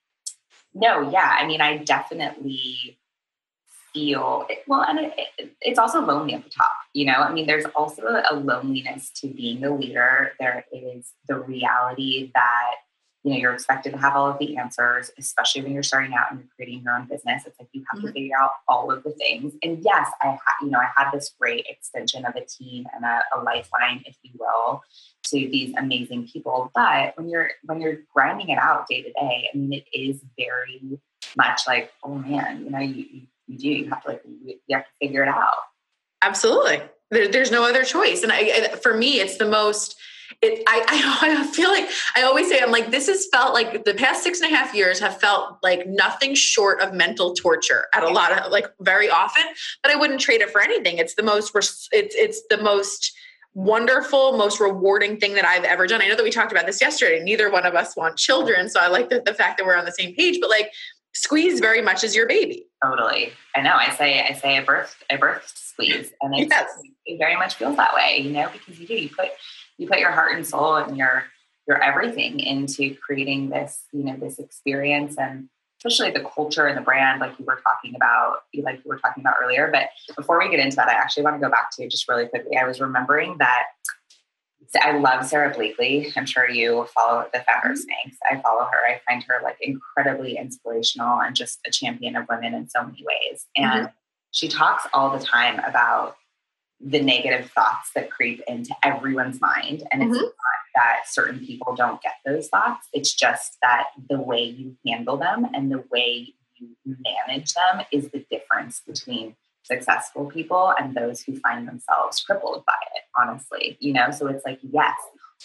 no, 0.74 1.10
yeah, 1.10 1.36
I 1.38 1.46
mean, 1.46 1.60
I 1.60 1.78
definitely 1.78 2.98
feel 3.94 4.46
well, 4.66 4.82
and 4.82 4.98
it, 4.98 5.12
it, 5.38 5.52
it's 5.60 5.78
also 5.78 6.00
lonely 6.00 6.34
at 6.34 6.44
the 6.44 6.50
top. 6.50 6.72
You 6.92 7.06
know, 7.06 7.14
I 7.14 7.32
mean, 7.32 7.46
there's 7.46 7.64
also 7.76 8.02
a 8.28 8.34
loneliness 8.34 9.10
to 9.20 9.28
being 9.28 9.64
a 9.64 9.74
leader. 9.74 10.32
There 10.38 10.66
is 10.72 11.12
the 11.28 11.38
reality 11.38 12.30
that 12.34 12.74
you 13.24 13.32
know 13.32 13.36
you're 13.38 13.54
expected 13.54 13.92
to 13.92 13.98
have 13.98 14.14
all 14.14 14.30
of 14.30 14.38
the 14.38 14.56
answers 14.56 15.10
especially 15.18 15.62
when 15.62 15.72
you're 15.72 15.82
starting 15.82 16.14
out 16.14 16.30
and 16.30 16.40
you're 16.40 16.48
creating 16.54 16.82
your 16.84 16.94
own 16.94 17.06
business. 17.06 17.42
It's 17.46 17.58
like 17.58 17.68
you 17.72 17.84
have 17.90 17.98
mm-hmm. 17.98 18.08
to 18.08 18.12
figure 18.12 18.36
out 18.40 18.50
all 18.68 18.92
of 18.92 19.02
the 19.02 19.10
things. 19.10 19.54
And 19.62 19.78
yes 19.82 20.08
i 20.22 20.28
had 20.28 20.38
you 20.62 20.70
know 20.70 20.78
i 20.78 20.88
had 20.96 21.10
this 21.10 21.34
great 21.40 21.66
extension 21.68 22.24
of 22.24 22.36
a 22.36 22.44
team 22.44 22.86
and 22.94 23.04
a, 23.04 23.22
a 23.36 23.42
lifeline 23.42 24.04
if 24.06 24.16
you 24.22 24.30
will 24.38 24.82
to 25.24 25.36
these 25.36 25.74
amazing 25.76 26.28
people. 26.28 26.70
But 26.74 27.16
when 27.16 27.28
you're 27.28 27.50
when 27.64 27.80
you're 27.80 27.98
grinding 28.14 28.50
it 28.50 28.58
out 28.58 28.86
day 28.88 29.02
to 29.02 29.12
day 29.12 29.50
i 29.52 29.56
mean 29.56 29.72
it 29.72 29.86
is 29.92 30.22
very 30.38 31.00
much 31.36 31.62
like 31.66 31.90
oh 32.04 32.14
man 32.14 32.64
you 32.64 32.70
know 32.70 32.78
you, 32.78 32.94
you, 32.94 33.20
you 33.46 33.58
do 33.58 33.68
you 33.68 33.88
have 33.88 34.02
to 34.02 34.08
like 34.10 34.22
you, 34.24 34.58
you 34.66 34.76
have 34.76 34.84
to 34.84 34.92
figure 35.00 35.22
it 35.22 35.28
out. 35.28 35.50
Absolutely. 36.22 36.80
There, 37.10 37.28
there's 37.28 37.50
no 37.50 37.64
other 37.64 37.84
choice. 37.84 38.22
And 38.22 38.32
I, 38.32 38.76
for 38.76 38.94
me 38.94 39.20
it's 39.20 39.36
the 39.36 39.46
most 39.46 39.96
it, 40.42 40.62
I, 40.66 40.84
I, 40.88 41.40
I 41.40 41.46
feel 41.46 41.70
like 41.70 41.88
I 42.16 42.22
always 42.22 42.48
say 42.48 42.60
I'm 42.60 42.70
like 42.70 42.90
this 42.90 43.06
has 43.08 43.26
felt 43.32 43.54
like 43.54 43.84
the 43.84 43.94
past 43.94 44.22
six 44.22 44.40
and 44.40 44.52
a 44.52 44.54
half 44.54 44.74
years 44.74 44.98
have 45.00 45.20
felt 45.20 45.58
like 45.62 45.86
nothing 45.86 46.34
short 46.34 46.80
of 46.80 46.92
mental 46.92 47.34
torture 47.34 47.86
at 47.94 48.02
a 48.02 48.08
lot 48.08 48.32
of 48.32 48.52
like 48.52 48.66
very 48.80 49.08
often, 49.08 49.42
but 49.82 49.92
I 49.92 49.96
wouldn't 49.96 50.20
trade 50.20 50.40
it 50.40 50.50
for 50.50 50.60
anything. 50.60 50.98
It's 50.98 51.14
the 51.14 51.22
most 51.22 51.52
it's 51.92 52.14
it's 52.14 52.42
the 52.50 52.58
most 52.58 53.12
wonderful, 53.54 54.36
most 54.36 54.60
rewarding 54.60 55.18
thing 55.18 55.34
that 55.34 55.44
I've 55.44 55.64
ever 55.64 55.86
done. 55.86 56.02
I 56.02 56.08
know 56.08 56.16
that 56.16 56.24
we 56.24 56.30
talked 56.30 56.52
about 56.52 56.66
this 56.66 56.80
yesterday. 56.80 57.22
Neither 57.22 57.50
one 57.50 57.64
of 57.64 57.74
us 57.74 57.96
want 57.96 58.16
children, 58.16 58.68
so 58.68 58.80
I 58.80 58.88
like 58.88 59.08
the, 59.10 59.22
the 59.24 59.34
fact 59.34 59.58
that 59.58 59.66
we're 59.66 59.76
on 59.76 59.84
the 59.84 59.92
same 59.92 60.14
page. 60.14 60.38
But 60.40 60.50
like 60.50 60.72
squeeze 61.14 61.60
very 61.60 61.80
much 61.80 62.04
as 62.04 62.14
your 62.14 62.26
baby. 62.26 62.66
Totally. 62.84 63.32
I 63.54 63.62
know. 63.62 63.74
I 63.74 63.94
say 63.94 64.20
I 64.20 64.32
say 64.34 64.58
a 64.58 64.62
birth 64.62 64.96
a 65.10 65.16
birth 65.16 65.50
squeeze, 65.54 66.12
and 66.20 66.36
yes. 66.36 66.68
it 67.06 67.18
very 67.18 67.36
much 67.36 67.54
feels 67.54 67.76
that 67.76 67.94
way. 67.94 68.18
You 68.18 68.30
know, 68.30 68.50
because 68.52 68.78
you 68.78 68.86
do 68.86 68.94
you 68.94 69.08
put 69.08 69.30
you 69.78 69.88
put 69.88 69.98
your 69.98 70.10
heart 70.10 70.34
and 70.36 70.46
soul 70.46 70.76
and 70.76 70.96
your 70.96 71.24
your 71.66 71.82
everything 71.82 72.40
into 72.40 72.94
creating 72.96 73.50
this 73.50 73.82
you 73.92 74.04
know 74.04 74.16
this 74.16 74.38
experience 74.38 75.16
and 75.18 75.48
especially 75.78 76.10
the 76.10 76.28
culture 76.34 76.66
and 76.66 76.76
the 76.76 76.82
brand 76.82 77.20
like 77.20 77.38
you 77.38 77.44
were 77.44 77.60
talking 77.62 77.94
about 77.94 78.36
like 78.62 78.76
you 78.84 78.88
were 78.88 78.98
talking 78.98 79.22
about 79.22 79.34
earlier 79.42 79.70
but 79.72 79.88
before 80.16 80.38
we 80.38 80.50
get 80.50 80.60
into 80.60 80.76
that 80.76 80.88
i 80.88 80.92
actually 80.92 81.22
want 81.22 81.34
to 81.36 81.40
go 81.40 81.50
back 81.50 81.70
to 81.70 81.88
just 81.88 82.08
really 82.08 82.26
quickly 82.26 82.56
i 82.56 82.66
was 82.66 82.80
remembering 82.80 83.36
that 83.38 83.64
I 84.82 84.96
love 84.98 85.24
Sara 85.24 85.54
Blakely. 85.54 86.12
I'm 86.16 86.26
sure 86.26 86.48
you 86.48 86.86
follow 86.94 87.28
the 87.32 87.44
founder 87.46 87.72
of. 87.72 87.78
Spanx. 87.78 88.16
I 88.30 88.40
follow 88.40 88.64
her. 88.64 88.86
I 88.88 89.00
find 89.08 89.22
her 89.24 89.40
like 89.42 89.56
incredibly 89.60 90.36
inspirational 90.36 91.20
and 91.20 91.36
just 91.36 91.60
a 91.66 91.70
champion 91.70 92.16
of 92.16 92.26
women 92.28 92.54
in 92.54 92.68
so 92.68 92.82
many 92.82 93.04
ways. 93.04 93.46
And 93.56 93.86
mm-hmm. 93.86 93.92
she 94.32 94.48
talks 94.48 94.86
all 94.92 95.16
the 95.16 95.24
time 95.24 95.60
about 95.60 96.16
the 96.80 97.00
negative 97.00 97.50
thoughts 97.50 97.90
that 97.94 98.10
creep 98.10 98.42
into 98.46 98.74
everyone's 98.82 99.40
mind. 99.40 99.84
And 99.90 100.02
it's 100.02 100.16
mm-hmm. 100.16 100.24
not 100.24 100.34
that 100.74 101.02
certain 101.06 101.38
people 101.38 101.74
don't 101.74 102.02
get 102.02 102.14
those 102.24 102.48
thoughts, 102.48 102.88
it's 102.92 103.14
just 103.14 103.58
that 103.62 103.86
the 104.08 104.20
way 104.20 104.42
you 104.42 104.76
handle 104.86 105.16
them 105.16 105.46
and 105.54 105.70
the 105.70 105.84
way 105.90 106.34
you 106.56 106.68
manage 106.84 107.54
them 107.54 107.84
is 107.92 108.10
the 108.10 108.24
difference 108.30 108.82
between 108.86 109.36
successful 109.62 110.26
people 110.26 110.74
and 110.78 110.94
those 110.94 111.22
who 111.22 111.38
find 111.38 111.66
themselves 111.66 112.20
crippled 112.22 112.64
by 112.66 112.74
it, 112.96 113.02
honestly. 113.18 113.76
You 113.80 113.94
know, 113.94 114.10
so 114.10 114.26
it's 114.26 114.44
like, 114.44 114.58
yes, 114.62 114.94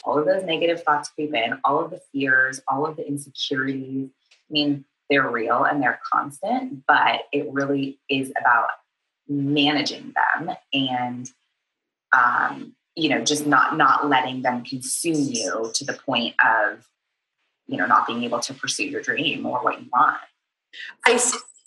all 0.04 0.20
of 0.20 0.26
those 0.26 0.44
negative 0.44 0.84
thoughts 0.84 1.10
creep 1.10 1.34
in, 1.34 1.60
all 1.64 1.84
of 1.84 1.92
the 1.92 2.02
fears, 2.12 2.62
all 2.68 2.86
of 2.86 2.98
the 2.98 3.08
insecurities. 3.08 4.10
I 4.32 4.52
mean, 4.52 4.86
they're 5.10 5.30
real 5.30 5.64
and 5.64 5.82
they're 5.82 6.00
constant, 6.12 6.84
but 6.88 7.22
it 7.32 7.48
really 7.52 8.00
is 8.10 8.32
about 8.40 8.70
managing 9.30 10.14
them 10.38 10.56
and 10.74 11.32
um, 12.12 12.76
you 12.96 13.10
know 13.10 13.24
just 13.24 13.46
not 13.46 13.78
not 13.78 14.10
letting 14.10 14.42
them 14.42 14.64
consume 14.64 15.22
you 15.32 15.72
to 15.74 15.86
the 15.86 15.94
point 15.94 16.36
of 16.44 16.88
you 17.68 17.78
know 17.78 17.86
not 17.86 18.08
being 18.08 18.24
able 18.24 18.40
to 18.40 18.54
pursue 18.54 18.86
your 18.86 19.02
dream 19.02 19.46
or 19.46 19.60
what 19.60 19.80
you 19.80 19.88
want. 19.94 20.18
I 21.06 21.20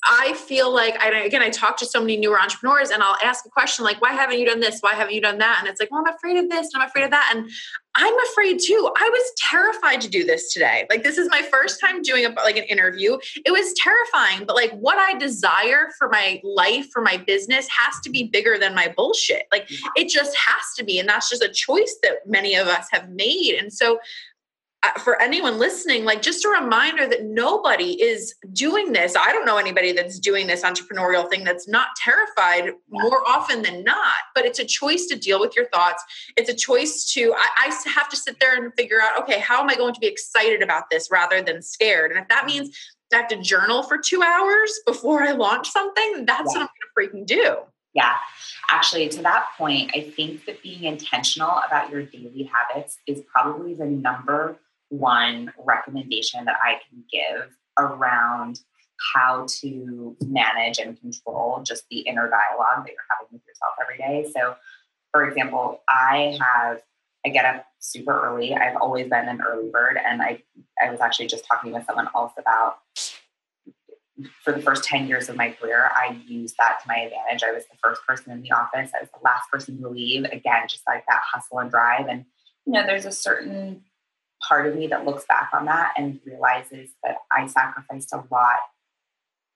I 0.04 0.34
feel 0.34 0.72
like 0.72 1.00
I 1.00 1.10
again 1.20 1.42
I 1.42 1.50
talk 1.50 1.76
to 1.78 1.86
so 1.86 2.00
many 2.00 2.16
newer 2.16 2.40
entrepreneurs 2.40 2.90
and 2.90 3.02
I'll 3.02 3.16
ask 3.24 3.46
a 3.46 3.50
question 3.50 3.84
like 3.84 4.00
why 4.00 4.12
haven't 4.12 4.38
you 4.38 4.46
done 4.46 4.60
this? 4.60 4.80
Why 4.80 4.94
haven't 4.94 5.14
you 5.14 5.20
done 5.20 5.38
that? 5.38 5.58
And 5.60 5.68
it's 5.68 5.80
like 5.80 5.90
well 5.90 6.02
I'm 6.04 6.12
afraid 6.12 6.36
of 6.36 6.50
this 6.50 6.70
and 6.74 6.82
I'm 6.82 6.88
afraid 6.88 7.04
of 7.04 7.10
that. 7.12 7.32
And 7.34 7.48
I'm 7.94 8.14
afraid 8.30 8.58
too. 8.58 8.90
I 8.96 9.08
was 9.08 9.32
terrified 9.36 10.00
to 10.00 10.08
do 10.08 10.24
this 10.24 10.52
today. 10.52 10.86
Like 10.88 11.02
this 11.02 11.18
is 11.18 11.28
my 11.30 11.42
first 11.42 11.78
time 11.80 12.00
doing 12.00 12.24
a, 12.24 12.30
like 12.30 12.56
an 12.56 12.64
interview. 12.64 13.18
It 13.44 13.50
was 13.50 13.74
terrifying 13.74 14.46
but 14.46 14.56
like 14.56 14.72
what 14.72 14.98
I 14.98 15.18
desire 15.18 15.88
for 15.98 16.08
my 16.08 16.40
life 16.42 16.88
for 16.90 17.02
my 17.02 17.16
business 17.16 17.68
has 17.68 18.00
to 18.04 18.10
be 18.10 18.24
bigger 18.24 18.58
than 18.58 18.74
my 18.74 18.92
bullshit. 18.96 19.46
Like 19.52 19.68
mm-hmm. 19.68 19.88
it 19.96 20.08
just 20.08 20.36
has 20.36 20.62
to 20.78 20.84
be 20.84 20.98
and 20.98 21.08
that's 21.08 21.28
just 21.28 21.42
a 21.42 21.48
choice 21.48 21.96
that 22.02 22.26
many 22.26 22.54
of 22.54 22.66
us 22.66 22.86
have 22.92 23.10
made. 23.10 23.56
And 23.58 23.72
so 23.72 23.98
Uh, 24.84 24.98
for 24.98 25.20
anyone 25.22 25.60
listening, 25.60 26.04
like 26.04 26.20
just 26.22 26.44
a 26.44 26.48
reminder 26.48 27.06
that 27.06 27.24
nobody 27.24 28.02
is 28.02 28.34
doing 28.52 28.92
this. 28.92 29.14
I 29.14 29.30
don't 29.30 29.46
know 29.46 29.56
anybody 29.56 29.92
that's 29.92 30.18
doing 30.18 30.48
this 30.48 30.62
entrepreneurial 30.62 31.30
thing 31.30 31.44
that's 31.44 31.68
not 31.68 31.88
terrified 31.96 32.72
more 32.90 33.22
often 33.24 33.62
than 33.62 33.84
not, 33.84 34.16
but 34.34 34.44
it's 34.44 34.58
a 34.58 34.64
choice 34.64 35.06
to 35.06 35.16
deal 35.16 35.38
with 35.38 35.54
your 35.54 35.68
thoughts. 35.68 36.02
It's 36.36 36.50
a 36.50 36.54
choice 36.54 37.12
to, 37.12 37.32
I, 37.32 37.68
I 37.68 37.90
have 37.94 38.08
to 38.08 38.16
sit 38.16 38.40
there 38.40 38.60
and 38.60 38.72
figure 38.74 39.00
out, 39.00 39.22
okay, 39.22 39.38
how 39.38 39.60
am 39.60 39.70
I 39.70 39.76
going 39.76 39.94
to 39.94 40.00
be 40.00 40.08
excited 40.08 40.62
about 40.62 40.90
this 40.90 41.10
rather 41.12 41.40
than 41.40 41.62
scared? 41.62 42.10
And 42.10 42.20
if 42.20 42.26
that 42.26 42.44
means 42.44 42.76
I 43.12 43.18
have 43.18 43.28
to 43.28 43.40
journal 43.40 43.84
for 43.84 43.98
two 43.98 44.20
hours 44.20 44.72
before 44.84 45.22
I 45.22 45.30
launch 45.30 45.70
something, 45.70 46.24
that's 46.26 46.52
yeah. 46.54 46.62
what 46.62 46.70
I'm 46.96 47.06
going 47.06 47.12
to 47.12 47.16
freaking 47.16 47.26
do. 47.26 47.58
Yeah. 47.94 48.14
Actually, 48.68 49.10
to 49.10 49.22
that 49.22 49.48
point, 49.58 49.92
I 49.94 50.00
think 50.00 50.46
that 50.46 50.62
being 50.62 50.84
intentional 50.84 51.60
about 51.66 51.90
your 51.90 52.02
daily 52.02 52.50
habits 52.52 52.98
is 53.06 53.20
probably 53.32 53.74
the 53.74 53.84
number 53.84 54.56
one 54.92 55.52
recommendation 55.58 56.44
that 56.44 56.56
I 56.62 56.78
can 56.88 57.02
give 57.10 57.56
around 57.78 58.60
how 59.14 59.46
to 59.60 60.16
manage 60.20 60.78
and 60.78 61.00
control 61.00 61.62
just 61.64 61.84
the 61.90 62.00
inner 62.00 62.28
dialogue 62.28 62.84
that 62.84 62.92
you're 62.92 63.06
having 63.10 63.32
with 63.32 63.42
yourself 63.46 63.74
every 63.80 63.96
day. 63.96 64.30
So, 64.32 64.54
for 65.10 65.26
example, 65.26 65.80
I 65.88 66.38
have 66.40 66.82
I 67.24 67.28
get 67.30 67.44
up 67.44 67.66
super 67.78 68.20
early. 68.20 68.52
I've 68.52 68.76
always 68.76 69.08
been 69.08 69.28
an 69.28 69.40
early 69.40 69.70
bird, 69.70 69.96
and 69.96 70.20
I 70.20 70.42
I 70.82 70.90
was 70.90 71.00
actually 71.00 71.28
just 71.28 71.46
talking 71.46 71.72
with 71.72 71.86
someone 71.86 72.08
else 72.14 72.32
about 72.36 72.78
for 74.44 74.52
the 74.52 74.60
first 74.60 74.84
10 74.84 75.08
years 75.08 75.28
of 75.28 75.36
my 75.36 75.50
career, 75.50 75.90
I 75.90 76.20
used 76.26 76.56
that 76.58 76.80
to 76.82 76.88
my 76.88 76.96
advantage. 76.96 77.42
I 77.42 77.50
was 77.50 77.64
the 77.64 77.76
first 77.82 78.02
person 78.06 78.30
in 78.30 78.42
the 78.42 78.52
office. 78.52 78.90
I 78.94 79.00
was 79.00 79.08
the 79.10 79.24
last 79.24 79.50
person 79.50 79.80
to 79.80 79.88
leave. 79.88 80.24
Again, 80.24 80.68
just 80.68 80.82
like 80.86 81.04
that 81.08 81.22
hustle 81.32 81.58
and 81.58 81.70
drive. 81.70 82.06
And, 82.08 82.26
you 82.66 82.72
know, 82.74 82.86
there's 82.86 83.06
a 83.06 83.10
certain 83.10 83.82
part 84.46 84.66
of 84.66 84.76
me 84.76 84.86
that 84.88 85.04
looks 85.04 85.24
back 85.26 85.50
on 85.52 85.66
that 85.66 85.92
and 85.96 86.20
realizes 86.24 86.90
that 87.02 87.16
I 87.30 87.46
sacrificed 87.46 88.12
a 88.12 88.24
lot 88.30 88.56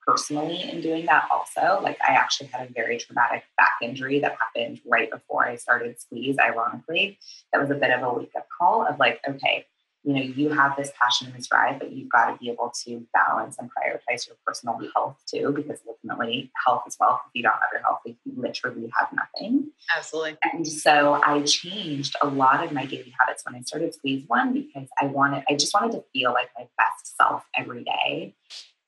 personally 0.06 0.62
in 0.62 0.80
doing 0.80 1.06
that 1.06 1.28
also. 1.32 1.80
Like 1.82 1.98
I 2.00 2.12
actually 2.12 2.46
had 2.48 2.68
a 2.68 2.72
very 2.72 2.96
traumatic 2.96 3.44
back 3.56 3.72
injury 3.82 4.20
that 4.20 4.36
happened 4.38 4.80
right 4.86 5.10
before 5.10 5.44
I 5.44 5.56
started 5.56 6.00
Squeeze, 6.00 6.36
ironically. 6.38 7.18
That 7.52 7.60
was 7.60 7.70
a 7.70 7.74
bit 7.74 7.90
of 7.90 8.02
a 8.02 8.14
wake 8.14 8.32
up 8.36 8.46
call 8.56 8.86
of 8.86 8.98
like, 8.98 9.20
okay, 9.28 9.66
you 10.06 10.14
know 10.14 10.20
you 10.20 10.48
have 10.50 10.76
this 10.76 10.92
passion 11.00 11.26
and 11.26 11.36
this 11.36 11.48
drive 11.48 11.78
but 11.78 11.92
you've 11.92 12.08
got 12.08 12.30
to 12.30 12.38
be 12.38 12.48
able 12.48 12.72
to 12.84 13.04
balance 13.12 13.56
and 13.58 13.68
prioritize 13.68 14.26
your 14.26 14.36
personal 14.46 14.78
health 14.94 15.16
too 15.26 15.52
because 15.54 15.80
ultimately 15.86 16.50
health 16.64 16.84
is 16.86 16.96
wealth 17.00 17.20
if 17.26 17.30
you 17.34 17.42
don't 17.42 17.52
have 17.52 17.70
your 17.72 17.82
health 17.82 17.98
you 18.04 18.16
literally 18.36 18.90
have 18.98 19.08
nothing 19.12 19.68
absolutely 19.96 20.36
and 20.52 20.66
so 20.66 21.20
i 21.24 21.42
changed 21.42 22.14
a 22.22 22.28
lot 22.28 22.64
of 22.64 22.72
my 22.72 22.86
daily 22.86 23.12
habits 23.18 23.44
when 23.44 23.56
i 23.56 23.60
started 23.62 23.92
squeeze 23.92 24.22
one 24.28 24.52
because 24.52 24.88
i 25.02 25.06
wanted 25.06 25.42
i 25.48 25.54
just 25.54 25.74
wanted 25.74 25.92
to 25.92 26.02
feel 26.12 26.32
like 26.32 26.48
my 26.56 26.66
best 26.78 27.16
self 27.16 27.44
every 27.58 27.82
day 27.82 28.34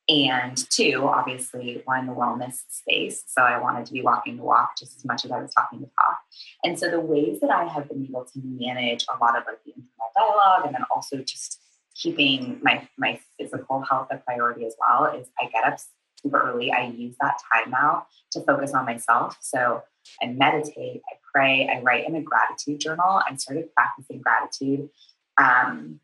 and 0.09 0.57
two, 0.71 1.07
obviously, 1.07 1.83
we're 1.85 1.97
in 1.97 2.07
the 2.07 2.13
wellness 2.13 2.63
space. 2.67 3.23
So 3.27 3.43
I 3.43 3.59
wanted 3.59 3.85
to 3.85 3.93
be 3.93 4.01
walking 4.01 4.37
the 4.37 4.43
walk 4.43 4.71
just 4.75 4.97
as 4.97 5.05
much 5.05 5.23
as 5.23 5.29
I 5.29 5.39
was 5.39 5.53
talking 5.53 5.81
the 5.81 5.85
talk. 5.85 6.17
And 6.63 6.79
so 6.79 6.89
the 6.89 6.99
ways 6.99 7.39
that 7.41 7.51
I 7.51 7.65
have 7.65 7.87
been 7.87 8.03
able 8.03 8.25
to 8.25 8.41
manage 8.43 9.05
a 9.07 9.23
lot 9.23 9.37
of 9.37 9.43
like 9.45 9.63
the 9.63 9.73
dialogue 10.19 10.65
and 10.65 10.75
then 10.75 10.83
also 10.93 11.17
just 11.17 11.59
keeping 11.95 12.59
my 12.61 12.87
my 12.97 13.19
physical 13.37 13.81
health 13.81 14.07
a 14.11 14.17
priority 14.17 14.65
as 14.65 14.75
well 14.79 15.05
is 15.05 15.27
I 15.39 15.45
get 15.45 15.65
up 15.65 15.79
super 16.21 16.41
early. 16.41 16.71
I 16.71 16.87
use 16.87 17.15
that 17.21 17.37
time 17.51 17.71
now 17.71 18.07
to 18.31 18.41
focus 18.41 18.73
on 18.73 18.85
myself. 18.85 19.37
So 19.41 19.83
I 20.21 20.27
meditate, 20.27 21.01
I 21.11 21.15
pray, 21.33 21.69
I 21.73 21.81
write 21.81 22.07
in 22.07 22.15
a 22.15 22.21
gratitude 22.21 22.79
journal. 22.79 23.21
I 23.27 23.35
started 23.35 23.73
practicing 23.73 24.21
gratitude. 24.21 24.89
Um, 25.37 25.99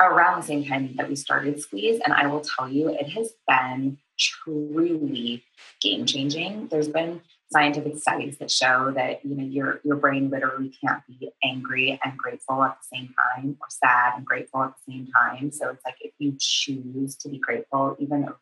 around 0.00 0.40
the 0.40 0.46
same 0.46 0.64
time 0.64 0.94
that 0.96 1.08
we 1.08 1.14
started 1.14 1.60
Squeeze. 1.60 2.00
And 2.04 2.14
I 2.14 2.26
will 2.26 2.40
tell 2.40 2.68
you, 2.68 2.88
it 2.88 3.10
has 3.10 3.32
been 3.46 3.98
truly 4.18 5.44
game 5.80 6.06
changing. 6.06 6.68
There's 6.68 6.88
been 6.88 7.20
scientific 7.52 7.98
studies 7.98 8.38
that 8.38 8.50
show 8.50 8.92
that 8.94 9.24
you 9.24 9.34
know 9.34 9.44
your 9.44 9.80
your 9.84 9.96
brain 9.96 10.30
literally 10.30 10.72
can't 10.84 11.02
be 11.08 11.30
angry 11.44 11.98
and 12.04 12.16
grateful 12.16 12.62
at 12.62 12.76
the 12.80 12.96
same 12.96 13.14
time 13.34 13.56
or 13.60 13.66
sad 13.68 14.14
and 14.16 14.24
grateful 14.24 14.62
at 14.62 14.72
the 14.76 14.92
same 14.92 15.08
time 15.08 15.50
so 15.50 15.68
it's 15.70 15.84
like 15.84 15.96
if 16.00 16.12
you 16.18 16.34
choose 16.38 17.16
to 17.16 17.28
be 17.28 17.38
grateful 17.38 17.96
even 17.98 18.22
over 18.22 18.38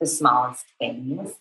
the 0.00 0.06
smallest 0.06 0.64
things 0.78 1.32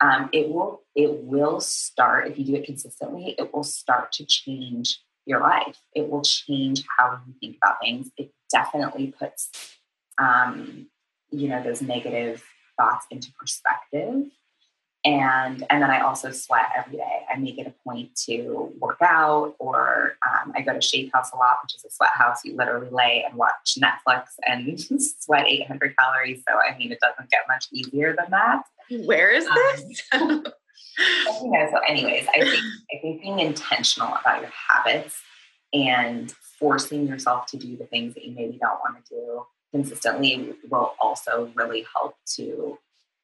um, 0.00 0.28
it 0.32 0.50
will 0.50 0.82
it 0.94 1.22
will 1.22 1.60
start 1.60 2.28
if 2.28 2.38
you 2.38 2.44
do 2.44 2.54
it 2.54 2.64
consistently 2.64 3.34
it 3.38 3.52
will 3.52 3.64
start 3.64 4.12
to 4.12 4.24
change 4.24 5.00
your 5.26 5.40
life. 5.40 5.78
It 5.94 6.10
will 6.10 6.22
change 6.22 6.84
how 6.98 7.20
you 7.26 7.34
think 7.40 7.56
about 7.62 7.76
things. 7.82 8.10
It 8.16 8.32
definitely 8.50 9.14
puts, 9.18 9.50
um, 10.18 10.88
you 11.30 11.48
know, 11.48 11.62
those 11.62 11.82
negative 11.82 12.44
thoughts 12.78 13.06
into 13.10 13.32
perspective. 13.38 14.26
And 15.04 15.64
and 15.68 15.82
then 15.82 15.90
I 15.90 16.00
also 16.00 16.30
sweat 16.30 16.70
every 16.76 16.96
day. 16.96 17.26
I 17.30 17.36
make 17.36 17.58
it 17.58 17.66
a 17.66 17.74
point 17.84 18.14
to 18.26 18.72
work 18.78 18.98
out, 19.02 19.54
or 19.58 20.16
um, 20.26 20.52
I 20.56 20.62
go 20.62 20.72
to 20.72 20.80
Shape 20.80 21.12
House 21.12 21.30
a 21.32 21.36
lot, 21.36 21.58
which 21.62 21.74
is 21.74 21.84
a 21.84 21.90
sweat 21.90 22.12
house. 22.14 22.42
You 22.44 22.56
literally 22.56 22.88
lay 22.90 23.22
and 23.28 23.36
watch 23.36 23.76
Netflix 23.78 24.28
and 24.46 24.80
sweat 25.20 25.46
800 25.46 25.94
calories. 25.98 26.42
So 26.48 26.54
I 26.56 26.76
mean, 26.78 26.90
it 26.90 27.00
doesn't 27.00 27.30
get 27.30 27.40
much 27.48 27.66
easier 27.70 28.16
than 28.16 28.30
that. 28.30 28.62
Where 29.04 29.30
is 29.30 29.46
this? 29.46 30.02
Um, 30.96 31.52
so 31.72 31.78
anyways, 31.88 32.26
I 32.28 32.40
think 32.40 32.64
I 32.92 32.98
think 33.02 33.22
being 33.22 33.40
intentional 33.40 34.14
about 34.14 34.42
your 34.42 34.52
habits 34.70 35.20
and 35.72 36.32
forcing 36.58 37.08
yourself 37.08 37.46
to 37.46 37.56
do 37.56 37.76
the 37.76 37.84
things 37.86 38.14
that 38.14 38.24
you 38.24 38.32
maybe 38.32 38.58
don't 38.60 38.78
want 38.78 39.04
to 39.04 39.14
do 39.14 39.46
consistently 39.72 40.54
will 40.70 40.94
also 41.00 41.50
really 41.56 41.84
help 41.92 42.16
to 42.36 42.78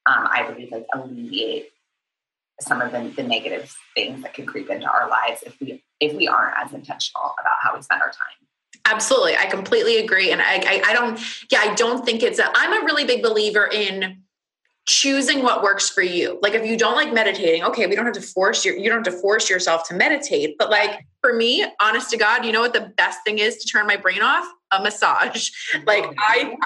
um, 0.07 0.29
I 0.31 0.51
believe 0.51 0.73
like 0.73 0.87
alleviate 0.95 1.71
some 2.61 2.81
of 2.81 2.93
the, 2.93 3.13
the 3.17 3.23
negative 3.23 3.75
things 3.95 4.23
that 4.23 4.35
can 4.35 4.47
creep 4.47 4.69
into 4.71 4.91
our 4.91 5.09
lives 5.09 5.43
if 5.45 5.59
we 5.61 5.83
if 6.01 6.15
we 6.15 6.29
aren't 6.29 6.55
as 6.59 6.73
intentional 6.73 7.35
about 7.39 7.57
how 7.61 7.77
we 7.77 7.83
spend 7.83 8.03
our 8.03 8.09
time. 8.09 8.41
Absolutely. 8.87 9.37
I 9.37 9.47
completely 9.47 9.99
agree. 9.99 10.33
And 10.33 10.41
I, 10.41 10.55
I, 10.55 10.83
I 10.87 10.93
don't, 10.95 11.21
yeah, 11.51 11.61
I 11.61 11.75
don't 11.75 12.05
think 12.05 12.23
it's, 12.23 12.39
a, 12.39 12.47
I'm 12.55 12.83
a 12.83 12.85
really 12.85 13.05
big 13.05 13.23
believer 13.23 13.69
in 13.71 14.23
choosing 14.87 15.43
what 15.43 15.63
works 15.63 15.89
for 15.89 16.03
you. 16.03 16.39
Like 16.43 16.55
if 16.55 16.67
you 16.67 16.77
don't 16.77 16.97
like 16.97 17.13
meditating, 17.13 17.63
okay, 17.65 17.87
we 17.87 17.95
don't 17.95 18.07
have 18.07 18.15
to 18.15 18.23
force 18.23 18.65
your 18.65 18.77
you 18.77 18.89
don't 18.89 19.05
have 19.05 19.15
to 19.15 19.21
force 19.21 19.49
yourself 19.49 19.87
to 19.89 19.95
meditate. 19.95 20.57
But 20.59 20.71
like 20.71 21.07
for 21.21 21.33
me, 21.33 21.65
honest 21.81 22.11
to 22.11 22.17
God, 22.17 22.45
you 22.45 22.53
know 22.53 22.61
what 22.61 22.73
the 22.73 22.93
best 22.97 23.21
thing 23.25 23.39
is 23.39 23.59
to 23.59 23.69
turn 23.69 23.87
my 23.87 23.97
brain 23.97 24.23
off? 24.23 24.47
A 24.73 24.83
massage. 24.83 25.51
Like 25.87 26.13
I 26.19 26.57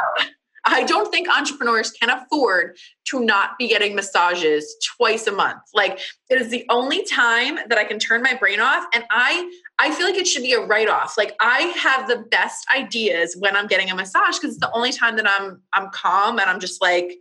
I 0.66 0.82
don't 0.84 1.10
think 1.10 1.28
entrepreneurs 1.28 1.90
can 1.90 2.10
afford 2.10 2.76
to 3.06 3.20
not 3.20 3.58
be 3.58 3.68
getting 3.68 3.94
massages 3.94 4.74
twice 4.96 5.26
a 5.26 5.32
month. 5.32 5.60
Like 5.74 6.00
it 6.30 6.40
is 6.40 6.50
the 6.50 6.64
only 6.70 7.04
time 7.04 7.56
that 7.68 7.76
I 7.76 7.84
can 7.84 7.98
turn 7.98 8.22
my 8.22 8.34
brain 8.34 8.60
off 8.60 8.84
and 8.94 9.04
I 9.10 9.50
I 9.78 9.94
feel 9.94 10.06
like 10.06 10.16
it 10.16 10.26
should 10.26 10.42
be 10.42 10.52
a 10.52 10.60
write 10.60 10.88
off. 10.88 11.18
Like 11.18 11.34
I 11.40 11.60
have 11.76 12.08
the 12.08 12.24
best 12.30 12.66
ideas 12.74 13.36
when 13.38 13.56
I'm 13.56 13.66
getting 13.66 13.90
a 13.90 13.94
massage 13.94 14.38
because 14.38 14.56
it's 14.56 14.60
the 14.60 14.72
only 14.72 14.92
time 14.92 15.16
that 15.16 15.28
I'm 15.28 15.60
I'm 15.72 15.90
calm 15.90 16.38
and 16.38 16.48
I'm 16.48 16.60
just 16.60 16.80
like 16.80 17.12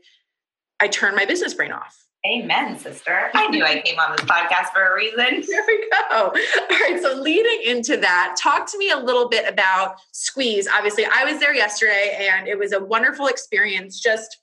I 0.79 0.87
turn 0.87 1.15
my 1.15 1.25
business 1.25 1.53
brain 1.53 1.71
off. 1.71 2.02
Amen, 2.25 2.79
sister. 2.79 3.29
I 3.33 3.47
knew 3.47 3.65
I 3.65 3.81
came 3.81 3.99
on 3.99 4.15
this 4.15 4.25
podcast 4.25 4.71
for 4.73 4.81
a 4.81 4.95
reason. 4.95 5.43
There 5.53 5.63
we 5.67 5.89
go. 5.89 6.17
All 6.17 6.31
right. 6.31 6.97
So, 7.01 7.19
leading 7.19 7.69
into 7.69 7.97
that, 7.97 8.37
talk 8.41 8.65
to 8.71 8.77
me 8.77 8.91
a 8.91 8.97
little 8.97 9.27
bit 9.27 9.47
about 9.47 9.97
Squeeze. 10.13 10.67
Obviously, 10.73 11.05
I 11.05 11.25
was 11.25 11.39
there 11.41 11.53
yesterday 11.53 12.29
and 12.31 12.47
it 12.47 12.57
was 12.57 12.71
a 12.71 12.83
wonderful 12.83 13.27
experience. 13.27 13.99
Just 13.99 14.37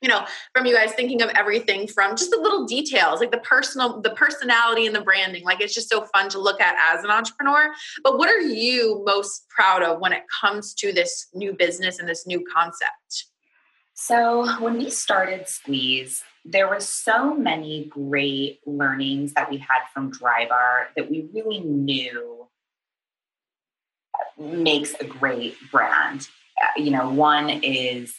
you 0.00 0.08
know 0.08 0.24
from 0.54 0.66
you 0.66 0.74
guys 0.74 0.92
thinking 0.92 1.20
of 1.20 1.30
everything 1.30 1.86
from 1.86 2.16
just 2.16 2.30
the 2.30 2.38
little 2.38 2.64
details 2.64 3.20
like 3.20 3.30
the 3.30 3.38
personal 3.38 4.00
the 4.00 4.10
personality 4.10 4.86
and 4.86 4.96
the 4.96 5.00
branding 5.00 5.44
like 5.44 5.60
it's 5.60 5.74
just 5.74 5.90
so 5.90 6.06
fun 6.14 6.28
to 6.30 6.38
look 6.38 6.60
at 6.60 6.74
as 6.80 7.04
an 7.04 7.10
entrepreneur 7.10 7.70
but 8.02 8.16
what 8.16 8.30
are 8.30 8.40
you 8.40 9.02
most 9.04 9.46
proud 9.50 9.82
of 9.82 10.00
when 10.00 10.12
it 10.12 10.22
comes 10.40 10.72
to 10.72 10.92
this 10.92 11.26
new 11.34 11.52
business 11.52 11.98
and 11.98 12.08
this 12.08 12.26
new 12.26 12.42
concept 12.50 13.26
so 13.92 14.58
when 14.60 14.78
we 14.78 14.88
started 14.88 15.46
squeeze 15.46 16.22
there 16.44 16.68
were 16.68 16.80
so 16.80 17.34
many 17.34 17.84
great 17.86 18.60
learnings 18.66 19.34
that 19.34 19.50
we 19.50 19.58
had 19.58 19.80
from 19.92 20.10
Drybar 20.12 20.86
that 20.96 21.10
we 21.10 21.28
really 21.32 21.60
knew 21.60 22.48
makes 24.38 24.94
a 25.00 25.04
great 25.04 25.56
brand. 25.70 26.28
You 26.76 26.90
know, 26.90 27.10
one 27.10 27.50
is 27.50 28.14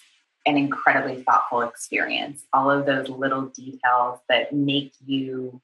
an 0.45 0.57
incredibly 0.57 1.23
thoughtful 1.23 1.61
experience. 1.61 2.43
All 2.53 2.69
of 2.69 2.85
those 2.85 3.09
little 3.09 3.47
details 3.47 4.19
that 4.29 4.53
make 4.53 4.93
you 5.05 5.61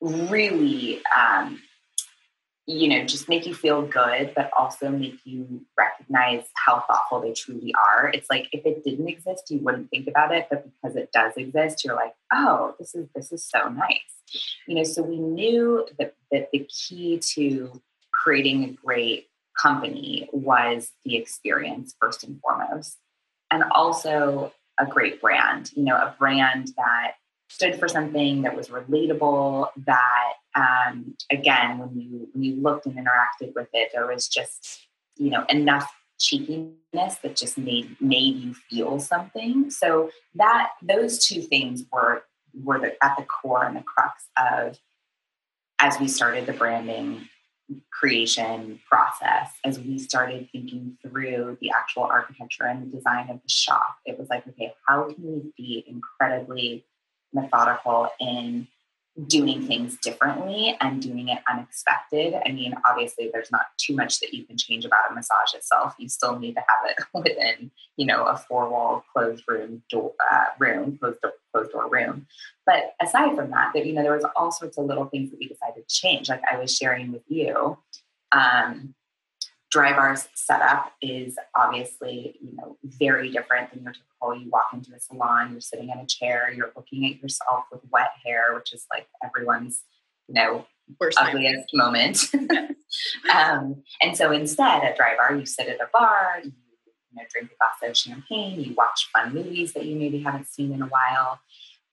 really 0.00 1.00
um, 1.16 1.60
you 2.66 2.88
know, 2.88 3.04
just 3.04 3.28
make 3.28 3.46
you 3.46 3.54
feel 3.54 3.82
good, 3.82 4.32
but 4.36 4.50
also 4.56 4.88
make 4.88 5.18
you 5.24 5.64
recognize 5.76 6.44
how 6.54 6.80
thoughtful 6.80 7.20
they 7.20 7.32
truly 7.32 7.74
are. 7.74 8.08
It's 8.08 8.30
like 8.30 8.48
if 8.52 8.64
it 8.64 8.84
didn't 8.84 9.08
exist, 9.08 9.50
you 9.50 9.58
wouldn't 9.58 9.90
think 9.90 10.06
about 10.06 10.32
it, 10.32 10.46
but 10.48 10.64
because 10.64 10.94
it 10.96 11.10
does 11.12 11.32
exist, 11.36 11.84
you're 11.84 11.96
like, 11.96 12.14
oh, 12.32 12.74
this 12.78 12.94
is 12.94 13.08
this 13.14 13.32
is 13.32 13.44
so 13.44 13.68
nice. 13.68 14.44
You 14.68 14.76
know, 14.76 14.84
so 14.84 15.02
we 15.02 15.18
knew 15.18 15.86
that, 15.98 16.14
that 16.30 16.50
the 16.52 16.68
key 16.70 17.18
to 17.34 17.82
creating 18.12 18.64
a 18.64 18.72
great 18.84 19.28
company 19.60 20.28
was 20.32 20.92
the 21.04 21.16
experience 21.16 21.94
first 22.00 22.22
and 22.22 22.40
foremost. 22.40 22.96
And 23.50 23.64
also 23.72 24.52
a 24.78 24.86
great 24.86 25.20
brand, 25.20 25.72
you 25.74 25.84
know, 25.84 25.96
a 25.96 26.14
brand 26.18 26.72
that 26.76 27.14
stood 27.52 27.78
for 27.78 27.88
something 27.88 28.42
that 28.42 28.56
was 28.56 28.68
relatable 28.68 29.68
that 29.86 30.32
um, 30.54 31.14
again 31.30 31.78
when 31.78 32.00
you 32.00 32.28
when 32.32 32.42
you 32.42 32.56
looked 32.56 32.86
and 32.86 32.96
interacted 32.96 33.54
with 33.54 33.68
it 33.72 33.90
there 33.92 34.06
was 34.06 34.28
just 34.28 34.86
you 35.16 35.30
know 35.30 35.44
enough 35.48 35.92
cheekiness 36.22 37.16
that 37.22 37.36
just 37.36 37.58
made 37.58 37.96
made 38.00 38.36
you 38.36 38.54
feel 38.54 38.98
something. 39.00 39.70
So 39.70 40.10
that 40.36 40.70
those 40.80 41.24
two 41.24 41.42
things 41.42 41.84
were 41.92 42.24
were 42.54 42.78
the, 42.78 43.04
at 43.04 43.16
the 43.16 43.24
core 43.24 43.64
and 43.64 43.76
the 43.76 43.82
crux 43.82 44.24
of 44.38 44.78
as 45.78 45.98
we 45.98 46.06
started 46.06 46.46
the 46.46 46.52
branding 46.52 47.28
creation 47.90 48.78
process 48.86 49.48
as 49.64 49.78
we 49.78 49.98
started 49.98 50.46
thinking 50.52 50.98
through 51.00 51.56
the 51.62 51.70
actual 51.70 52.02
architecture 52.02 52.64
and 52.64 52.82
the 52.82 52.96
design 52.96 53.30
of 53.30 53.36
the 53.36 53.48
shop 53.48 53.96
it 54.04 54.18
was 54.18 54.28
like 54.28 54.46
okay 54.46 54.74
how 54.86 55.04
can 55.04 55.24
we 55.24 55.52
be 55.56 55.82
incredibly 55.86 56.84
methodical 57.32 58.08
in 58.20 58.68
doing 59.26 59.66
things 59.66 59.98
differently 59.98 60.74
and 60.80 61.02
doing 61.02 61.28
it 61.28 61.38
unexpected. 61.50 62.34
I 62.46 62.50
mean, 62.50 62.74
obviously, 62.86 63.30
there's 63.32 63.52
not 63.52 63.66
too 63.76 63.94
much 63.94 64.20
that 64.20 64.32
you 64.32 64.44
can 64.44 64.56
change 64.56 64.84
about 64.86 65.10
a 65.10 65.14
massage 65.14 65.52
itself. 65.54 65.94
You 65.98 66.08
still 66.08 66.38
need 66.38 66.54
to 66.54 66.60
have 66.60 66.90
it 66.90 67.04
within, 67.14 67.70
you 67.96 68.06
know, 68.06 68.24
a 68.24 68.36
four 68.36 68.70
wall 68.70 69.04
closed 69.12 69.44
room 69.46 69.82
door 69.90 70.12
uh, 70.30 70.46
room, 70.58 70.98
closed 70.98 71.20
door, 71.20 71.32
closed 71.52 71.72
door 71.72 71.88
room. 71.90 72.26
But 72.64 72.94
aside 73.02 73.36
from 73.36 73.50
that, 73.50 73.72
that 73.74 73.86
you 73.86 73.92
know, 73.92 74.02
there 74.02 74.14
was 74.14 74.24
all 74.34 74.50
sorts 74.50 74.78
of 74.78 74.86
little 74.86 75.06
things 75.06 75.30
that 75.30 75.38
we 75.38 75.48
decided 75.48 75.86
to 75.86 75.94
change. 75.94 76.28
Like 76.28 76.42
I 76.50 76.58
was 76.58 76.74
sharing 76.74 77.12
with 77.12 77.24
you. 77.28 77.78
Um, 78.32 78.94
Drybar's 79.74 80.28
setup 80.34 80.92
is 81.00 81.36
obviously, 81.56 82.38
you 82.42 82.54
know, 82.56 82.76
very 82.84 83.30
different 83.30 83.72
than 83.72 83.82
your 83.82 83.92
typical. 83.92 84.34
You 84.34 84.50
walk 84.50 84.68
into 84.72 84.94
a 84.94 85.00
salon, 85.00 85.52
you're 85.52 85.60
sitting 85.60 85.88
in 85.88 85.98
a 85.98 86.06
chair, 86.06 86.52
you're 86.54 86.72
looking 86.76 87.06
at 87.06 87.22
yourself 87.22 87.64
with 87.72 87.80
wet 87.90 88.10
hair, 88.24 88.54
which 88.54 88.72
is 88.72 88.86
like 88.92 89.06
everyone's, 89.24 89.82
you 90.28 90.34
know, 90.34 90.66
Worst 91.00 91.18
ugliest 91.18 91.68
moment. 91.72 92.18
um, 93.34 93.82
and 94.02 94.16
so 94.16 94.30
instead, 94.32 94.82
at 94.82 94.98
Drybar, 94.98 95.38
you 95.38 95.46
sit 95.46 95.68
at 95.68 95.80
a 95.80 95.88
bar, 95.92 96.40
you, 96.44 96.50
you 96.50 97.16
know, 97.16 97.22
drink 97.30 97.50
a 97.50 97.56
glass 97.56 97.90
of 97.90 97.96
champagne, 97.96 98.60
you 98.60 98.74
watch 98.74 99.08
fun 99.12 99.32
movies 99.32 99.72
that 99.72 99.86
you 99.86 99.96
maybe 99.96 100.20
haven't 100.20 100.48
seen 100.48 100.72
in 100.72 100.82
a 100.82 100.86
while, 100.86 101.40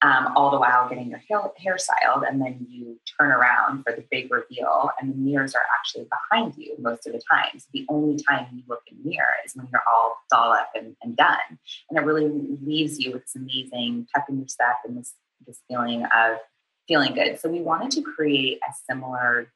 um, 0.01 0.33
all 0.35 0.49
the 0.49 0.59
while 0.59 0.87
getting 0.87 1.09
your 1.09 1.21
hair, 1.29 1.41
hair 1.57 1.77
styled. 1.77 2.23
And 2.23 2.41
then 2.41 2.65
you 2.69 2.99
turn 3.19 3.31
around 3.31 3.83
for 3.83 3.93
the 3.93 4.03
big 4.09 4.31
reveal, 4.31 4.89
and 4.99 5.11
the 5.11 5.17
mirrors 5.17 5.55
are 5.55 5.65
actually 5.77 6.07
behind 6.09 6.55
you 6.57 6.75
most 6.79 7.05
of 7.05 7.13
the 7.13 7.21
time. 7.29 7.57
So 7.57 7.65
the 7.73 7.85
only 7.89 8.21
time 8.23 8.47
you 8.53 8.63
look 8.67 8.81
in 8.87 8.97
the 9.03 9.09
mirror 9.09 9.33
is 9.45 9.55
when 9.55 9.67
you're 9.71 9.83
all 9.93 10.17
doll 10.31 10.53
up 10.53 10.71
and, 10.75 10.95
and 11.01 11.17
done. 11.17 11.59
And 11.89 11.99
it 11.99 12.05
really 12.05 12.29
leaves 12.63 12.99
you 12.99 13.11
with 13.11 13.23
this 13.23 13.35
amazing 13.35 14.07
pep 14.13 14.25
in 14.29 14.37
your 14.37 14.47
step 14.47 14.77
and 14.85 14.97
this, 14.97 15.15
this 15.45 15.59
feeling 15.67 16.05
of 16.05 16.37
feeling 16.87 17.13
good. 17.13 17.39
So 17.39 17.49
we 17.49 17.61
wanted 17.61 17.91
to 17.91 18.01
create 18.01 18.59
a 18.67 18.73
similar, 18.89 19.51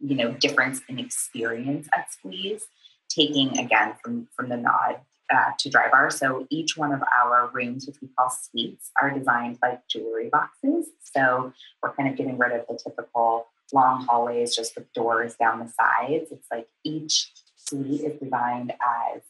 you 0.00 0.16
know, 0.16 0.32
difference 0.32 0.80
in 0.88 0.98
experience 0.98 1.88
at 1.94 2.12
Squeeze, 2.12 2.66
taking 3.08 3.58
again 3.58 3.94
from 4.02 4.28
from 4.34 4.48
the 4.48 4.56
nod 4.56 5.00
uh, 5.32 5.52
to 5.58 5.70
Drybar. 5.70 6.12
So 6.12 6.46
each 6.50 6.76
one 6.76 6.92
of 6.92 7.02
our 7.18 7.50
rooms, 7.52 7.86
which 7.86 7.96
we 8.02 8.08
call 8.18 8.30
suites, 8.30 8.90
are 9.00 9.10
designed 9.10 9.58
like 9.62 9.86
jewelry 9.88 10.28
boxes. 10.28 10.88
So 11.00 11.52
we're 11.82 11.92
kind 11.94 12.08
of 12.08 12.16
getting 12.16 12.38
rid 12.38 12.52
of 12.52 12.66
the 12.68 12.78
typical 12.82 13.46
long 13.72 14.04
hallways 14.04 14.54
just 14.54 14.76
with 14.76 14.92
doors 14.92 15.34
down 15.36 15.58
the 15.58 15.66
sides. 15.66 16.30
It's 16.30 16.46
like 16.50 16.68
each 16.84 17.32
suite 17.56 18.02
is 18.02 18.20
designed 18.20 18.72
as 18.72 19.22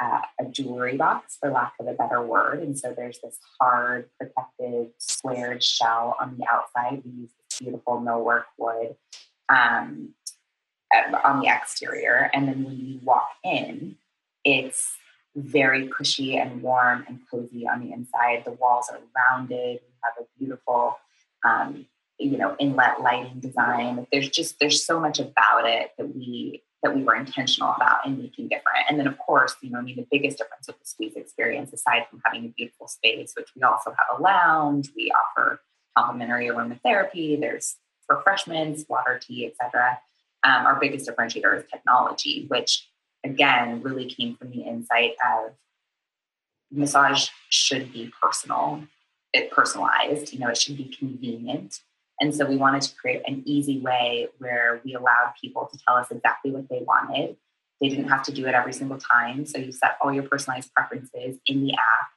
uh, 0.00 0.20
a 0.40 0.44
jewelry 0.44 0.96
box, 0.96 1.36
for 1.40 1.50
lack 1.50 1.72
of 1.80 1.88
a 1.88 1.92
better 1.92 2.22
word. 2.22 2.60
And 2.60 2.78
so 2.78 2.94
there's 2.96 3.18
this 3.20 3.38
hard, 3.60 4.08
protected, 4.18 4.90
squared 4.98 5.62
shell 5.62 6.16
on 6.20 6.36
the 6.38 6.46
outside. 6.48 7.02
We 7.04 7.22
use 7.22 7.30
this 7.50 7.58
beautiful 7.58 8.00
millwork 8.00 8.44
wood 8.56 8.94
um, 9.48 10.14
on 11.24 11.40
the 11.40 11.48
exterior. 11.48 12.30
And 12.32 12.46
then 12.46 12.62
when 12.62 12.76
you 12.76 13.00
walk 13.02 13.28
in, 13.42 13.96
it's 14.44 14.92
very 15.40 15.88
cushy 15.88 16.36
and 16.36 16.62
warm 16.62 17.04
and 17.08 17.20
cozy 17.30 17.66
on 17.66 17.80
the 17.80 17.92
inside. 17.92 18.44
The 18.44 18.52
walls 18.52 18.88
are 18.90 18.98
rounded. 19.16 19.80
We 19.80 19.94
have 20.04 20.14
a 20.20 20.38
beautiful, 20.38 20.98
um, 21.44 21.86
you 22.18 22.36
know, 22.36 22.56
inlet 22.58 23.00
lighting 23.00 23.40
design. 23.40 24.06
There's 24.12 24.28
just 24.28 24.58
there's 24.60 24.84
so 24.84 25.00
much 25.00 25.18
about 25.18 25.66
it 25.66 25.92
that 25.98 26.14
we 26.14 26.62
that 26.82 26.94
we 26.94 27.02
were 27.02 27.16
intentional 27.16 27.72
about 27.74 28.06
and 28.06 28.18
making 28.18 28.48
different. 28.48 28.84
And 28.88 28.98
then 28.98 29.06
of 29.08 29.18
course, 29.18 29.56
you 29.62 29.70
know, 29.70 29.78
I 29.78 29.82
mean, 29.82 29.96
the 29.96 30.06
biggest 30.10 30.38
difference 30.38 30.66
with 30.66 30.78
the 30.78 30.86
Squeeze 30.86 31.16
experience, 31.16 31.72
aside 31.72 32.06
from 32.08 32.20
having 32.24 32.44
a 32.44 32.48
beautiful 32.48 32.86
space, 32.86 33.32
which 33.36 33.48
we 33.56 33.62
also 33.62 33.90
have 33.90 34.18
a 34.18 34.22
lounge, 34.22 34.90
we 34.96 35.10
offer 35.10 35.60
complimentary 35.96 36.46
aromatherapy. 36.46 37.40
There's 37.40 37.76
refreshments, 38.08 38.84
water, 38.88 39.18
tea, 39.20 39.46
etc. 39.46 39.98
Um, 40.44 40.66
our 40.66 40.78
biggest 40.78 41.08
differentiator 41.08 41.58
is 41.58 41.64
technology, 41.70 42.46
which 42.48 42.87
again 43.24 43.82
really 43.82 44.06
came 44.06 44.36
from 44.36 44.50
the 44.50 44.62
insight 44.62 45.12
of 45.24 45.52
massage 46.70 47.28
should 47.48 47.92
be 47.92 48.12
personal. 48.20 48.82
It 49.32 49.50
personalized 49.50 50.32
you 50.32 50.38
know 50.38 50.48
it 50.48 50.58
should 50.58 50.76
be 50.76 50.84
convenient. 50.84 51.80
And 52.20 52.34
so 52.34 52.44
we 52.44 52.56
wanted 52.56 52.82
to 52.82 52.96
create 52.96 53.22
an 53.26 53.42
easy 53.46 53.78
way 53.78 54.26
where 54.38 54.80
we 54.84 54.94
allowed 54.94 55.34
people 55.40 55.68
to 55.70 55.78
tell 55.86 55.94
us 55.94 56.10
exactly 56.10 56.50
what 56.50 56.68
they 56.68 56.82
wanted. 56.84 57.36
They 57.80 57.88
didn't 57.88 58.08
have 58.08 58.24
to 58.24 58.32
do 58.32 58.46
it 58.48 58.54
every 58.54 58.72
single 58.72 58.98
time. 58.98 59.46
So 59.46 59.58
you 59.58 59.70
set 59.70 59.98
all 60.02 60.12
your 60.12 60.24
personalized 60.24 60.74
preferences 60.74 61.38
in 61.46 61.62
the 61.62 61.74
app 61.74 62.08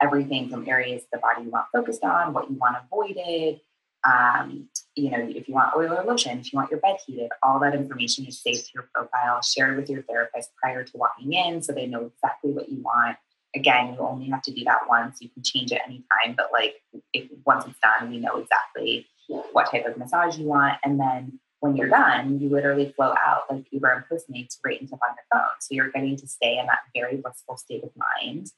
everything 0.00 0.48
from 0.48 0.66
areas 0.68 1.02
of 1.02 1.08
the 1.12 1.18
body 1.18 1.44
you 1.44 1.50
want 1.50 1.66
focused 1.72 2.02
on 2.02 2.32
what 2.32 2.50
you 2.50 2.56
want 2.56 2.76
avoided 2.84 3.60
um, 4.04 4.68
you 5.00 5.10
know, 5.10 5.18
if 5.18 5.48
you 5.48 5.54
want 5.54 5.74
oil 5.76 5.92
or 5.92 6.04
lotion, 6.04 6.38
if 6.38 6.52
you 6.52 6.56
want 6.56 6.70
your 6.70 6.80
bed 6.80 6.96
heated, 7.06 7.30
all 7.42 7.58
that 7.60 7.74
information 7.74 8.26
is 8.26 8.40
saved 8.40 8.66
to 8.66 8.70
your 8.74 8.88
profile, 8.94 9.42
shared 9.42 9.76
with 9.76 9.88
your 9.88 10.02
therapist 10.02 10.50
prior 10.62 10.84
to 10.84 10.92
walking 10.96 11.32
in 11.32 11.62
so 11.62 11.72
they 11.72 11.86
know 11.86 12.06
exactly 12.06 12.52
what 12.52 12.68
you 12.68 12.82
want. 12.82 13.16
Again, 13.54 13.94
you 13.94 13.98
only 14.00 14.28
have 14.28 14.42
to 14.42 14.52
do 14.52 14.62
that 14.64 14.88
once. 14.88 15.18
You 15.20 15.28
can 15.28 15.42
change 15.42 15.72
it 15.72 15.80
anytime, 15.84 16.36
but 16.36 16.50
like 16.52 16.76
if 17.12 17.30
once 17.44 17.64
it's 17.66 17.78
done, 17.80 18.10
we 18.10 18.18
know 18.18 18.36
exactly 18.36 19.06
what 19.52 19.70
type 19.70 19.86
of 19.86 19.96
massage 19.96 20.38
you 20.38 20.46
want. 20.46 20.78
And 20.84 21.00
then 21.00 21.40
when 21.60 21.76
you're 21.76 21.88
done, 21.88 22.38
you 22.40 22.48
literally 22.48 22.92
flow 22.94 23.14
out 23.24 23.42
like 23.50 23.66
Uber 23.70 23.90
and 23.90 24.04
Postmates 24.04 24.58
right 24.64 24.80
into 24.80 24.94
on 24.94 25.00
your 25.16 25.24
phone. 25.32 25.48
So 25.60 25.74
you're 25.74 25.90
getting 25.90 26.16
to 26.16 26.28
stay 26.28 26.58
in 26.58 26.66
that 26.66 26.80
very 26.94 27.16
blissful 27.16 27.56
state 27.56 27.84
of 27.84 27.90
mind 27.96 28.50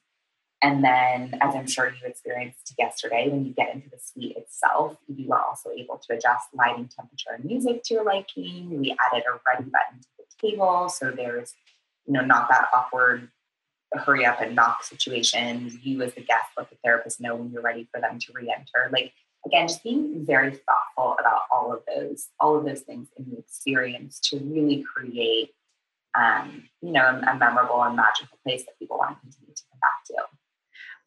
and 0.62 0.84
then, 0.84 1.38
as 1.40 1.54
I'm 1.54 1.66
sure 1.66 1.88
you 1.88 2.06
experienced 2.06 2.74
yesterday, 2.78 3.28
when 3.28 3.44
you 3.44 3.52
get 3.52 3.74
into 3.74 3.90
the 3.90 3.98
suite 3.98 4.36
itself, 4.36 4.96
you 5.08 5.32
are 5.32 5.42
also 5.42 5.70
able 5.70 5.98
to 5.98 6.16
adjust 6.16 6.48
lighting, 6.54 6.88
temperature, 6.94 7.30
and 7.34 7.44
music 7.44 7.82
to 7.84 7.94
your 7.94 8.04
liking. 8.04 8.80
We 8.80 8.96
added 9.10 9.24
a 9.26 9.40
ready 9.48 9.70
button 9.70 10.00
to 10.00 10.08
the 10.18 10.48
table, 10.48 10.88
so 10.88 11.10
there's, 11.10 11.54
you 12.06 12.12
know, 12.12 12.24
not 12.24 12.48
that 12.48 12.68
awkward 12.74 13.28
hurry 13.94 14.24
up 14.24 14.40
and 14.40 14.56
knock 14.56 14.84
situation. 14.84 15.78
You, 15.82 16.02
as 16.02 16.14
the 16.14 16.22
guest, 16.22 16.46
let 16.56 16.70
the 16.70 16.76
therapist 16.84 17.20
know 17.20 17.36
when 17.36 17.50
you're 17.50 17.62
ready 17.62 17.88
for 17.92 18.00
them 18.00 18.18
to 18.18 18.32
re-enter. 18.32 18.90
Like 18.90 19.12
again, 19.46 19.68
just 19.68 19.82
being 19.82 20.24
very 20.24 20.50
thoughtful 20.50 21.16
about 21.18 21.42
all 21.50 21.72
of 21.72 21.80
those, 21.86 22.28
all 22.40 22.56
of 22.56 22.64
those 22.64 22.80
things 22.80 23.08
in 23.16 23.30
the 23.30 23.38
experience 23.38 24.20
to 24.20 24.38
really 24.38 24.82
create, 24.82 25.50
um, 26.18 26.64
you 26.80 26.92
know, 26.92 27.20
a, 27.26 27.36
memorable 27.36 27.82
and 27.82 27.96
magical 27.96 28.38
place 28.44 28.64
that 28.64 28.78
people 28.78 28.98
want 28.98 29.18
to 29.20 29.36
come 29.38 29.80
back 29.80 30.04
to. 30.06 30.14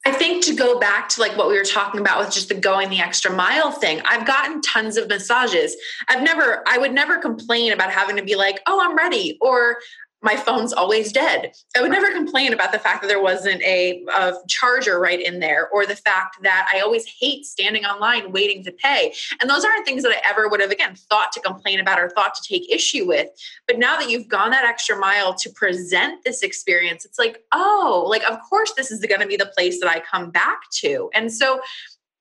I 0.08 0.12
think 0.12 0.44
to 0.46 0.54
go 0.54 0.80
back 0.80 1.10
to 1.10 1.22
like 1.22 1.36
what 1.36 1.48
we 1.48 1.58
were 1.58 1.64
talking 1.64 2.00
about 2.00 2.20
with 2.20 2.32
just 2.32 2.50
the 2.50 2.56
going 2.56 2.90
the 2.90 3.00
extra 3.00 3.32
mile 3.32 3.72
thing, 3.72 4.02
I've 4.06 4.28
gotten 4.28 4.62
tons 4.62 4.98
of 4.98 5.10
massages. 5.10 5.76
I've 6.08 6.22
never, 6.22 6.64
I 6.68 6.78
would 6.78 6.94
never 6.94 7.18
complain 7.18 7.74
about 7.74 7.92
having 7.92 8.16
to 8.18 8.24
be 8.24 8.36
like, 8.36 8.62
oh, 8.68 8.80
I'm 8.80 8.96
ready, 8.96 9.40
or 9.42 9.78
my 10.22 10.36
phone's 10.36 10.74
always 10.74 11.12
dead. 11.12 11.52
I 11.78 11.82
would 11.82 11.92
never 11.92 12.12
complain 12.12 12.52
about 12.52 12.72
the 12.72 12.80
fact 12.80 13.02
that 13.02 13.08
there 13.08 13.22
wasn't 13.22 13.62
a, 13.62 14.04
a, 14.16 14.34
charger 14.48 15.00
right 15.00 15.22
in 15.22 15.40
there 15.40 15.70
or 15.70 15.86
the 15.86 15.96
fact 15.96 16.38
that 16.42 16.70
I 16.74 16.80
always 16.80 17.06
hate 17.20 17.46
standing 17.46 17.86
online 17.86 18.32
waiting 18.32 18.64
to 18.64 18.72
pay. 18.72 19.14
And 19.40 19.50
those 19.50 19.64
aren't 19.64 19.86
things 19.86 20.02
that 20.04 20.12
I 20.12 20.22
ever 20.28 20.48
would 20.50 20.62
have, 20.62 20.72
again, 20.72 20.96
thought 20.96 21.32
to 21.34 21.40
complain 21.42 21.80
about 21.80 22.00
or 22.00 22.10
thought 22.10 22.34
to 22.36 22.42
take 22.42 22.72
issue 22.72 23.06
with. 23.06 23.28
But 23.68 23.78
now 23.78 23.98
that 23.98 24.10
you've 24.10 24.28
gone 24.28 24.52
that 24.52 24.66
extra 24.66 24.98
mile 24.98 25.36
to 25.36 25.50
present 25.52 26.24
this 26.24 26.42
experience, 26.42 27.06
it's 27.06 27.20
like, 27.20 27.44
oh, 27.54 28.06
like, 28.10 28.24
of 28.30 28.40
course, 28.50 28.74
this 28.74 28.92
is 28.92 29.06
going 29.06 29.22
to 29.22 29.28
be 29.28 29.38
the 29.38 29.52
place 29.56 29.80
that 29.80 29.90
I 29.90 30.00
come 30.00 30.32
back 30.32 30.62
to. 30.80 31.10
And 31.14 31.32
so, 31.32 31.62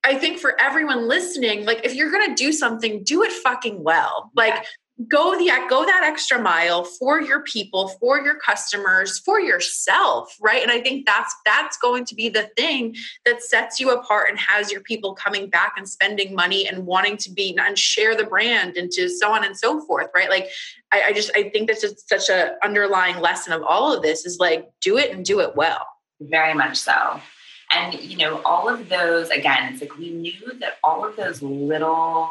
I 0.07 0.16
think 0.16 0.38
for 0.38 0.61
everyone 0.61 1.09
listening, 1.09 1.64
like 1.64 1.80
if 1.82 1.95
you're 1.95 2.11
going 2.11 2.28
to 2.28 2.34
do 2.34 2.53
something, 2.53 3.03
do 3.05 3.22
it 3.22 3.32
fucking 3.32 3.82
well. 3.82 4.30
Like 4.34 4.66
go 5.09 5.36
the 5.36 5.51
go 5.68 5.84
that 5.84 6.03
extra 6.05 6.40
mile 6.40 6.84
for 6.84 7.20
your 7.20 7.40
people 7.40 7.88
for 7.88 8.20
your 8.20 8.36
customers 8.36 9.18
for 9.18 9.40
yourself 9.40 10.36
right? 10.40 10.62
And 10.62 10.70
i 10.70 10.80
think 10.80 11.05
that's 11.05 11.34
that's 11.45 11.76
going 11.78 12.05
to 12.07 12.14
be 12.14 12.28
the 12.28 12.49
thing 12.57 12.95
that 13.24 13.42
sets 13.42 13.80
you 13.80 13.90
apart 13.90 14.30
and 14.30 14.38
has 14.38 14.70
your 14.70 14.82
people 14.82 15.14
coming 15.14 15.51
back 15.51 15.74
and 15.76 15.88
spending 15.88 16.34
money 16.34 16.68
and 16.68 16.86
wanting 16.86 17.16
to 17.18 17.32
be 17.32 17.57
and 17.59 17.76
share 17.76 18.16
the 18.16 18.24
brand 18.24 18.76
and 18.76 18.90
to 18.92 19.09
so 19.09 19.32
on 19.32 19.45
and 19.45 19.57
so 19.57 19.84
forth 19.84 20.09
right? 20.14 20.30
Like 20.30 20.49
i, 20.92 21.03
I 21.07 21.12
just 21.12 21.32
i 21.34 21.49
think 21.51 21.66
that's 21.66 21.80
just 21.80 22.09
such 22.09 22.28
a 22.28 22.55
underlying 22.62 23.20
lesson 23.20 23.53
of 23.53 23.64
all 23.64 23.92
of 23.92 24.03
this 24.03 24.24
is 24.24 24.38
like 24.38 24.70
do 24.80 24.97
it 24.97 25.11
and 25.11 25.24
do 25.24 25.40
it 25.40 25.57
well. 25.57 25.86
Very 26.20 26.55
much 26.55 26.76
so. 26.76 27.20
And 27.72 27.95
you 27.95 28.16
know 28.16 28.40
all 28.42 28.68
of 28.68 28.88
those 28.88 29.30
again 29.30 29.72
it's 29.72 29.80
like 29.80 29.99
we 29.99 30.11
knew 30.11 30.57
that 30.61 30.74
all 30.84 31.05
of 31.05 31.16
those 31.16 31.42
little 31.42 32.30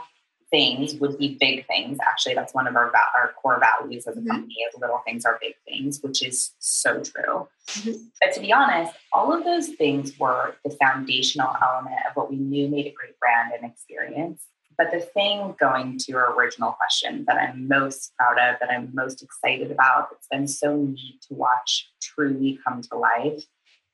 things 0.54 0.94
would 0.96 1.18
be 1.18 1.36
big 1.40 1.66
things. 1.66 1.98
Actually, 2.08 2.36
that's 2.36 2.54
one 2.54 2.68
of 2.68 2.76
our 2.76 2.92
our 3.16 3.34
core 3.42 3.60
values 3.60 4.06
as 4.06 4.16
a 4.16 4.20
mm-hmm. 4.20 4.30
company 4.30 4.54
is 4.54 4.80
little 4.80 5.02
things 5.04 5.26
are 5.26 5.40
big 5.42 5.56
things, 5.68 6.00
which 6.02 6.22
is 6.22 6.52
so 6.60 7.02
true. 7.02 7.48
Mm-hmm. 7.68 8.04
But 8.22 8.34
to 8.36 8.40
be 8.40 8.54
honest, 8.54 8.94
all 9.12 9.34
of 9.34 9.44
those 9.44 9.70
things 9.70 10.18
were 10.20 10.56
the 10.64 10.70
foundational 10.80 11.56
element 11.60 11.96
of 12.08 12.16
what 12.16 12.30
we 12.30 12.38
knew 12.38 12.68
made 12.70 12.86
a 12.86 12.94
great 12.94 13.20
brand 13.20 13.52
and 13.60 13.70
experience. 13.70 14.44
But 14.78 14.92
the 14.92 15.00
thing 15.00 15.56
going 15.60 15.98
to 15.98 16.12
your 16.12 16.34
original 16.36 16.74
question 16.74 17.26
that 17.28 17.38
I'm 17.38 17.68
most 17.68 18.12
proud 18.18 18.38
of, 18.38 18.60
that 18.60 18.70
I'm 18.70 18.92
most 18.94 19.24
excited 19.24 19.72
about, 19.72 20.10
it's 20.12 20.28
been 20.32 20.48
so 20.48 20.76
neat 20.76 21.20
to 21.28 21.34
watch 21.34 21.90
truly 22.02 22.60
come 22.66 22.82
to 22.84 22.98
life 22.98 23.44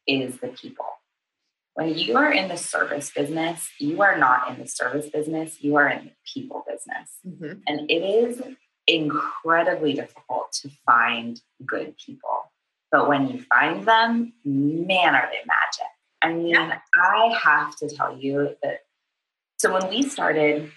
is 0.07 0.37
the 0.39 0.49
people 0.49 0.85
when 1.73 1.97
you 1.97 2.17
are 2.17 2.31
in 2.31 2.49
the 2.49 2.57
service 2.57 3.11
business, 3.11 3.69
you 3.79 4.01
are 4.01 4.17
not 4.17 4.49
in 4.49 4.59
the 4.59 4.67
service 4.67 5.09
business, 5.09 5.61
you 5.63 5.75
are 5.75 5.87
in 5.87 6.05
the 6.05 6.11
people 6.33 6.65
business. 6.67 7.09
Mm-hmm. 7.25 7.59
And 7.67 7.89
it 7.89 8.03
is 8.03 8.41
incredibly 8.87 9.93
difficult 9.93 10.51
to 10.61 10.69
find 10.85 11.39
good 11.65 11.95
people. 11.97 12.51
But 12.91 13.07
when 13.07 13.27
you 13.29 13.43
find 13.43 13.85
them, 13.85 14.33
man, 14.43 15.15
are 15.15 15.29
they 15.31 15.41
magic. 15.45 15.87
I 16.21 16.33
mean, 16.33 16.47
yeah. 16.47 16.79
I 16.95 17.37
have 17.41 17.75
to 17.77 17.89
tell 17.89 18.17
you 18.17 18.55
that. 18.63 18.79
So 19.57 19.73
when 19.73 19.89
we 19.89 20.03
started 20.03 20.71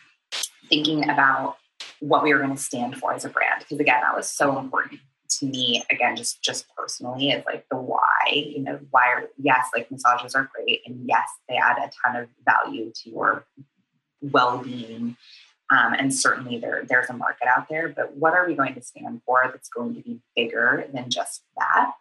thinking 0.68 1.08
about 1.08 1.56
what 2.00 2.22
we 2.22 2.32
were 2.34 2.40
going 2.40 2.54
to 2.54 2.62
stand 2.62 2.96
for 2.96 3.12
as 3.12 3.24
a 3.24 3.28
brand, 3.28 3.60
because 3.60 3.80
again, 3.80 4.00
that 4.02 4.14
was 4.14 4.28
so 4.28 4.58
important 4.58 5.00
to 5.42 5.48
me 5.48 5.82
again 5.90 6.14
just 6.16 6.40
just 6.42 6.66
personally 6.76 7.30
is 7.30 7.44
like 7.44 7.66
the 7.68 7.76
why 7.76 8.00
you 8.32 8.60
know 8.60 8.78
why 8.90 9.08
are 9.08 9.24
yes 9.38 9.66
like 9.74 9.90
massages 9.90 10.34
are 10.34 10.48
great 10.54 10.80
and 10.86 11.04
yes 11.08 11.28
they 11.48 11.56
add 11.56 11.78
a 11.78 11.90
ton 12.04 12.22
of 12.22 12.28
value 12.44 12.92
to 12.94 13.10
your 13.10 13.44
well-being 14.20 15.16
um, 15.70 15.94
and 15.94 16.14
certainly 16.14 16.58
there 16.58 16.84
there's 16.88 17.10
a 17.10 17.12
market 17.12 17.48
out 17.48 17.68
there 17.68 17.88
but 17.88 18.16
what 18.16 18.34
are 18.34 18.46
we 18.46 18.54
going 18.54 18.74
to 18.74 18.82
stand 18.82 19.20
for 19.26 19.42
that's 19.44 19.68
going 19.68 19.94
to 19.94 20.00
be 20.00 20.20
bigger 20.36 20.86
than 20.92 21.10
just 21.10 21.42
that? 21.56 21.92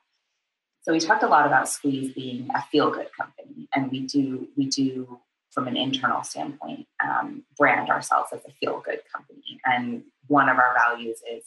So 0.84 0.92
we 0.92 1.00
talked 1.00 1.24
a 1.24 1.28
lot 1.28 1.46
about 1.46 1.70
squeeze 1.70 2.14
being 2.14 2.50
a 2.56 2.62
feel 2.72 2.92
good 2.92 3.10
company 3.20 3.68
and 3.74 3.92
we 3.92 4.02
do 4.02 4.48
we 4.56 4.68
do 4.68 5.20
from 5.50 5.68
an 5.68 5.76
internal 5.76 6.24
standpoint 6.24 6.86
um, 7.04 7.44
brand 7.58 7.90
ourselves 7.90 8.30
as 8.34 8.42
a 8.48 8.52
feel 8.60 8.82
good 8.86 9.02
company 9.12 9.60
and 9.66 10.04
one 10.28 10.48
of 10.48 10.58
our 10.58 10.76
values 10.78 11.20
is 11.30 11.44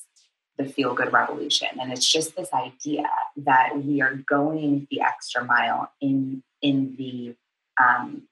the 0.56 0.64
feel 0.64 0.94
good 0.94 1.12
revolution. 1.12 1.68
And 1.80 1.92
it's 1.92 2.10
just 2.10 2.36
this 2.36 2.52
idea 2.52 3.08
that 3.36 3.82
we 3.82 4.00
are 4.02 4.14
going 4.14 4.86
the 4.90 5.00
extra 5.00 5.44
mile 5.44 5.92
in 6.00 6.42
in 6.62 6.94
the 6.96 7.34
um, 7.82 8.22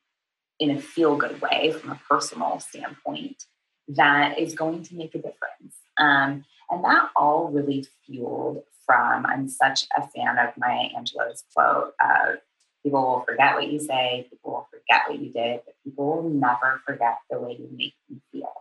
in 0.58 0.70
a 0.70 0.80
feel 0.80 1.16
good 1.16 1.40
way 1.40 1.72
from 1.72 1.90
a 1.90 2.00
personal 2.08 2.60
standpoint 2.60 3.44
that 3.88 4.38
is 4.38 4.54
going 4.54 4.82
to 4.84 4.94
make 4.94 5.14
a 5.14 5.18
difference. 5.18 5.76
Um, 5.98 6.44
and 6.70 6.84
that 6.84 7.10
all 7.16 7.48
really 7.48 7.86
fueled 8.06 8.62
from 8.86 9.26
I'm 9.26 9.48
such 9.48 9.86
a 9.96 10.06
fan 10.08 10.38
of 10.38 10.56
Maya 10.56 10.88
Angelou's 10.96 11.44
quote 11.54 11.94
of 12.00 12.36
people 12.82 13.02
will 13.02 13.24
forget 13.26 13.54
what 13.54 13.70
you 13.70 13.78
say, 13.78 14.26
people 14.30 14.52
will 14.52 14.68
forget 14.70 15.02
what 15.08 15.18
you 15.18 15.32
did, 15.32 15.60
but 15.64 15.74
people 15.84 16.22
will 16.22 16.30
never 16.30 16.80
forget 16.86 17.18
the 17.30 17.38
way 17.38 17.56
you 17.58 17.68
make 17.72 17.94
them 18.08 18.22
feel. 18.30 18.52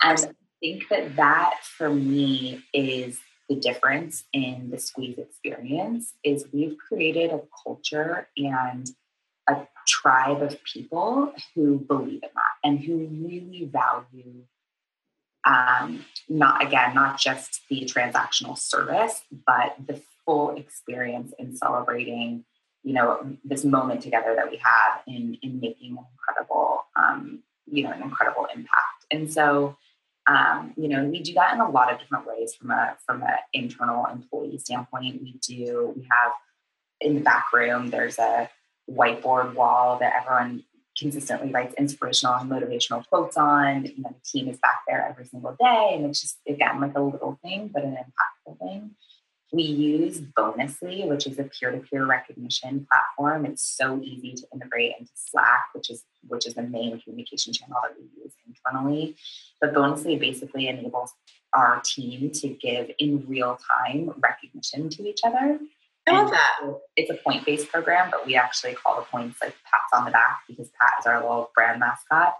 And 0.00 0.34
think 0.60 0.88
that 0.88 1.16
that 1.16 1.60
for 1.62 1.90
me 1.90 2.64
is 2.72 3.20
the 3.48 3.56
difference 3.56 4.24
in 4.32 4.68
the 4.70 4.78
squeeze 4.78 5.18
experience 5.18 6.12
is 6.22 6.46
we've 6.52 6.76
created 6.76 7.30
a 7.30 7.40
culture 7.64 8.28
and 8.36 8.90
a 9.48 9.66
tribe 9.86 10.42
of 10.42 10.62
people 10.64 11.32
who 11.54 11.78
believe 11.78 12.22
in 12.22 12.30
that 12.34 12.54
and 12.62 12.80
who 12.80 13.06
really 13.06 13.70
value 13.72 14.44
um, 15.46 16.04
not 16.28 16.62
again 16.62 16.94
not 16.94 17.18
just 17.18 17.62
the 17.70 17.82
transactional 17.86 18.58
service 18.58 19.22
but 19.46 19.76
the 19.86 20.02
full 20.26 20.54
experience 20.56 21.32
in 21.38 21.56
celebrating 21.56 22.44
you 22.82 22.92
know 22.92 23.36
this 23.44 23.64
moment 23.64 24.02
together 24.02 24.34
that 24.36 24.50
we 24.50 24.58
have 24.58 25.00
in 25.06 25.38
in 25.42 25.60
making 25.60 25.96
an 25.96 26.04
incredible 26.12 26.84
um, 26.96 27.42
you 27.66 27.84
know 27.84 27.92
an 27.92 28.02
incredible 28.02 28.46
impact. 28.54 29.06
And 29.10 29.32
so 29.32 29.76
um, 30.28 30.74
you 30.76 30.88
know, 30.88 31.04
we 31.04 31.20
do 31.20 31.32
that 31.34 31.54
in 31.54 31.60
a 31.60 31.70
lot 31.70 31.92
of 31.92 31.98
different 31.98 32.26
ways 32.26 32.54
from 32.54 32.70
a 32.70 32.96
from 33.06 33.22
an 33.22 33.36
internal 33.52 34.06
employee 34.06 34.58
standpoint. 34.58 35.22
We 35.22 35.38
do 35.40 35.94
we 35.96 36.06
have 36.10 36.32
in 37.00 37.14
the 37.14 37.20
back 37.20 37.52
room 37.52 37.90
there's 37.90 38.18
a 38.18 38.50
whiteboard 38.90 39.54
wall 39.54 39.98
that 40.00 40.12
everyone 40.20 40.64
consistently 40.98 41.50
writes 41.50 41.74
inspirational 41.78 42.34
and 42.34 42.50
motivational 42.50 43.06
quotes 43.08 43.36
on. 43.36 43.86
You 43.86 44.02
know, 44.02 44.10
the 44.10 44.30
team 44.30 44.48
is 44.48 44.58
back 44.58 44.80
there 44.86 45.06
every 45.08 45.24
single 45.24 45.56
day, 45.58 45.92
and 45.94 46.04
it's 46.04 46.20
just 46.20 46.38
again 46.46 46.80
like 46.80 46.94
a 46.94 47.00
little 47.00 47.38
thing, 47.42 47.70
but 47.72 47.84
an 47.84 47.96
impactful 47.96 48.58
thing. 48.58 48.90
We 49.52 49.62
use 49.62 50.20
Bonusly, 50.20 51.08
which 51.08 51.26
is 51.26 51.38
a 51.38 51.44
peer-to-peer 51.44 52.04
recognition 52.04 52.86
platform. 52.90 53.46
It's 53.46 53.62
so 53.62 54.00
easy 54.02 54.34
to 54.34 54.46
integrate 54.52 54.92
into 54.98 55.12
Slack, 55.14 55.68
which 55.72 55.88
is 55.90 56.04
which 56.26 56.46
is 56.46 56.54
the 56.54 56.62
main 56.62 57.00
communication 57.00 57.52
channel 57.52 57.78
that 57.82 57.94
we 57.98 58.22
use 58.22 58.32
internally. 58.46 59.16
But 59.60 59.72
Bonusly 59.72 60.18
basically 60.18 60.68
enables 60.68 61.12
our 61.54 61.80
team 61.84 62.30
to 62.30 62.48
give 62.48 62.90
in 62.98 63.24
real 63.26 63.58
time 63.82 64.12
recognition 64.18 64.90
to 64.90 65.08
each 65.08 65.20
other. 65.24 65.58
I 66.06 66.12
love 66.12 66.30
that. 66.30 66.78
It's 66.96 67.10
a 67.10 67.14
point 67.14 67.44
based 67.44 67.68
program, 67.68 68.10
but 68.10 68.26
we 68.26 68.34
actually 68.34 68.74
call 68.74 68.96
the 68.96 69.02
points 69.02 69.38
like 69.42 69.54
pats 69.64 69.92
on 69.92 70.04
the 70.04 70.10
back 70.10 70.40
because 70.48 70.70
Pat 70.80 70.92
is 71.00 71.06
our 71.06 71.20
little 71.20 71.50
brand 71.54 71.80
mascot. 71.80 72.34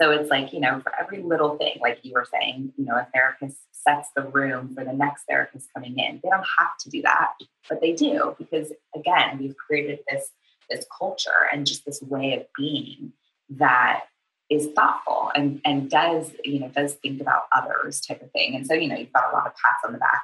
So 0.00 0.10
it's 0.10 0.30
like, 0.30 0.52
you 0.52 0.60
know, 0.60 0.80
for 0.80 0.92
every 0.98 1.22
little 1.22 1.56
thing, 1.56 1.78
like 1.80 2.00
you 2.02 2.12
were 2.14 2.26
saying, 2.30 2.72
you 2.76 2.84
know, 2.84 2.94
a 2.94 3.06
therapist 3.14 3.58
sets 3.86 4.10
the 4.14 4.22
room 4.22 4.74
for 4.74 4.84
the 4.84 4.92
next 4.92 5.24
therapist 5.28 5.68
coming 5.74 5.98
in. 5.98 6.20
They 6.22 6.28
don't 6.28 6.46
have 6.58 6.76
to 6.80 6.90
do 6.90 7.02
that, 7.02 7.32
but 7.68 7.80
they 7.80 7.92
do 7.92 8.34
because 8.38 8.72
again, 8.94 9.38
we've 9.38 9.56
created 9.56 10.00
this 10.08 10.30
this 10.70 10.86
culture 10.96 11.48
and 11.52 11.66
just 11.66 11.84
this 11.84 12.00
way 12.02 12.34
of 12.34 12.46
being 12.56 13.12
that 13.50 14.04
is 14.50 14.68
thoughtful 14.74 15.30
and 15.34 15.60
and 15.64 15.90
does 15.90 16.32
you 16.44 16.60
know 16.60 16.68
does 16.68 16.94
think 16.94 17.20
about 17.20 17.44
others 17.54 18.00
type 18.00 18.22
of 18.22 18.30
thing. 18.32 18.54
And 18.54 18.66
so 18.66 18.74
you 18.74 18.88
know 18.88 18.96
you've 18.96 19.12
got 19.12 19.32
a 19.32 19.34
lot 19.34 19.46
of 19.46 19.52
pats 19.52 19.82
on 19.84 19.92
the 19.92 19.98
back 19.98 20.22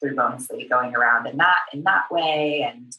through 0.00 0.14
Bonusly 0.14 0.68
going 0.68 0.94
around 0.94 1.26
in 1.26 1.36
that 1.38 1.60
in 1.72 1.82
that 1.84 2.10
way 2.10 2.62
and 2.62 2.96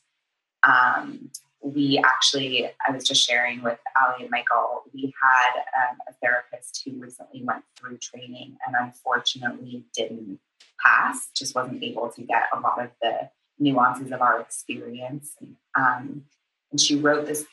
um, 0.63 1.31
we 1.61 2.01
actually, 2.03 2.67
I 2.87 2.91
was 2.91 3.05
just 3.05 3.25
sharing 3.25 3.61
with 3.61 3.79
Ali 4.01 4.23
and 4.23 4.31
Michael, 4.31 4.83
we 4.93 5.13
had 5.21 5.59
um, 5.59 5.97
a 6.07 6.13
therapist 6.21 6.81
who 6.85 6.99
recently 6.99 7.43
went 7.43 7.63
through 7.77 7.97
training 7.97 8.57
and 8.65 8.75
unfortunately 8.79 9.85
didn't 9.93 10.39
pass, 10.83 11.29
just 11.35 11.55
wasn't 11.55 11.83
able 11.83 12.09
to 12.09 12.21
get 12.21 12.43
a 12.53 12.59
lot 12.59 12.81
of 12.81 12.91
the 13.01 13.29
nuances 13.59 14.11
of 14.11 14.21
our 14.21 14.39
experience. 14.39 15.35
Um, 15.75 16.23
and 16.71 16.79
she 16.79 16.95
wrote 16.95 17.25
this 17.25 17.45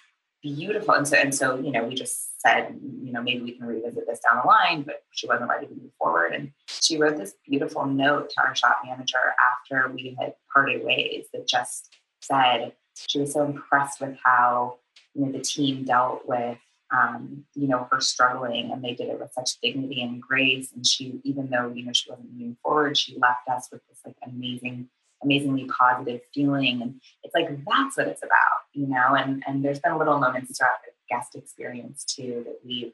beautiful. 0.42 0.94
And 0.94 1.08
so, 1.08 1.16
and 1.16 1.34
so, 1.34 1.58
you 1.58 1.72
know, 1.72 1.84
we 1.84 1.94
just 1.94 2.40
said, 2.40 2.78
you 3.02 3.12
know, 3.12 3.22
maybe 3.22 3.42
we 3.42 3.52
can 3.52 3.66
revisit 3.66 4.06
this 4.06 4.20
down 4.20 4.40
the 4.42 4.46
line, 4.46 4.82
but 4.82 5.02
she 5.10 5.26
wasn't 5.26 5.50
ready 5.50 5.66
to 5.66 5.74
move 5.74 5.90
forward. 5.98 6.32
And 6.32 6.52
she 6.68 6.96
wrote 6.96 7.16
this 7.16 7.34
beautiful 7.48 7.86
note 7.86 8.30
to 8.30 8.40
our 8.42 8.54
shop 8.54 8.82
manager 8.84 9.34
after 9.52 9.90
we 9.92 10.16
had 10.20 10.34
parted 10.52 10.84
ways 10.84 11.26
that 11.32 11.48
just 11.48 11.96
said 12.20 12.72
she 13.08 13.20
was 13.20 13.32
so 13.32 13.44
impressed 13.44 14.00
with 14.00 14.16
how, 14.24 14.78
you 15.14 15.24
know, 15.24 15.32
the 15.32 15.40
team 15.40 15.84
dealt 15.84 16.26
with 16.26 16.58
um, 16.92 17.44
you 17.54 17.66
know, 17.66 17.88
her 17.90 18.00
struggling 18.00 18.70
and 18.70 18.82
they 18.82 18.94
did 18.94 19.08
it 19.08 19.18
with 19.18 19.32
such 19.32 19.60
dignity 19.60 20.02
and 20.02 20.22
grace. 20.22 20.72
And 20.72 20.86
she, 20.86 21.20
even 21.24 21.48
though, 21.50 21.72
you 21.74 21.84
know, 21.84 21.92
she 21.92 22.10
wasn't 22.10 22.32
moving 22.32 22.56
forward, 22.62 22.96
she 22.96 23.16
left 23.18 23.48
us 23.48 23.68
with 23.72 23.86
this 23.88 24.00
like 24.04 24.16
amazing, 24.24 24.88
amazingly 25.22 25.66
positive 25.66 26.20
feeling. 26.32 26.82
And 26.82 27.00
it's 27.22 27.34
like, 27.34 27.48
that's 27.48 27.96
what 27.96 28.08
it's 28.08 28.22
about, 28.22 28.62
you 28.72 28.86
know, 28.86 29.14
and, 29.14 29.42
and 29.46 29.64
there's 29.64 29.80
been 29.80 29.92
a 29.92 29.98
little 29.98 30.18
moments 30.18 30.56
throughout 30.56 30.78
the 30.84 30.92
guest 31.14 31.34
experience 31.34 32.04
too, 32.04 32.44
that 32.46 32.58
we've, 32.64 32.92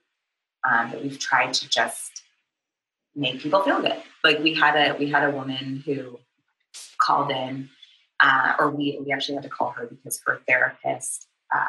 um, 0.68 0.90
that 0.90 1.02
we've 1.02 1.18
tried 1.18 1.52
to 1.54 1.68
just 1.68 2.22
make 3.14 3.40
people 3.40 3.62
feel 3.62 3.82
good. 3.82 4.02
Like 4.24 4.38
we 4.38 4.54
had 4.54 4.74
a, 4.74 4.96
we 4.98 5.10
had 5.10 5.24
a 5.24 5.30
woman 5.30 5.82
who 5.84 6.18
called 6.98 7.30
in, 7.30 7.68
uh, 8.22 8.54
or 8.58 8.70
we, 8.70 8.98
we 9.04 9.12
actually 9.12 9.34
had 9.34 9.42
to 9.42 9.50
call 9.50 9.70
her 9.70 9.86
because 9.86 10.20
her 10.26 10.40
therapist, 10.46 11.26
uh, 11.54 11.64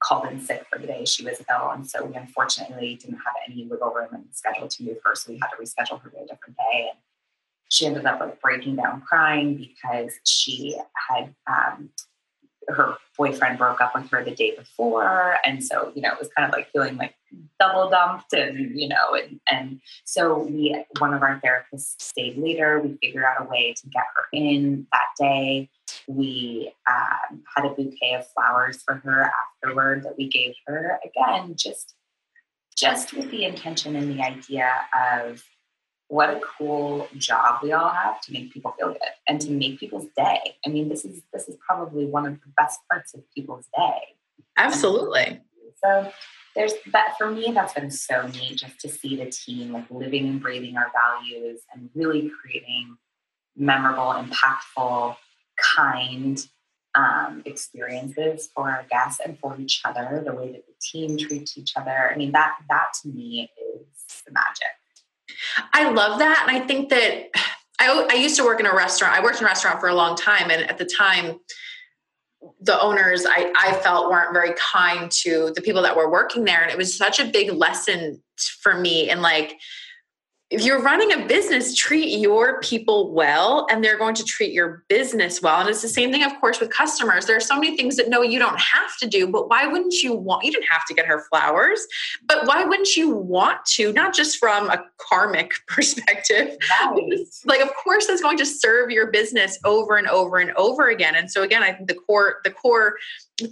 called 0.00 0.30
in 0.30 0.40
sick 0.40 0.64
for 0.70 0.78
the 0.78 0.86
day 0.86 1.04
she 1.04 1.24
was 1.24 1.42
ill. 1.50 1.70
And 1.70 1.88
so 1.88 2.04
we 2.04 2.14
unfortunately 2.14 2.94
didn't 2.94 3.16
have 3.16 3.34
any 3.48 3.66
wiggle 3.66 3.90
room 3.90 4.08
in 4.14 4.20
the 4.20 4.32
schedule 4.32 4.68
to 4.68 4.82
move 4.84 4.98
her. 5.04 5.14
So 5.14 5.32
we 5.32 5.40
had 5.40 5.48
to 5.48 5.56
reschedule 5.56 6.00
her 6.02 6.10
to 6.10 6.16
a 6.18 6.26
different 6.26 6.56
day. 6.56 6.90
And 6.90 6.98
she 7.68 7.86
ended 7.86 8.06
up 8.06 8.20
like 8.20 8.40
breaking 8.40 8.76
down 8.76 9.02
crying 9.02 9.56
because 9.56 10.14
she 10.24 10.76
had 11.08 11.34
um, 11.46 11.90
her 12.68 12.96
boyfriend 13.16 13.58
broke 13.58 13.80
up 13.80 13.94
with 13.94 14.10
her 14.10 14.22
the 14.22 14.34
day 14.34 14.54
before. 14.56 15.36
And 15.44 15.64
so, 15.64 15.90
you 15.94 16.02
know, 16.02 16.12
it 16.12 16.18
was 16.18 16.28
kind 16.36 16.46
of 16.46 16.54
like 16.54 16.70
feeling 16.70 16.96
like 16.96 17.14
double 17.58 17.90
dumped 17.90 18.32
and, 18.32 18.78
you 18.78 18.88
know, 18.88 19.14
and, 19.14 19.40
and 19.50 19.80
so 20.04 20.38
we, 20.38 20.84
one 20.98 21.14
of 21.14 21.22
our 21.22 21.40
therapists 21.40 22.00
stayed 22.00 22.36
later. 22.36 22.80
We 22.80 22.98
figured 23.02 23.24
out 23.24 23.44
a 23.44 23.48
way 23.48 23.74
to 23.74 23.88
get 23.88 24.04
her 24.14 24.24
in 24.32 24.86
that 24.92 25.08
day. 25.18 25.70
We 26.06 26.72
um, 26.90 27.42
had 27.56 27.64
a 27.64 27.70
bouquet 27.70 28.14
of 28.14 28.26
flowers 28.28 28.82
for 28.82 28.96
her 28.96 29.30
afterward 29.64 30.04
that 30.04 30.16
we 30.18 30.28
gave 30.28 30.54
her 30.66 30.98
again, 31.04 31.54
just, 31.56 31.94
just 32.76 33.14
with 33.14 33.30
the 33.30 33.44
intention 33.44 33.96
and 33.96 34.16
the 34.16 34.22
idea 34.22 34.70
of 34.94 35.42
what 36.08 36.30
a 36.30 36.40
cool 36.40 37.06
job 37.16 37.60
we 37.62 37.72
all 37.72 37.90
have 37.90 38.20
to 38.22 38.32
make 38.32 38.52
people 38.52 38.74
feel 38.78 38.88
good 38.88 38.98
and 39.28 39.40
to 39.42 39.50
make 39.50 39.78
people's 39.78 40.06
day. 40.16 40.56
I 40.64 40.70
mean, 40.70 40.88
this 40.88 41.04
is 41.04 41.22
this 41.32 41.48
is 41.48 41.56
probably 41.64 42.06
one 42.06 42.26
of 42.26 42.34
the 42.40 42.48
best 42.56 42.80
parts 42.90 43.14
of 43.14 43.22
people's 43.34 43.66
day. 43.76 44.16
Absolutely. 44.56 45.40
So 45.84 46.10
there's 46.56 46.72
that 46.92 47.14
for 47.18 47.30
me 47.30 47.52
that's 47.54 47.74
been 47.74 47.90
so 47.90 48.26
neat 48.26 48.56
just 48.56 48.80
to 48.80 48.88
see 48.88 49.16
the 49.16 49.30
team 49.30 49.72
like 49.72 49.84
living 49.90 50.26
and 50.26 50.40
breathing 50.40 50.76
our 50.76 50.90
values 50.92 51.60
and 51.72 51.90
really 51.94 52.30
creating 52.40 52.96
memorable, 53.56 54.14
impactful, 54.14 55.16
kind 55.56 56.44
um, 56.94 57.42
experiences 57.44 58.48
for 58.54 58.70
our 58.70 58.84
guests 58.90 59.20
and 59.24 59.38
for 59.38 59.56
each 59.60 59.82
other, 59.84 60.22
the 60.24 60.32
way 60.32 60.52
that 60.52 60.66
the 60.66 60.74
team 60.80 61.18
treats 61.18 61.58
each 61.58 61.76
other. 61.76 62.10
I 62.12 62.16
mean, 62.16 62.32
that 62.32 62.56
that 62.68 62.88
to 63.02 63.08
me 63.08 63.50
is 63.56 64.22
the 64.24 64.32
magic. 64.32 64.77
I 65.72 65.90
love 65.90 66.18
that. 66.18 66.46
And 66.48 66.56
I 66.56 66.66
think 66.66 66.88
that 66.90 67.28
I, 67.80 68.08
I 68.10 68.14
used 68.14 68.36
to 68.36 68.44
work 68.44 68.58
in 68.58 68.66
a 68.66 68.74
restaurant. 68.74 69.14
I 69.14 69.22
worked 69.22 69.38
in 69.38 69.44
a 69.44 69.46
restaurant 69.46 69.78
for 69.78 69.88
a 69.88 69.94
long 69.94 70.16
time. 70.16 70.50
And 70.50 70.68
at 70.68 70.78
the 70.78 70.84
time, 70.84 71.38
the 72.60 72.80
owners 72.80 73.24
I, 73.24 73.52
I 73.56 73.72
felt 73.74 74.10
weren't 74.10 74.32
very 74.32 74.52
kind 74.72 75.10
to 75.22 75.52
the 75.54 75.62
people 75.62 75.82
that 75.82 75.96
were 75.96 76.10
working 76.10 76.44
there. 76.44 76.60
And 76.60 76.72
it 76.72 76.76
was 76.76 76.96
such 76.96 77.20
a 77.20 77.26
big 77.26 77.52
lesson 77.52 78.20
for 78.62 78.74
me 78.74 79.10
in 79.10 79.22
like, 79.22 79.58
if 80.50 80.64
you're 80.64 80.80
running 80.80 81.12
a 81.12 81.26
business, 81.26 81.74
treat 81.74 82.18
your 82.18 82.58
people 82.60 83.12
well 83.12 83.66
and 83.70 83.84
they're 83.84 83.98
going 83.98 84.14
to 84.14 84.24
treat 84.24 84.52
your 84.52 84.82
business 84.88 85.42
well. 85.42 85.60
And 85.60 85.68
it's 85.68 85.82
the 85.82 85.88
same 85.88 86.10
thing, 86.10 86.24
of 86.24 86.40
course, 86.40 86.58
with 86.58 86.70
customers. 86.70 87.26
There 87.26 87.36
are 87.36 87.40
so 87.40 87.54
many 87.54 87.76
things 87.76 87.96
that 87.96 88.08
no, 88.08 88.22
you 88.22 88.38
don't 88.38 88.58
have 88.58 88.96
to 89.00 89.06
do, 89.06 89.26
but 89.26 89.50
why 89.50 89.66
wouldn't 89.66 90.02
you 90.02 90.14
want, 90.14 90.44
you 90.44 90.52
didn't 90.52 90.68
have 90.70 90.86
to 90.86 90.94
get 90.94 91.04
her 91.04 91.22
flowers, 91.28 91.86
but 92.26 92.46
why 92.46 92.64
wouldn't 92.64 92.96
you 92.96 93.10
want 93.10 93.62
to, 93.66 93.92
not 93.92 94.14
just 94.14 94.38
from 94.38 94.70
a 94.70 94.82
karmic 94.96 95.52
perspective, 95.66 96.56
nice. 96.80 97.42
like, 97.46 97.60
of 97.60 97.70
course, 97.74 98.06
that's 98.06 98.22
going 98.22 98.38
to 98.38 98.46
serve 98.46 98.90
your 98.90 99.08
business 99.08 99.58
over 99.66 99.96
and 99.96 100.08
over 100.08 100.38
and 100.38 100.52
over 100.52 100.88
again. 100.88 101.14
And 101.14 101.30
so 101.30 101.42
again, 101.42 101.62
I 101.62 101.72
think 101.72 101.88
the 101.88 101.94
core, 101.94 102.36
the 102.44 102.50
core 102.50 102.96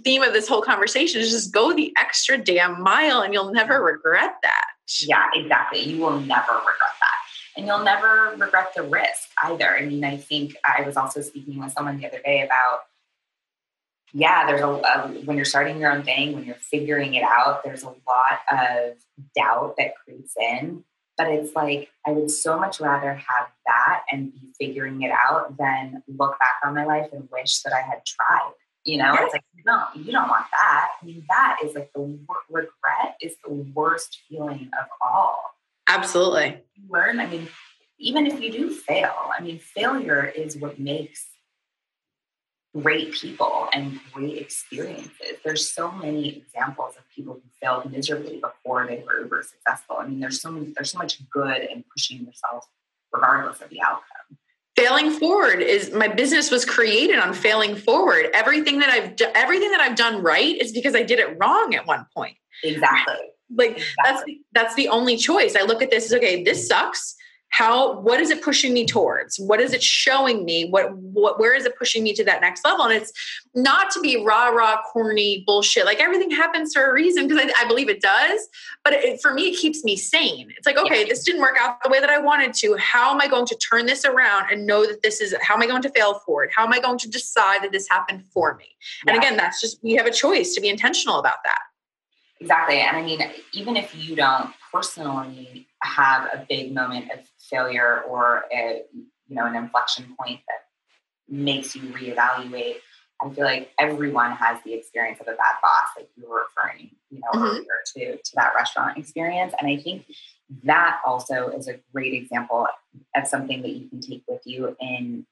theme 0.03 0.23
of 0.23 0.33
this 0.33 0.47
whole 0.47 0.63
conversation 0.63 1.21
is 1.21 1.29
just 1.29 1.53
go 1.53 1.73
the 1.73 1.93
extra 1.95 2.39
damn 2.39 2.81
mile 2.81 3.21
and 3.21 3.33
you'll 3.33 3.53
never 3.53 3.83
regret 3.83 4.33
that. 4.41 4.65
Yeah, 5.05 5.25
exactly. 5.33 5.81
You 5.81 6.01
will 6.01 6.19
never 6.19 6.53
regret 6.53 6.95
that. 7.01 7.17
And 7.57 7.65
you'll 7.65 7.83
never 7.83 8.35
regret 8.37 8.73
the 8.75 8.83
risk 8.83 9.29
either. 9.43 9.75
I 9.75 9.85
mean, 9.85 10.03
I 10.03 10.17
think 10.17 10.55
I 10.63 10.83
was 10.83 10.95
also 10.95 11.21
speaking 11.21 11.59
with 11.59 11.71
someone 11.71 11.97
the 11.97 12.07
other 12.07 12.21
day 12.23 12.41
about, 12.43 12.81
yeah, 14.13 14.45
there's 14.45 14.61
a, 14.61 14.67
a 14.67 15.21
when 15.25 15.35
you're 15.35 15.45
starting 15.45 15.79
your 15.79 15.91
own 15.91 16.03
thing, 16.03 16.33
when 16.33 16.45
you're 16.45 16.55
figuring 16.55 17.15
it 17.15 17.23
out, 17.23 17.63
there's 17.63 17.83
a 17.83 17.87
lot 17.87 18.39
of 18.51 18.95
doubt 19.35 19.75
that 19.77 19.95
creeps 20.03 20.33
in. 20.39 20.83
But 21.17 21.27
it's 21.29 21.55
like, 21.55 21.89
I 22.05 22.11
would 22.11 22.29
so 22.29 22.59
much 22.59 22.79
rather 22.79 23.15
have 23.15 23.47
that 23.65 24.03
and 24.11 24.31
be 24.31 24.53
figuring 24.59 25.01
it 25.01 25.11
out 25.11 25.57
than 25.57 26.03
look 26.07 26.37
back 26.39 26.57
on 26.63 26.75
my 26.75 26.85
life 26.85 27.07
and 27.11 27.27
wish 27.31 27.61
that 27.63 27.73
I 27.73 27.81
had 27.81 28.05
tried 28.05 28.53
you 28.87 28.97
know, 28.97 29.13
it's 29.19 29.33
like, 29.33 29.43
no, 29.65 29.83
you 29.95 30.13
don't 30.13 30.29
want 30.29 30.45
that. 30.51 30.91
I 31.01 31.05
mean, 31.05 31.25
that 31.27 31.57
is 31.61 31.75
like 31.75 31.91
the 31.93 32.17
regret 32.49 33.17
is 33.21 33.35
the 33.45 33.53
worst 33.53 34.19
feeling 34.29 34.69
of 34.79 34.87
all. 35.05 35.43
Absolutely. 35.89 36.61
You 36.75 36.83
learn, 36.89 37.19
I 37.19 37.27
mean, 37.27 37.49
even 37.99 38.25
if 38.25 38.39
you 38.39 38.49
do 38.49 38.69
fail, 38.69 39.13
I 39.37 39.41
mean, 39.43 39.59
failure 39.59 40.25
is 40.25 40.55
what 40.55 40.79
makes 40.79 41.27
great 42.81 43.11
people 43.11 43.67
and 43.73 43.99
great 44.13 44.37
experiences. 44.37 45.11
There's 45.43 45.69
so 45.69 45.91
many 45.91 46.37
examples 46.37 46.95
of 46.95 47.03
people 47.13 47.33
who 47.33 47.41
failed 47.61 47.91
miserably 47.91 48.39
before 48.39 48.87
they 48.87 49.03
were 49.05 49.19
uber 49.19 49.43
successful. 49.43 49.97
I 49.99 50.07
mean, 50.07 50.21
there's 50.21 50.41
so 50.41 50.49
many, 50.49 50.71
there's 50.73 50.91
so 50.91 50.99
much 50.99 51.29
good 51.29 51.57
in 51.57 51.83
pushing 51.91 52.25
yourself 52.25 52.65
regardless 53.11 53.61
of 53.61 53.69
the 53.69 53.81
outcome 53.81 54.37
failing 54.77 55.11
forward 55.11 55.61
is 55.61 55.91
my 55.91 56.07
business 56.07 56.51
was 56.51 56.63
created 56.63 57.17
on 57.17 57.33
failing 57.33 57.75
forward. 57.75 58.27
Everything 58.33 58.79
that 58.79 58.89
i've 58.89 59.15
done 59.15 59.31
everything 59.35 59.71
that 59.71 59.81
i've 59.81 59.95
done 59.95 60.21
right 60.21 60.55
is 60.61 60.71
because 60.71 60.95
i 60.95 61.03
did 61.03 61.19
it 61.19 61.35
wrong 61.39 61.73
at 61.75 61.85
one 61.85 62.05
point. 62.15 62.37
Exactly. 62.63 63.15
Like 63.55 63.77
exactly. 63.77 64.41
that's 64.53 64.69
that's 64.69 64.75
the 64.75 64.89
only 64.89 65.17
choice. 65.17 65.55
I 65.55 65.63
look 65.63 65.81
at 65.81 65.89
this 65.89 66.05
as 66.05 66.13
okay 66.13 66.43
this 66.43 66.67
sucks 66.67 67.15
how 67.49 67.99
what 68.01 68.19
is 68.19 68.29
it 68.29 68.43
pushing 68.43 68.73
me 68.73 68.85
towards? 68.85 69.39
What 69.39 69.59
is 69.59 69.73
it 69.73 69.81
showing 69.81 70.45
me? 70.45 70.69
What 70.69 70.95
what 70.95 71.39
where 71.39 71.55
is 71.55 71.65
it 71.65 71.77
pushing 71.77 72.03
me 72.03 72.13
to 72.13 72.23
that 72.25 72.41
next 72.41 72.63
level? 72.65 72.85
And 72.85 72.93
it's 72.93 73.11
not 73.55 73.89
to 73.91 74.01
be 74.01 74.23
rah 74.23 74.49
rah 74.49 74.81
corny 74.83 75.43
bullshit. 75.47 75.85
Like 75.85 75.99
everything 75.99 76.29
happens 76.29 76.73
for 76.73 76.89
a 76.89 76.93
reason 76.93 77.27
because 77.27 77.43
I, 77.43 77.63
I, 77.63 77.67
believe 77.67 77.89
it 77.89 78.01
does 78.01 78.47
but 78.83 78.93
it, 78.93 79.21
for 79.21 79.33
me 79.33 79.49
it 79.49 79.57
keeps 79.57 79.83
me 79.83 79.95
sane. 79.95 80.53
It's 80.57 80.67
like 80.67 80.77
okay 80.77 81.01
yeah. 81.01 81.07
this 81.07 81.23
didn't 81.23 81.41
work 81.41 81.55
out 81.59 81.81
the 81.83 81.89
way 81.89 81.99
that 81.99 82.09
i 82.09 82.19
wanted 82.19 82.53
to. 82.55 82.75
How 82.77 83.11
am 83.13 83.21
i 83.21 83.27
going 83.27 83.45
to 83.47 83.55
turn 83.55 83.85
this 83.85 84.05
around 84.05 84.51
and 84.51 84.65
know 84.65 84.85
that 84.85 85.01
this 85.01 85.21
is 85.21 85.33
how 85.41 85.55
am 85.55 85.61
i 85.61 85.67
going 85.67 85.81
to 85.81 85.89
fail 85.89 86.19
forward 86.19 86.49
how 86.55 86.65
am 86.65 86.73
i 86.73 86.79
going 86.79 86.97
to 86.99 87.09
decide 87.09 87.63
that 87.63 87.71
this 87.71 87.87
happened 87.89 88.23
for 88.33 88.55
me? 88.55 88.75
Yeah. 89.05 89.13
and 89.13 89.23
again 89.23 89.37
that's 89.37 89.61
just 89.61 89.81
we 89.83 89.93
have 89.93 90.05
a 90.05 90.11
choice 90.11 90.53
to 90.53 90.61
be 90.61 90.69
intentional 90.69 91.19
about 91.19 91.37
that. 91.45 91.61
Exactly 92.39 92.79
and 92.81 92.97
i 92.97 93.01
mean 93.01 93.21
even 93.53 93.75
if 93.75 93.95
you 93.95 94.15
don't 94.15 94.51
personally 94.71 95.67
have 95.83 96.25
a 96.25 96.45
big 96.49 96.73
moment 96.73 97.11
of 97.11 97.19
failure 97.49 98.01
or 98.07 98.45
a 98.53 98.83
you 99.27 99.35
know 99.35 99.45
an 99.45 99.55
inflection 99.55 100.15
point 100.19 100.39
that 100.47 101.33
makes 101.33 101.75
you 101.75 101.81
reevaluate 101.83 102.75
i 103.21 103.29
feel 103.29 103.43
like 103.43 103.71
everyone 103.79 104.31
has 104.31 104.59
the 104.63 104.73
experience 104.73 105.19
of 105.19 105.27
a 105.27 105.31
bad 105.31 105.55
boss 105.61 105.87
like 105.97 106.09
you 106.15 106.29
were 106.29 106.43
referring 106.43 106.89
you 107.09 107.19
know 107.19 107.27
mm-hmm. 107.33 107.45
earlier 107.45 107.63
to 107.85 108.17
to 108.17 108.31
that 108.35 108.53
restaurant 108.55 108.97
experience 108.97 109.53
and 109.59 109.67
i 109.69 109.77
think 109.77 110.05
that 110.63 110.99
also 111.05 111.49
is 111.49 111.67
a 111.67 111.77
great 111.93 112.13
example 112.13 112.67
of 113.15 113.27
something 113.27 113.61
that 113.61 113.71
you 113.71 113.89
can 113.89 113.99
take 113.99 114.23
with 114.27 114.41
you 114.45 114.75
in 114.79 115.25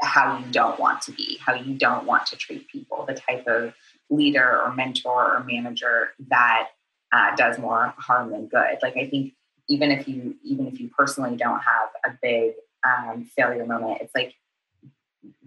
how 0.00 0.38
you 0.38 0.44
don't 0.50 0.78
want 0.78 1.00
to 1.00 1.12
be 1.12 1.38
how 1.40 1.54
you 1.54 1.74
don't 1.74 2.04
want 2.04 2.26
to 2.26 2.36
treat 2.36 2.68
people 2.68 3.04
the 3.06 3.14
type 3.14 3.46
of 3.46 3.72
leader 4.10 4.60
or 4.62 4.72
mentor 4.74 5.36
or 5.36 5.44
manager 5.44 6.10
that 6.28 6.68
uh, 7.12 7.34
does 7.36 7.58
more 7.58 7.94
harm 7.96 8.30
than 8.30 8.46
good 8.46 8.76
like 8.82 8.96
i 8.96 9.06
think 9.06 9.32
even 9.68 9.90
if 9.90 10.06
you 10.08 10.36
even 10.42 10.66
if 10.66 10.80
you 10.80 10.88
personally 10.96 11.36
don't 11.36 11.60
have 11.60 11.88
a 12.04 12.10
big 12.22 12.54
um, 12.84 13.24
failure 13.24 13.66
moment 13.66 13.98
it's 14.00 14.14
like 14.14 14.34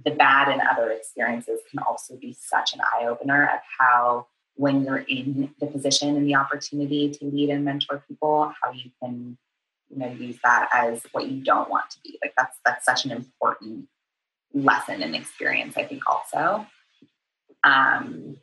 the 0.04 0.12
bad 0.12 0.50
and 0.50 0.62
other 0.62 0.92
experiences 0.92 1.60
can 1.70 1.80
also 1.80 2.16
be 2.16 2.36
such 2.38 2.74
an 2.74 2.82
eye-opener 2.94 3.44
of 3.54 3.60
how 3.80 4.28
when 4.56 4.84
you're 4.84 4.98
in 4.98 5.54
the 5.60 5.68
position 5.68 6.18
and 6.18 6.28
the 6.28 6.36
opportunity 6.36 7.10
to 7.10 7.26
lead 7.26 7.50
and 7.50 7.64
mentor 7.64 8.04
people 8.08 8.52
how 8.62 8.72
you 8.72 8.92
can 9.02 9.38
you 9.90 9.98
know 9.98 10.08
use 10.12 10.38
that 10.44 10.70
as 10.74 11.02
what 11.12 11.28
you 11.28 11.42
don't 11.44 11.70
want 11.70 11.90
to 11.90 11.98
be. 12.04 12.18
Like 12.22 12.34
that's 12.38 12.58
that's 12.66 12.86
such 12.86 13.06
an 13.06 13.12
important 13.12 13.88
lesson 14.54 15.04
and 15.04 15.16
experience 15.16 15.78
i 15.78 15.84
think 15.84 16.04
also. 16.08 16.66
Um 17.64 18.38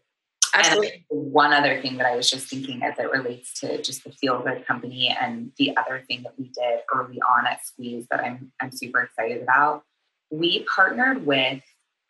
Absolutely. 0.59 1.05
And 1.11 1.33
one 1.33 1.53
other 1.53 1.81
thing 1.81 1.97
that 1.99 2.07
I 2.07 2.17
was 2.17 2.31
just 2.31 2.49
thinking 2.49 2.83
as 2.83 2.99
it 2.99 3.11
relates 3.11 3.59
to 3.61 3.81
just 3.83 4.05
the 4.05 4.13
feel 4.13 4.43
good 4.43 4.67
company 4.67 5.15
and 5.21 5.53
the 5.59 5.77
other 5.77 6.03
thing 6.09 6.23
that 6.23 6.39
we 6.39 6.47
did 6.47 6.81
early 6.95 7.21
on 7.21 7.47
at 7.47 7.65
Squeeze 7.65 8.07
that 8.11 8.21
I'm 8.21 8.53
I'm 8.61 8.73
super 8.73 9.03
excited 9.03 9.43
about. 9.43 9.85
We 10.31 10.65
partnered 10.65 11.27
with 11.27 11.63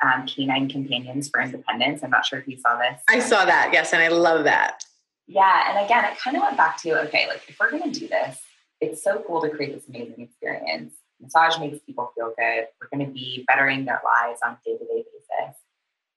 um, 0.03 0.27
Canine 0.27 0.69
Companions 0.69 1.29
for 1.29 1.41
Independence. 1.41 2.03
I'm 2.03 2.11
not 2.11 2.27
sure 2.27 2.39
if 2.39 2.49
you 2.49 2.59
saw 2.59 2.79
this. 2.79 3.01
I 3.09 3.19
saw 3.19 3.45
that, 3.45 3.71
yes, 3.73 3.93
and 3.93 4.03
I 4.03 4.09
love 4.09 4.45
that. 4.45 4.85
Yeah, 5.27 5.71
and 5.71 5.85
again, 5.85 6.05
it 6.05 6.19
kind 6.19 6.37
of 6.37 6.43
went 6.43 6.57
back 6.57 6.81
to 6.83 7.01
okay, 7.07 7.27
like 7.29 7.43
if 7.49 7.57
we're 7.59 7.71
gonna 7.71 7.91
do 7.91 8.07
this, 8.07 8.39
it's 8.81 9.03
so 9.03 9.23
cool 9.27 9.41
to 9.43 9.51
create 9.51 9.75
this 9.75 9.89
amazing 9.89 10.21
experience. 10.21 10.95
Massage 11.21 11.59
makes 11.59 11.79
people 11.85 12.13
feel 12.15 12.33
good. 12.39 12.67
We're 12.81 12.89
gonna 12.93 13.11
be 13.11 13.45
bettering 13.49 13.85
their 13.87 14.01
lives 14.05 14.41
on 14.45 14.53
a 14.53 14.59
day-to-day 14.65 14.87
basis. 14.95 15.16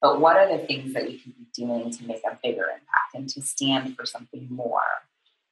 But 0.02 0.22
what 0.22 0.38
are 0.38 0.48
the 0.48 0.66
things 0.66 0.94
that 0.94 1.06
we 1.06 1.18
can 1.18 1.34
be 1.34 1.48
doing 1.54 1.92
to 1.92 2.04
make 2.06 2.22
a 2.26 2.38
bigger 2.42 2.64
impact 2.64 3.16
and 3.16 3.28
to 3.30 3.42
stand 3.42 3.96
for 3.98 4.06
something 4.06 4.48
more? 4.50 4.82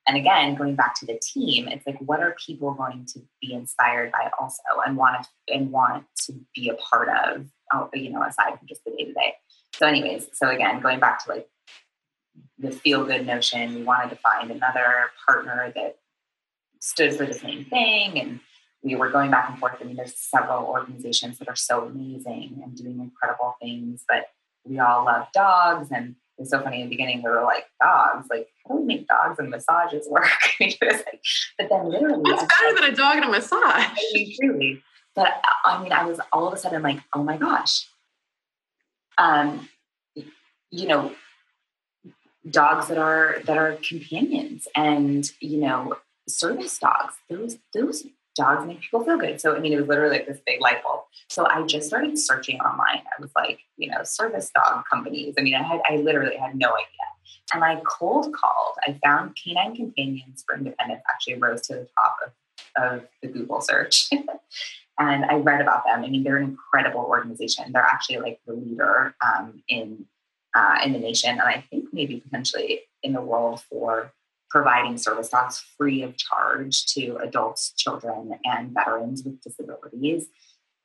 And 0.07 0.15
again, 0.15 0.55
going 0.55 0.75
back 0.75 0.95
to 0.99 1.05
the 1.05 1.19
team, 1.21 1.67
it's 1.67 1.85
like 1.85 1.97
what 1.99 2.21
are 2.21 2.33
people 2.45 2.73
going 2.73 3.05
to 3.13 3.19
be 3.41 3.53
inspired 3.53 4.13
by 4.13 4.29
also 4.39 4.61
and 4.85 4.95
want 4.95 5.23
to 5.23 5.53
and 5.53 5.69
want 5.69 6.05
to 6.23 6.33
be 6.55 6.69
a 6.69 6.75
part 6.75 7.09
of, 7.09 7.47
uh, 7.73 7.87
you 7.93 8.09
know, 8.09 8.23
aside 8.23 8.57
from 8.57 8.67
just 8.67 8.85
the 8.85 8.91
day 8.91 9.03
to 9.03 9.13
day. 9.13 9.33
So, 9.73 9.85
anyways, 9.85 10.27
so 10.31 10.47
again, 10.47 10.79
going 10.79 11.01
back 11.01 11.25
to 11.25 11.31
like 11.31 11.49
the 12.57 12.71
feel 12.71 13.05
good 13.05 13.27
notion, 13.27 13.75
we 13.75 13.83
wanted 13.83 14.09
to 14.11 14.15
find 14.15 14.49
another 14.49 15.11
partner 15.27 15.73
that 15.75 15.97
stood 16.79 17.13
for 17.13 17.25
the 17.25 17.33
same 17.33 17.65
thing 17.65 18.17
and 18.17 18.39
we 18.83 18.95
were 18.95 19.09
going 19.09 19.29
back 19.29 19.49
and 19.49 19.59
forth. 19.59 19.75
I 19.81 19.83
mean, 19.83 19.97
there's 19.97 20.15
several 20.15 20.65
organizations 20.65 21.37
that 21.39 21.49
are 21.49 21.55
so 21.55 21.85
amazing 21.85 22.61
and 22.63 22.75
doing 22.75 22.99
incredible 22.99 23.57
things, 23.61 24.05
but 24.07 24.27
we 24.69 24.79
all 24.79 25.05
love 25.05 25.27
dogs. 25.33 25.89
And 25.91 26.15
it's 26.37 26.51
so 26.51 26.61
funny 26.61 26.81
in 26.81 26.89
the 26.89 26.95
beginning, 26.95 27.23
we 27.23 27.29
were 27.29 27.43
like, 27.43 27.65
dogs, 27.81 28.27
like, 28.29 28.47
how 28.67 28.75
do 28.75 28.81
we 28.81 28.85
make 28.85 29.07
dogs 29.07 29.39
and 29.39 29.49
massages 29.49 30.07
work? 30.09 30.29
like, 30.59 30.77
but 30.79 31.69
then 31.69 31.89
literally, 31.89 32.31
it's 32.31 32.43
better 32.43 32.75
than 32.75 32.93
a 32.93 32.95
dog 32.95 33.17
and 33.17 33.25
a 33.25 33.29
massage. 33.29 33.61
I 33.61 33.95
mean, 34.13 34.35
truly. 34.39 34.83
But 35.15 35.41
I 35.65 35.81
mean, 35.81 35.91
I 35.91 36.05
was 36.05 36.19
all 36.31 36.47
of 36.47 36.53
a 36.53 36.57
sudden 36.57 36.83
like, 36.83 36.99
oh 37.13 37.23
my 37.23 37.37
gosh. 37.37 37.87
Um, 39.17 39.67
you 40.69 40.87
know, 40.87 41.11
dogs 42.49 42.87
that 42.87 42.97
are 42.97 43.37
that 43.45 43.57
are 43.57 43.77
companions 43.87 44.67
and 44.75 45.31
you 45.39 45.59
know 45.59 45.95
service 46.27 46.77
dogs 46.77 47.15
those 47.29 47.57
those 47.73 48.05
dogs 48.37 48.65
make 48.65 48.81
people 48.81 49.03
feel 49.03 49.17
good. 49.17 49.41
So, 49.41 49.55
I 49.55 49.59
mean, 49.59 49.73
it 49.73 49.79
was 49.79 49.87
literally 49.87 50.17
like 50.17 50.27
this 50.27 50.39
big 50.45 50.61
light 50.61 50.83
bulb. 50.83 51.01
So 51.29 51.47
I 51.47 51.63
just 51.63 51.87
started 51.87 52.17
searching 52.17 52.59
online. 52.59 53.01
I 53.05 53.21
was 53.21 53.31
like, 53.35 53.59
you 53.77 53.89
know, 53.89 54.03
service 54.03 54.51
dog 54.55 54.85
companies. 54.89 55.35
I 55.37 55.41
mean, 55.41 55.55
I 55.55 55.63
had, 55.63 55.81
I 55.89 55.97
literally 55.97 56.37
had 56.37 56.55
no 56.55 56.69
idea. 56.69 56.87
And 57.53 57.63
I 57.63 57.81
cold 57.85 58.33
called. 58.33 58.75
I 58.87 58.99
found 59.03 59.37
Canine 59.41 59.75
Companions 59.75 60.43
for 60.45 60.55
Independence 60.55 61.01
actually 61.09 61.35
rose 61.35 61.61
to 61.67 61.73
the 61.73 61.87
top 61.95 62.15
of, 62.25 62.83
of 62.83 63.07
the 63.21 63.27
Google 63.27 63.61
search. 63.61 64.09
and 64.99 65.25
I 65.25 65.35
read 65.35 65.61
about 65.61 65.85
them. 65.85 66.03
I 66.03 66.07
mean, 66.07 66.23
they're 66.23 66.37
an 66.37 66.43
incredible 66.43 67.01
organization. 67.01 67.71
They're 67.71 67.81
actually 67.81 68.17
like 68.17 68.39
the 68.45 68.53
leader 68.53 69.15
um, 69.25 69.63
in 69.67 70.05
uh, 70.55 70.79
in 70.83 70.93
the 70.93 70.99
nation, 70.99 71.29
and 71.29 71.41
I 71.41 71.63
think 71.69 71.89
maybe 71.93 72.19
potentially 72.19 72.81
in 73.03 73.13
the 73.13 73.21
world 73.21 73.61
for 73.69 74.11
providing 74.49 74.97
service 74.97 75.29
dogs 75.29 75.63
free 75.77 76.01
of 76.03 76.15
charge 76.17 76.85
to 76.87 77.17
adults, 77.17 77.73
children, 77.77 78.39
and 78.45 78.73
veterans 78.73 79.23
with 79.23 79.41
disabilities. 79.41 80.27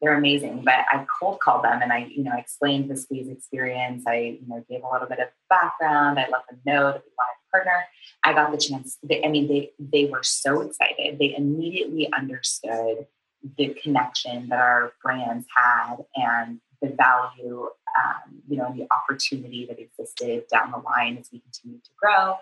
They're 0.00 0.16
amazing, 0.16 0.62
but 0.64 0.84
I 0.90 1.06
cold 1.20 1.38
called 1.38 1.64
them 1.64 1.80
and 1.80 1.92
I, 1.92 2.08
you 2.10 2.24
know, 2.24 2.36
explained 2.36 2.90
the 2.90 2.96
squeeze 2.96 3.28
experience. 3.28 4.02
I, 4.06 4.38
you 4.40 4.48
know, 4.48 4.64
gave 4.68 4.82
a 4.82 4.92
little 4.92 5.06
bit 5.06 5.20
of 5.20 5.28
background. 5.48 6.18
I 6.18 6.22
let 6.22 6.42
them 6.50 6.58
know 6.66 6.92
that 6.92 7.02
we 7.04 7.12
wanted 7.16 7.38
a 7.38 7.50
partner. 7.52 7.84
I 8.24 8.32
got 8.32 8.50
the 8.50 8.58
chance. 8.58 8.98
They, 9.04 9.24
I 9.24 9.28
mean, 9.28 9.46
they 9.46 9.70
they 9.78 10.06
were 10.06 10.24
so 10.24 10.62
excited. 10.62 11.20
They 11.20 11.36
immediately 11.36 12.12
understood 12.12 13.06
the 13.56 13.76
connection 13.80 14.48
that 14.48 14.58
our 14.58 14.92
brands 15.02 15.46
had 15.56 15.96
and 16.16 16.60
the 16.80 16.88
value, 16.88 17.68
um, 17.98 18.42
you 18.48 18.56
know, 18.56 18.72
the 18.76 18.86
opportunity 18.92 19.66
that 19.66 19.78
existed 19.78 20.44
down 20.50 20.70
the 20.70 20.78
line 20.78 21.16
as 21.18 21.30
we 21.32 21.40
continue 21.40 21.78
to 21.78 21.90
grow. 21.96 22.36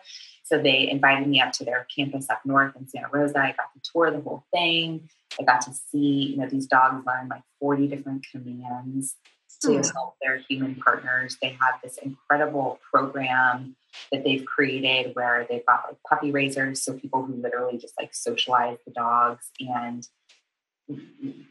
So 0.44 0.60
they 0.60 0.88
invited 0.88 1.28
me 1.28 1.40
up 1.40 1.52
to 1.52 1.64
their 1.64 1.86
campus 1.94 2.28
up 2.28 2.40
north 2.44 2.74
in 2.76 2.88
Santa 2.88 3.08
Rosa. 3.12 3.38
I 3.38 3.48
got 3.52 3.72
to 3.74 3.90
tour 3.92 4.10
the 4.10 4.20
whole 4.20 4.44
thing. 4.52 5.08
I 5.38 5.44
got 5.44 5.60
to 5.62 5.72
see, 5.72 6.32
you 6.32 6.36
know, 6.38 6.46
these 6.46 6.66
dogs 6.66 7.04
learn 7.06 7.28
like 7.28 7.42
40 7.60 7.86
different 7.86 8.26
commands 8.30 9.16
to 9.62 9.68
mm. 9.68 9.92
help 9.92 10.16
their 10.20 10.38
human 10.38 10.74
partners. 10.76 11.36
They 11.40 11.56
have 11.60 11.80
this 11.82 11.98
incredible 11.98 12.80
program 12.90 13.76
that 14.10 14.24
they've 14.24 14.44
created 14.44 15.14
where 15.14 15.46
they've 15.48 15.64
got 15.66 15.84
like 15.86 15.96
puppy 16.08 16.30
raisers, 16.30 16.80
so 16.82 16.94
people 16.94 17.24
who 17.24 17.34
literally 17.34 17.76
just 17.76 17.94
like 17.98 18.14
socialize 18.14 18.78
the 18.86 18.92
dogs 18.92 19.50
and 19.60 20.06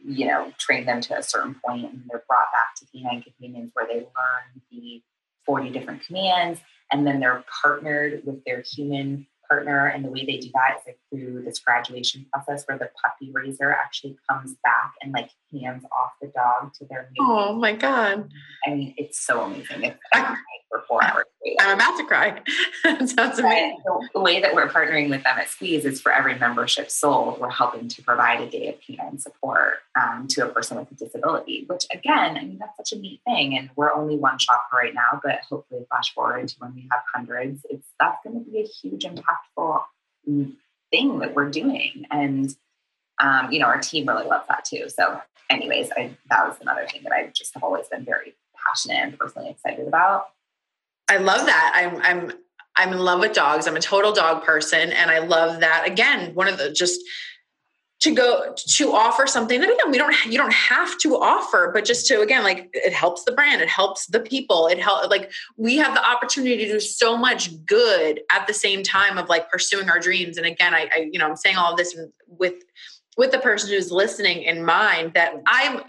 you 0.04 0.26
know 0.26 0.52
train 0.58 0.86
them 0.86 1.00
to 1.00 1.16
a 1.16 1.22
certain 1.22 1.54
point 1.64 1.84
and 1.84 2.02
they're 2.08 2.24
brought 2.28 2.46
back 2.52 2.74
to 2.76 2.86
canine 2.86 3.22
companions 3.22 3.70
where 3.74 3.86
they 3.86 4.00
learn 4.00 4.62
the 4.70 5.02
40 5.46 5.70
different 5.70 6.04
commands 6.04 6.60
and 6.92 7.06
then 7.06 7.20
they're 7.20 7.44
partnered 7.62 8.22
with 8.24 8.44
their 8.44 8.62
human 8.62 9.26
partner. 9.50 9.86
And 9.86 10.04
the 10.04 10.08
way 10.08 10.24
they 10.24 10.38
do 10.38 10.50
that 10.54 10.78
is 10.78 10.86
like 10.86 10.98
through 11.10 11.42
this 11.42 11.58
graduation 11.58 12.26
process 12.32 12.64
where 12.66 12.78
the 12.78 12.90
puppy 13.04 13.30
raiser 13.32 13.70
actually 13.72 14.16
comes 14.28 14.54
back 14.62 14.94
and 15.02 15.12
like 15.12 15.30
hands 15.52 15.84
off 15.84 16.12
the 16.20 16.28
dog 16.28 16.72
to 16.74 16.86
their 16.86 17.10
Oh 17.18 17.54
my 17.54 17.74
God. 17.74 18.30
I 18.66 18.70
mean, 18.70 18.94
it's 18.96 19.18
so 19.18 19.42
amazing. 19.42 19.82
It's 19.82 19.98
for 20.68 20.84
four 20.88 21.04
hours. 21.04 21.26
I'm 21.58 21.76
about 21.76 21.96
to 21.96 22.04
cry. 22.04 22.42
sounds 23.06 23.38
amazing. 23.38 23.78
The 24.12 24.20
way 24.20 24.40
that 24.40 24.54
we're 24.54 24.68
partnering 24.68 25.08
with 25.08 25.24
them 25.24 25.38
at 25.38 25.48
Squeeze 25.48 25.86
is 25.86 26.00
for 26.00 26.12
every 26.12 26.38
membership 26.38 26.90
sold, 26.90 27.40
we're 27.40 27.48
helping 27.48 27.88
to 27.88 28.02
provide 28.02 28.40
a 28.40 28.50
day 28.50 28.68
of 28.68 28.80
canine 28.80 29.18
support 29.18 29.76
um, 30.00 30.26
to 30.28 30.46
a 30.46 30.48
person 30.50 30.76
with 30.76 30.90
a 30.92 30.94
disability, 30.94 31.64
which 31.66 31.86
again, 31.92 32.36
I 32.36 32.44
mean, 32.44 32.58
that's 32.58 32.76
such 32.76 32.98
a 32.98 33.00
neat 33.00 33.22
thing. 33.24 33.56
And 33.56 33.70
we're 33.74 33.92
only 33.92 34.16
one 34.16 34.38
shop 34.38 34.66
right 34.72 34.92
now, 34.92 35.20
but 35.22 35.40
hopefully 35.48 35.86
flash 35.88 36.12
forward 36.12 36.48
to 36.48 36.54
when 36.58 36.74
we 36.74 36.88
have 36.90 37.00
hundreds, 37.14 37.64
it's 37.70 37.88
that's 37.98 38.18
going 38.22 38.44
to 38.44 38.50
be 38.50 38.60
a 38.60 38.66
huge 38.66 39.04
impactful 39.04 39.82
thing 40.90 41.18
that 41.20 41.34
we're 41.34 41.50
doing. 41.50 42.04
And 42.10 42.54
um, 43.20 43.50
you 43.52 43.60
know, 43.60 43.66
our 43.66 43.80
team 43.80 44.06
really 44.08 44.26
loves 44.26 44.46
that 44.48 44.64
too. 44.64 44.88
So, 44.88 45.20
anyways, 45.48 45.90
I, 45.96 46.10
that 46.30 46.46
was 46.46 46.56
another 46.60 46.86
thing 46.86 47.02
that 47.04 47.12
I've 47.12 47.32
just 47.32 47.56
always 47.62 47.86
been 47.88 48.04
very 48.04 48.34
passionate 48.66 49.02
and 49.02 49.18
personally 49.18 49.50
excited 49.50 49.86
about. 49.86 50.26
I 51.10 51.16
love 51.16 51.44
that. 51.46 51.72
I'm 51.74 52.00
I'm 52.02 52.32
I'm 52.76 52.92
in 52.92 53.00
love 53.00 53.20
with 53.20 53.32
dogs. 53.32 53.66
I'm 53.66 53.76
a 53.76 53.80
total 53.80 54.12
dog 54.12 54.44
person 54.44 54.92
and 54.92 55.10
I 55.10 55.18
love 55.18 55.60
that 55.60 55.86
again, 55.86 56.34
one 56.34 56.48
of 56.48 56.56
the 56.56 56.72
just 56.72 57.00
to 58.00 58.14
go 58.14 58.54
to 58.56 58.92
offer 58.92 59.26
something 59.26 59.60
that 59.60 59.68
again 59.68 59.90
we 59.90 59.98
don't 59.98 60.14
you 60.24 60.38
don't 60.38 60.54
have 60.54 60.96
to 60.98 61.16
offer 61.16 61.70
but 61.72 61.84
just 61.84 62.06
to 62.06 62.20
again 62.20 62.42
like 62.42 62.70
it 62.72 62.92
helps 62.92 63.24
the 63.24 63.32
brand 63.32 63.60
it 63.60 63.68
helps 63.68 64.06
the 64.06 64.20
people 64.20 64.66
it 64.68 64.78
help 64.78 65.10
like 65.10 65.30
we 65.58 65.76
have 65.76 65.94
the 65.94 66.02
opportunity 66.02 66.56
to 66.56 66.72
do 66.72 66.80
so 66.80 67.16
much 67.16 67.50
good 67.66 68.20
at 68.32 68.46
the 68.46 68.54
same 68.54 68.82
time 68.82 69.18
of 69.18 69.28
like 69.28 69.50
pursuing 69.50 69.90
our 69.90 70.00
dreams 70.00 70.38
and 70.38 70.46
again 70.46 70.74
i, 70.74 70.88
I 70.96 71.10
you 71.12 71.18
know 71.18 71.26
i'm 71.26 71.36
saying 71.36 71.56
all 71.56 71.72
of 71.72 71.76
this 71.76 71.94
with 72.26 72.54
with 73.18 73.32
the 73.32 73.38
person 73.38 73.68
who's 73.68 73.92
listening 73.92 74.44
in 74.44 74.64
mind 74.64 75.12
that 75.12 75.34
i'm 75.46 75.82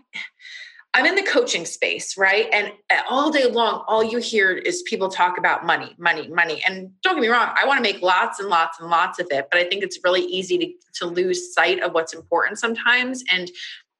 I'm 0.93 1.05
in 1.05 1.15
the 1.15 1.23
coaching 1.23 1.65
space, 1.65 2.17
right? 2.17 2.47
And 2.51 2.73
all 3.09 3.31
day 3.31 3.45
long, 3.49 3.85
all 3.87 4.03
you 4.03 4.17
hear 4.17 4.51
is 4.51 4.81
people 4.81 5.07
talk 5.07 5.37
about 5.37 5.65
money, 5.65 5.95
money, 5.97 6.27
money. 6.27 6.61
And 6.67 6.91
don't 7.01 7.15
get 7.15 7.21
me 7.21 7.29
wrong, 7.29 7.53
I 7.55 7.65
want 7.65 7.77
to 7.77 7.81
make 7.81 8.01
lots 8.01 8.39
and 8.41 8.49
lots 8.49 8.79
and 8.79 8.89
lots 8.89 9.17
of 9.17 9.27
it, 9.31 9.47
but 9.49 9.59
I 9.59 9.63
think 9.63 9.83
it's 9.83 9.99
really 10.03 10.23
easy 10.23 10.57
to, 10.57 10.73
to 10.99 11.05
lose 11.05 11.53
sight 11.53 11.81
of 11.81 11.93
what's 11.93 12.13
important 12.13 12.59
sometimes. 12.59 13.23
And 13.31 13.49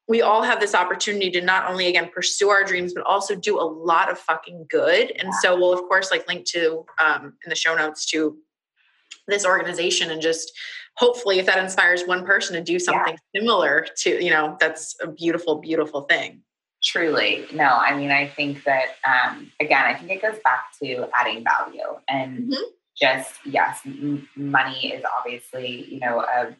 we 0.09 0.21
all 0.21 0.43
have 0.43 0.59
this 0.59 0.75
opportunity 0.75 1.31
to 1.31 1.39
not 1.41 1.69
only 1.69 1.87
again 1.87 2.09
pursue 2.13 2.49
our 2.49 2.65
dreams, 2.65 2.93
but 2.93 3.05
also 3.05 3.35
do 3.35 3.57
a 3.57 3.63
lot 3.63 4.11
of 4.11 4.19
fucking 4.19 4.65
good. 4.69 5.11
And 5.11 5.33
so 5.35 5.57
we'll 5.57 5.71
of 5.71 5.81
course 5.83 6.11
like 6.11 6.27
link 6.27 6.45
to 6.47 6.85
um, 6.99 7.33
in 7.45 7.49
the 7.49 7.55
show 7.55 7.73
notes 7.73 8.05
to 8.07 8.37
this 9.27 9.45
organization 9.45 10.11
and 10.11 10.21
just 10.21 10.51
hopefully 10.97 11.39
if 11.39 11.45
that 11.45 11.57
inspires 11.57 12.03
one 12.03 12.25
person 12.25 12.55
to 12.55 12.61
do 12.61 12.79
something 12.79 13.15
yeah. 13.33 13.39
similar 13.39 13.85
to 13.95 14.23
you 14.23 14.29
know 14.29 14.57
that's 14.59 14.95
a 15.01 15.07
beautiful 15.07 15.59
beautiful 15.59 16.01
thing 16.01 16.41
Truly. 16.83 17.45
No, 17.53 17.65
I 17.65 17.95
mean, 17.95 18.11
I 18.11 18.27
think 18.27 18.63
that, 18.63 18.95
um, 19.05 19.51
again, 19.59 19.85
I 19.85 19.93
think 19.93 20.11
it 20.11 20.21
goes 20.21 20.39
back 20.43 20.65
to 20.81 21.07
adding 21.13 21.43
value 21.43 21.99
and 22.09 22.51
mm-hmm. 22.51 22.63
just, 22.99 23.35
yes, 23.45 23.81
m- 23.85 24.27
money 24.35 24.91
is 24.93 25.03
obviously, 25.17 25.85
you 25.93 25.99
know, 25.99 26.21
a, 26.21 26.55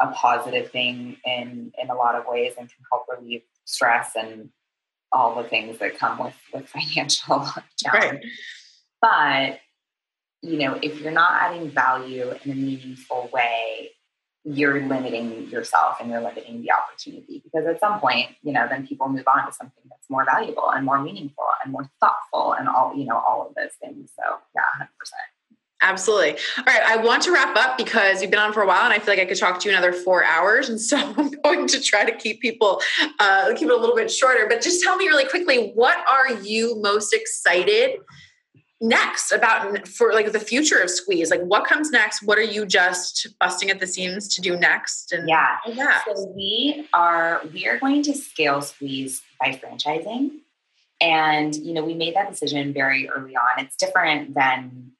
a 0.00 0.12
positive 0.12 0.70
thing 0.70 1.16
in, 1.24 1.72
in 1.82 1.90
a 1.90 1.94
lot 1.94 2.14
of 2.14 2.26
ways 2.28 2.54
and 2.58 2.68
can 2.68 2.84
help 2.92 3.06
relieve 3.08 3.42
stress 3.64 4.12
and 4.14 4.50
all 5.10 5.42
the 5.42 5.48
things 5.48 5.78
that 5.78 5.98
come 5.98 6.18
with, 6.18 6.34
with 6.54 6.68
financial 6.68 7.48
challenge. 7.76 8.22
Right. 8.22 8.24
But, 9.02 9.60
you 10.48 10.58
know, 10.58 10.78
if 10.80 11.00
you're 11.00 11.10
not 11.10 11.32
adding 11.42 11.70
value 11.70 12.30
in 12.44 12.50
a 12.52 12.54
meaningful 12.54 13.30
way, 13.32 13.90
you're 14.46 14.80
limiting 14.86 15.48
yourself 15.48 15.96
and 16.00 16.08
you're 16.08 16.20
limiting 16.20 16.62
the 16.62 16.70
opportunity 16.70 17.42
because 17.42 17.66
at 17.66 17.80
some 17.80 17.98
point, 17.98 18.28
you 18.42 18.52
know, 18.52 18.66
then 18.70 18.86
people 18.86 19.08
move 19.08 19.24
on 19.26 19.44
to 19.44 19.52
something 19.52 19.82
that's 19.90 20.08
more 20.08 20.24
valuable 20.24 20.70
and 20.70 20.86
more 20.86 21.00
meaningful. 21.00 21.44
and 21.64 21.72
more 21.72 21.90
thoughtful 22.00 22.52
and 22.52 22.68
all, 22.68 22.94
you 22.94 23.04
know, 23.04 23.16
all 23.16 23.44
of 23.48 23.54
those 23.56 23.72
things. 23.82 24.10
So 24.14 24.36
yeah, 24.54 24.62
100%. 24.80 24.86
Absolutely. 25.82 26.32
All 26.58 26.64
right. 26.64 26.82
I 26.82 26.96
want 26.96 27.22
to 27.24 27.32
wrap 27.32 27.56
up 27.56 27.76
because 27.76 28.22
you've 28.22 28.30
been 28.30 28.40
on 28.40 28.52
for 28.52 28.62
a 28.62 28.66
while 28.66 28.84
and 28.84 28.92
I 28.92 28.98
feel 28.98 29.14
like 29.14 29.18
I 29.18 29.24
could 29.24 29.36
talk 29.36 29.58
to 29.60 29.68
you 29.68 29.74
another 29.74 29.92
four 29.92 30.24
hours. 30.24 30.68
And 30.68 30.80
so 30.80 30.96
I'm 31.16 31.30
going 31.42 31.66
to 31.66 31.80
try 31.80 32.04
to 32.04 32.16
keep 32.16 32.40
people, 32.40 32.80
uh, 33.18 33.52
keep 33.56 33.68
it 33.68 33.74
a 33.74 33.76
little 33.76 33.96
bit 33.96 34.10
shorter. 34.10 34.46
But 34.48 34.62
just 34.62 34.82
tell 34.82 34.96
me 34.96 35.08
really 35.08 35.26
quickly, 35.26 35.72
what 35.74 35.98
are 36.08 36.34
you 36.42 36.80
most 36.80 37.12
excited 37.12 37.98
next 38.80 39.32
about 39.32 39.88
for 39.88 40.12
like 40.12 40.32
the 40.32 40.40
future 40.40 40.78
of 40.78 40.90
Squeeze? 40.90 41.30
Like 41.30 41.42
what 41.42 41.66
comes 41.66 41.90
next? 41.90 42.22
What 42.22 42.38
are 42.38 42.42
you 42.42 42.66
just 42.66 43.28
busting 43.40 43.70
at 43.70 43.80
the 43.80 43.86
seams 43.86 44.28
to 44.34 44.40
do 44.40 44.56
next? 44.56 45.12
And 45.12 45.28
yeah. 45.28 45.56
Oh, 45.66 45.72
yeah. 45.72 46.00
So 46.06 46.32
we 46.34 46.86
are, 46.92 47.42
we 47.52 47.66
are 47.66 47.78
going 47.78 48.02
to 48.02 48.14
scale 48.14 48.62
Squeeze 48.62 49.22
by 49.40 49.52
franchising. 49.52 50.30
And, 51.00 51.54
you 51.54 51.74
know, 51.74 51.84
we 51.84 51.94
made 51.94 52.14
that 52.14 52.30
decision 52.30 52.72
very 52.72 53.08
early 53.08 53.36
on. 53.36 53.64
It's 53.64 53.76
different 53.76 54.34
than 54.34 54.92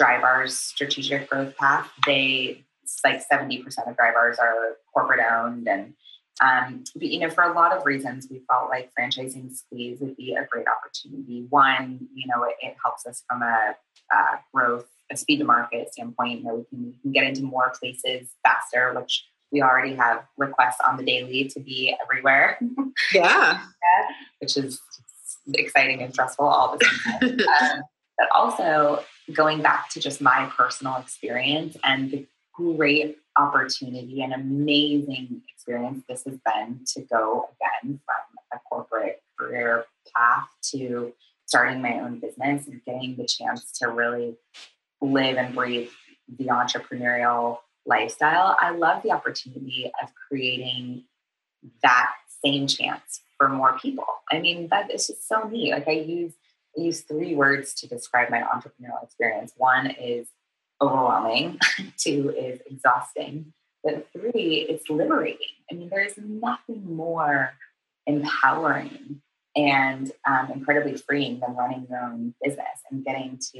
Drybar's 0.00 0.56
strategic 0.56 1.28
growth 1.28 1.56
path. 1.56 1.90
They 2.06 2.64
like 3.04 3.22
70% 3.30 3.64
of 3.88 3.96
Drybars 3.96 4.38
are 4.38 4.76
corporate 4.92 5.20
owned 5.32 5.66
and 5.68 5.94
um, 6.42 6.82
but, 6.94 7.08
you 7.08 7.20
know, 7.20 7.30
for 7.30 7.44
a 7.44 7.52
lot 7.52 7.76
of 7.76 7.86
reasons, 7.86 8.26
we 8.30 8.42
felt 8.48 8.68
like 8.68 8.90
franchising 8.98 9.54
squeeze 9.54 10.00
would 10.00 10.16
be 10.16 10.34
a 10.34 10.46
great 10.50 10.66
opportunity. 10.66 11.46
One, 11.48 12.08
you 12.14 12.26
know, 12.26 12.42
it, 12.44 12.56
it 12.60 12.76
helps 12.82 13.06
us 13.06 13.22
from 13.28 13.42
a, 13.42 13.76
a, 14.12 14.16
growth, 14.52 14.86
a 15.10 15.16
speed 15.16 15.38
to 15.38 15.44
market 15.44 15.92
standpoint. 15.92 16.40
You 16.40 16.44
know, 16.44 16.54
we 16.56 16.64
can, 16.64 16.84
we 16.86 16.94
can 17.02 17.12
get 17.12 17.24
into 17.24 17.42
more 17.42 17.72
places 17.78 18.30
faster, 18.44 18.92
which 18.98 19.24
we 19.52 19.62
already 19.62 19.94
have 19.94 20.24
requests 20.36 20.80
on 20.86 20.96
the 20.96 21.04
daily 21.04 21.44
to 21.48 21.60
be 21.60 21.96
everywhere. 22.02 22.58
Yeah. 23.14 23.60
which 24.40 24.56
is 24.56 24.80
exciting 25.54 26.02
and 26.02 26.12
stressful 26.12 26.44
all 26.44 26.76
the 26.76 26.84
time. 26.84 27.30
um, 27.62 27.82
but 28.18 28.28
also 28.34 29.04
going 29.32 29.62
back 29.62 29.88
to 29.90 30.00
just 30.00 30.20
my 30.20 30.50
personal 30.56 30.96
experience 30.96 31.76
and 31.84 32.10
the 32.10 32.26
great 32.54 33.18
opportunity 33.36 34.22
and 34.22 34.32
amazing 34.32 35.42
experience 35.48 36.04
this 36.08 36.24
has 36.24 36.38
been 36.44 36.80
to 36.86 37.00
go 37.02 37.48
again 37.54 37.98
from 38.04 38.38
a 38.52 38.58
corporate 38.68 39.22
career 39.38 39.84
path 40.14 40.48
to 40.62 41.12
starting 41.46 41.82
my 41.82 42.00
own 42.00 42.18
business 42.18 42.66
and 42.66 42.84
getting 42.84 43.16
the 43.16 43.26
chance 43.26 43.72
to 43.78 43.88
really 43.88 44.36
live 45.00 45.36
and 45.36 45.54
breathe 45.54 45.90
the 46.38 46.46
entrepreneurial 46.46 47.58
lifestyle. 47.84 48.56
I 48.60 48.70
love 48.70 49.02
the 49.02 49.10
opportunity 49.10 49.90
of 50.02 50.10
creating 50.28 51.04
that 51.82 52.10
same 52.44 52.66
chance 52.66 53.20
for 53.36 53.48
more 53.48 53.78
people. 53.78 54.06
I 54.30 54.40
mean, 54.40 54.68
that 54.70 54.90
is 54.90 55.08
just 55.08 55.28
so 55.28 55.48
neat. 55.48 55.72
Like 55.72 55.88
I 55.88 55.92
use 55.92 56.32
I 56.76 56.80
use 56.80 57.02
three 57.02 57.34
words 57.34 57.74
to 57.74 57.86
describe 57.86 58.30
my 58.30 58.40
entrepreneurial 58.40 59.02
experience. 59.02 59.52
One 59.58 59.90
is 59.90 60.28
overwhelming, 60.82 61.58
two 61.96 62.34
is 62.36 62.60
exhausting, 62.66 63.52
but 63.84 64.06
three, 64.12 64.66
it's 64.68 64.90
liberating. 64.90 65.48
I 65.70 65.74
mean, 65.74 65.88
there's 65.88 66.14
nothing 66.18 66.94
more 66.94 67.54
empowering 68.06 69.22
and 69.56 70.10
um, 70.28 70.50
incredibly 70.52 70.96
freeing 70.96 71.40
than 71.40 71.54
running 71.54 71.86
your 71.88 72.00
own 72.00 72.34
business 72.42 72.66
and 72.90 73.04
getting 73.04 73.38
to, 73.52 73.58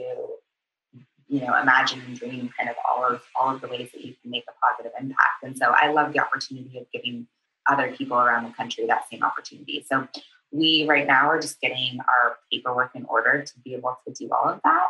you 1.29 1.41
know, 1.41 1.59
imagine 1.61 2.03
and 2.07 2.19
dream 2.19 2.51
kind 2.57 2.69
of 2.69 2.77
all 2.89 3.05
of 3.05 3.23
all 3.39 3.55
of 3.55 3.61
the 3.61 3.69
ways 3.69 3.91
that 3.93 4.05
you 4.05 4.15
can 4.21 4.31
make 4.31 4.45
a 4.49 4.67
positive 4.67 4.93
impact. 4.99 5.43
And 5.43 5.57
so 5.57 5.67
I 5.77 5.93
love 5.93 6.13
the 6.13 6.21
opportunity 6.21 6.79
of 6.79 6.87
giving 6.93 7.27
other 7.69 7.93
people 7.93 8.17
around 8.17 8.45
the 8.45 8.55
country 8.55 8.87
that 8.87 9.09
same 9.11 9.23
opportunity. 9.23 9.85
So 9.89 10.09
we 10.51 10.87
right 10.89 11.07
now 11.07 11.29
are 11.29 11.41
just 11.41 11.61
getting 11.61 11.99
our 12.01 12.37
paperwork 12.51 12.91
in 12.95 13.05
order 13.07 13.43
to 13.43 13.53
be 13.65 13.75
able 13.75 13.97
to 14.07 14.13
do 14.13 14.31
all 14.33 14.51
of 14.51 14.61
that 14.65 14.89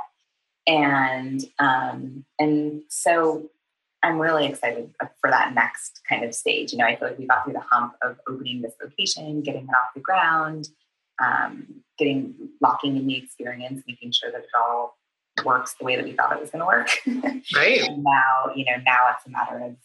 and 0.66 1.44
um, 1.58 2.24
and 2.38 2.82
so 2.88 3.50
I'm 4.02 4.18
really 4.18 4.46
excited 4.46 4.90
for 5.20 5.30
that 5.30 5.54
next 5.54 6.00
kind 6.08 6.24
of 6.24 6.34
stage. 6.34 6.72
You 6.72 6.78
know, 6.78 6.86
I 6.86 6.96
feel 6.96 7.08
like 7.08 7.18
we 7.18 7.26
got 7.26 7.44
through 7.44 7.54
the 7.54 7.60
hump 7.60 7.94
of 8.02 8.18
opening 8.28 8.62
this 8.62 8.74
location, 8.82 9.42
getting 9.42 9.62
it 9.64 9.70
off 9.70 9.94
the 9.94 10.00
ground, 10.00 10.68
um, 11.22 11.66
getting 11.98 12.34
locking 12.60 12.96
in 12.96 13.06
the 13.06 13.16
experience, 13.16 13.82
making 13.86 14.12
sure 14.12 14.30
that 14.32 14.40
it 14.40 14.50
all 14.60 14.96
works 15.44 15.74
the 15.74 15.84
way 15.84 15.96
that 15.96 16.04
we 16.04 16.12
thought 16.12 16.32
it 16.32 16.40
was 16.40 16.50
going 16.50 16.60
to 16.60 16.66
work. 16.66 16.90
Right. 17.54 17.80
and 17.80 18.02
now, 18.02 18.52
you 18.54 18.64
know, 18.64 18.76
now 18.84 19.14
it's 19.14 19.26
a 19.26 19.30
matter 19.30 19.58
of 19.64 19.76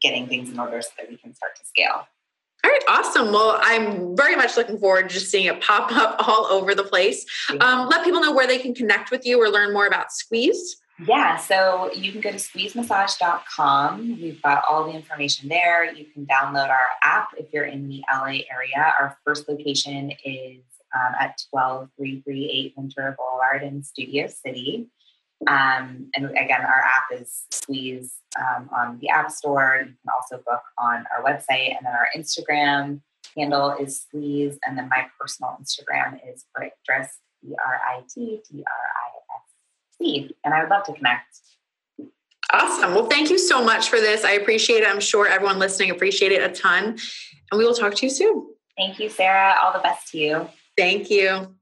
getting 0.00 0.26
things 0.28 0.50
in 0.50 0.58
order 0.58 0.80
so 0.82 0.90
that 0.98 1.08
we 1.08 1.16
can 1.16 1.34
start 1.34 1.56
to 1.56 1.66
scale. 1.66 2.06
All 2.62 2.70
right, 2.70 2.82
awesome. 2.88 3.32
Well, 3.32 3.58
I'm 3.62 4.16
very 4.16 4.36
much 4.36 4.56
looking 4.56 4.78
forward 4.78 5.08
to 5.08 5.14
just 5.14 5.30
seeing 5.30 5.46
it 5.46 5.60
pop 5.60 5.92
up 5.96 6.26
all 6.26 6.46
over 6.46 6.74
the 6.74 6.84
place. 6.84 7.24
Um, 7.60 7.88
let 7.88 8.04
people 8.04 8.20
know 8.20 8.32
where 8.32 8.46
they 8.46 8.58
can 8.58 8.74
connect 8.74 9.10
with 9.10 9.24
you 9.26 9.40
or 9.42 9.48
learn 9.48 9.72
more 9.72 9.86
about 9.86 10.12
Squeeze. 10.12 10.76
Yeah, 11.06 11.38
so 11.38 11.90
you 11.94 12.12
can 12.12 12.20
go 12.20 12.30
to 12.30 12.36
squeezemassage.com. 12.36 14.18
We've 14.20 14.42
got 14.42 14.64
all 14.70 14.84
the 14.84 14.92
information 14.92 15.48
there. 15.48 15.90
You 15.90 16.04
can 16.04 16.26
download 16.26 16.68
our 16.68 16.88
app 17.02 17.28
if 17.38 17.46
you're 17.52 17.64
in 17.64 17.88
the 17.88 18.02
LA 18.12 18.40
area. 18.52 18.92
Our 18.98 19.16
first 19.24 19.48
location 19.48 20.12
is 20.24 20.60
um, 20.94 21.14
at 21.18 21.38
12338 21.54 22.74
Ventura 22.76 23.16
Boulevard 23.16 23.62
in 23.62 23.82
Studio 23.82 24.26
City. 24.26 24.88
Um, 25.46 26.10
and 26.14 26.26
again, 26.30 26.60
our 26.60 26.82
app 26.84 27.20
is 27.20 27.44
Squeeze 27.50 28.16
um, 28.38 28.68
on 28.76 28.98
the 29.00 29.08
App 29.08 29.30
Store. 29.30 29.78
You 29.80 29.86
can 29.86 29.96
also 30.14 30.42
book 30.44 30.62
on 30.78 31.06
our 31.16 31.24
website. 31.24 31.76
And 31.76 31.78
then 31.84 31.92
our 31.92 32.08
Instagram 32.16 33.00
handle 33.36 33.74
is 33.80 34.02
Squeeze. 34.02 34.58
And 34.66 34.76
then 34.76 34.88
my 34.88 35.06
personal 35.18 35.56
Instagram 35.60 36.18
is 36.30 36.44
Brit 36.54 36.72
Drisc, 36.88 37.08
B 37.42 37.54
R 37.64 37.80
I 37.86 38.02
T 38.12 38.40
D 38.50 38.64
R 38.66 38.86
I 38.96 39.36
S 39.36 39.44
C. 39.98 40.36
And 40.44 40.52
I 40.52 40.62
would 40.62 40.70
love 40.70 40.84
to 40.84 40.92
connect. 40.92 41.38
Awesome. 42.52 42.94
Well, 42.94 43.06
thank 43.06 43.30
you 43.30 43.38
so 43.38 43.64
much 43.64 43.88
for 43.88 44.00
this. 44.00 44.24
I 44.24 44.32
appreciate 44.32 44.82
it. 44.82 44.88
I'm 44.88 45.00
sure 45.00 45.26
everyone 45.28 45.58
listening 45.58 45.90
appreciate 45.90 46.32
it 46.32 46.42
a 46.42 46.52
ton. 46.52 46.98
And 47.50 47.58
we 47.58 47.64
will 47.64 47.74
talk 47.74 47.94
to 47.96 48.06
you 48.06 48.10
soon. 48.10 48.46
Thank 48.76 48.98
you, 48.98 49.08
Sarah. 49.08 49.56
All 49.62 49.72
the 49.72 49.78
best 49.78 50.10
to 50.12 50.18
you. 50.18 50.48
Thank 50.76 51.10
you. 51.10 51.54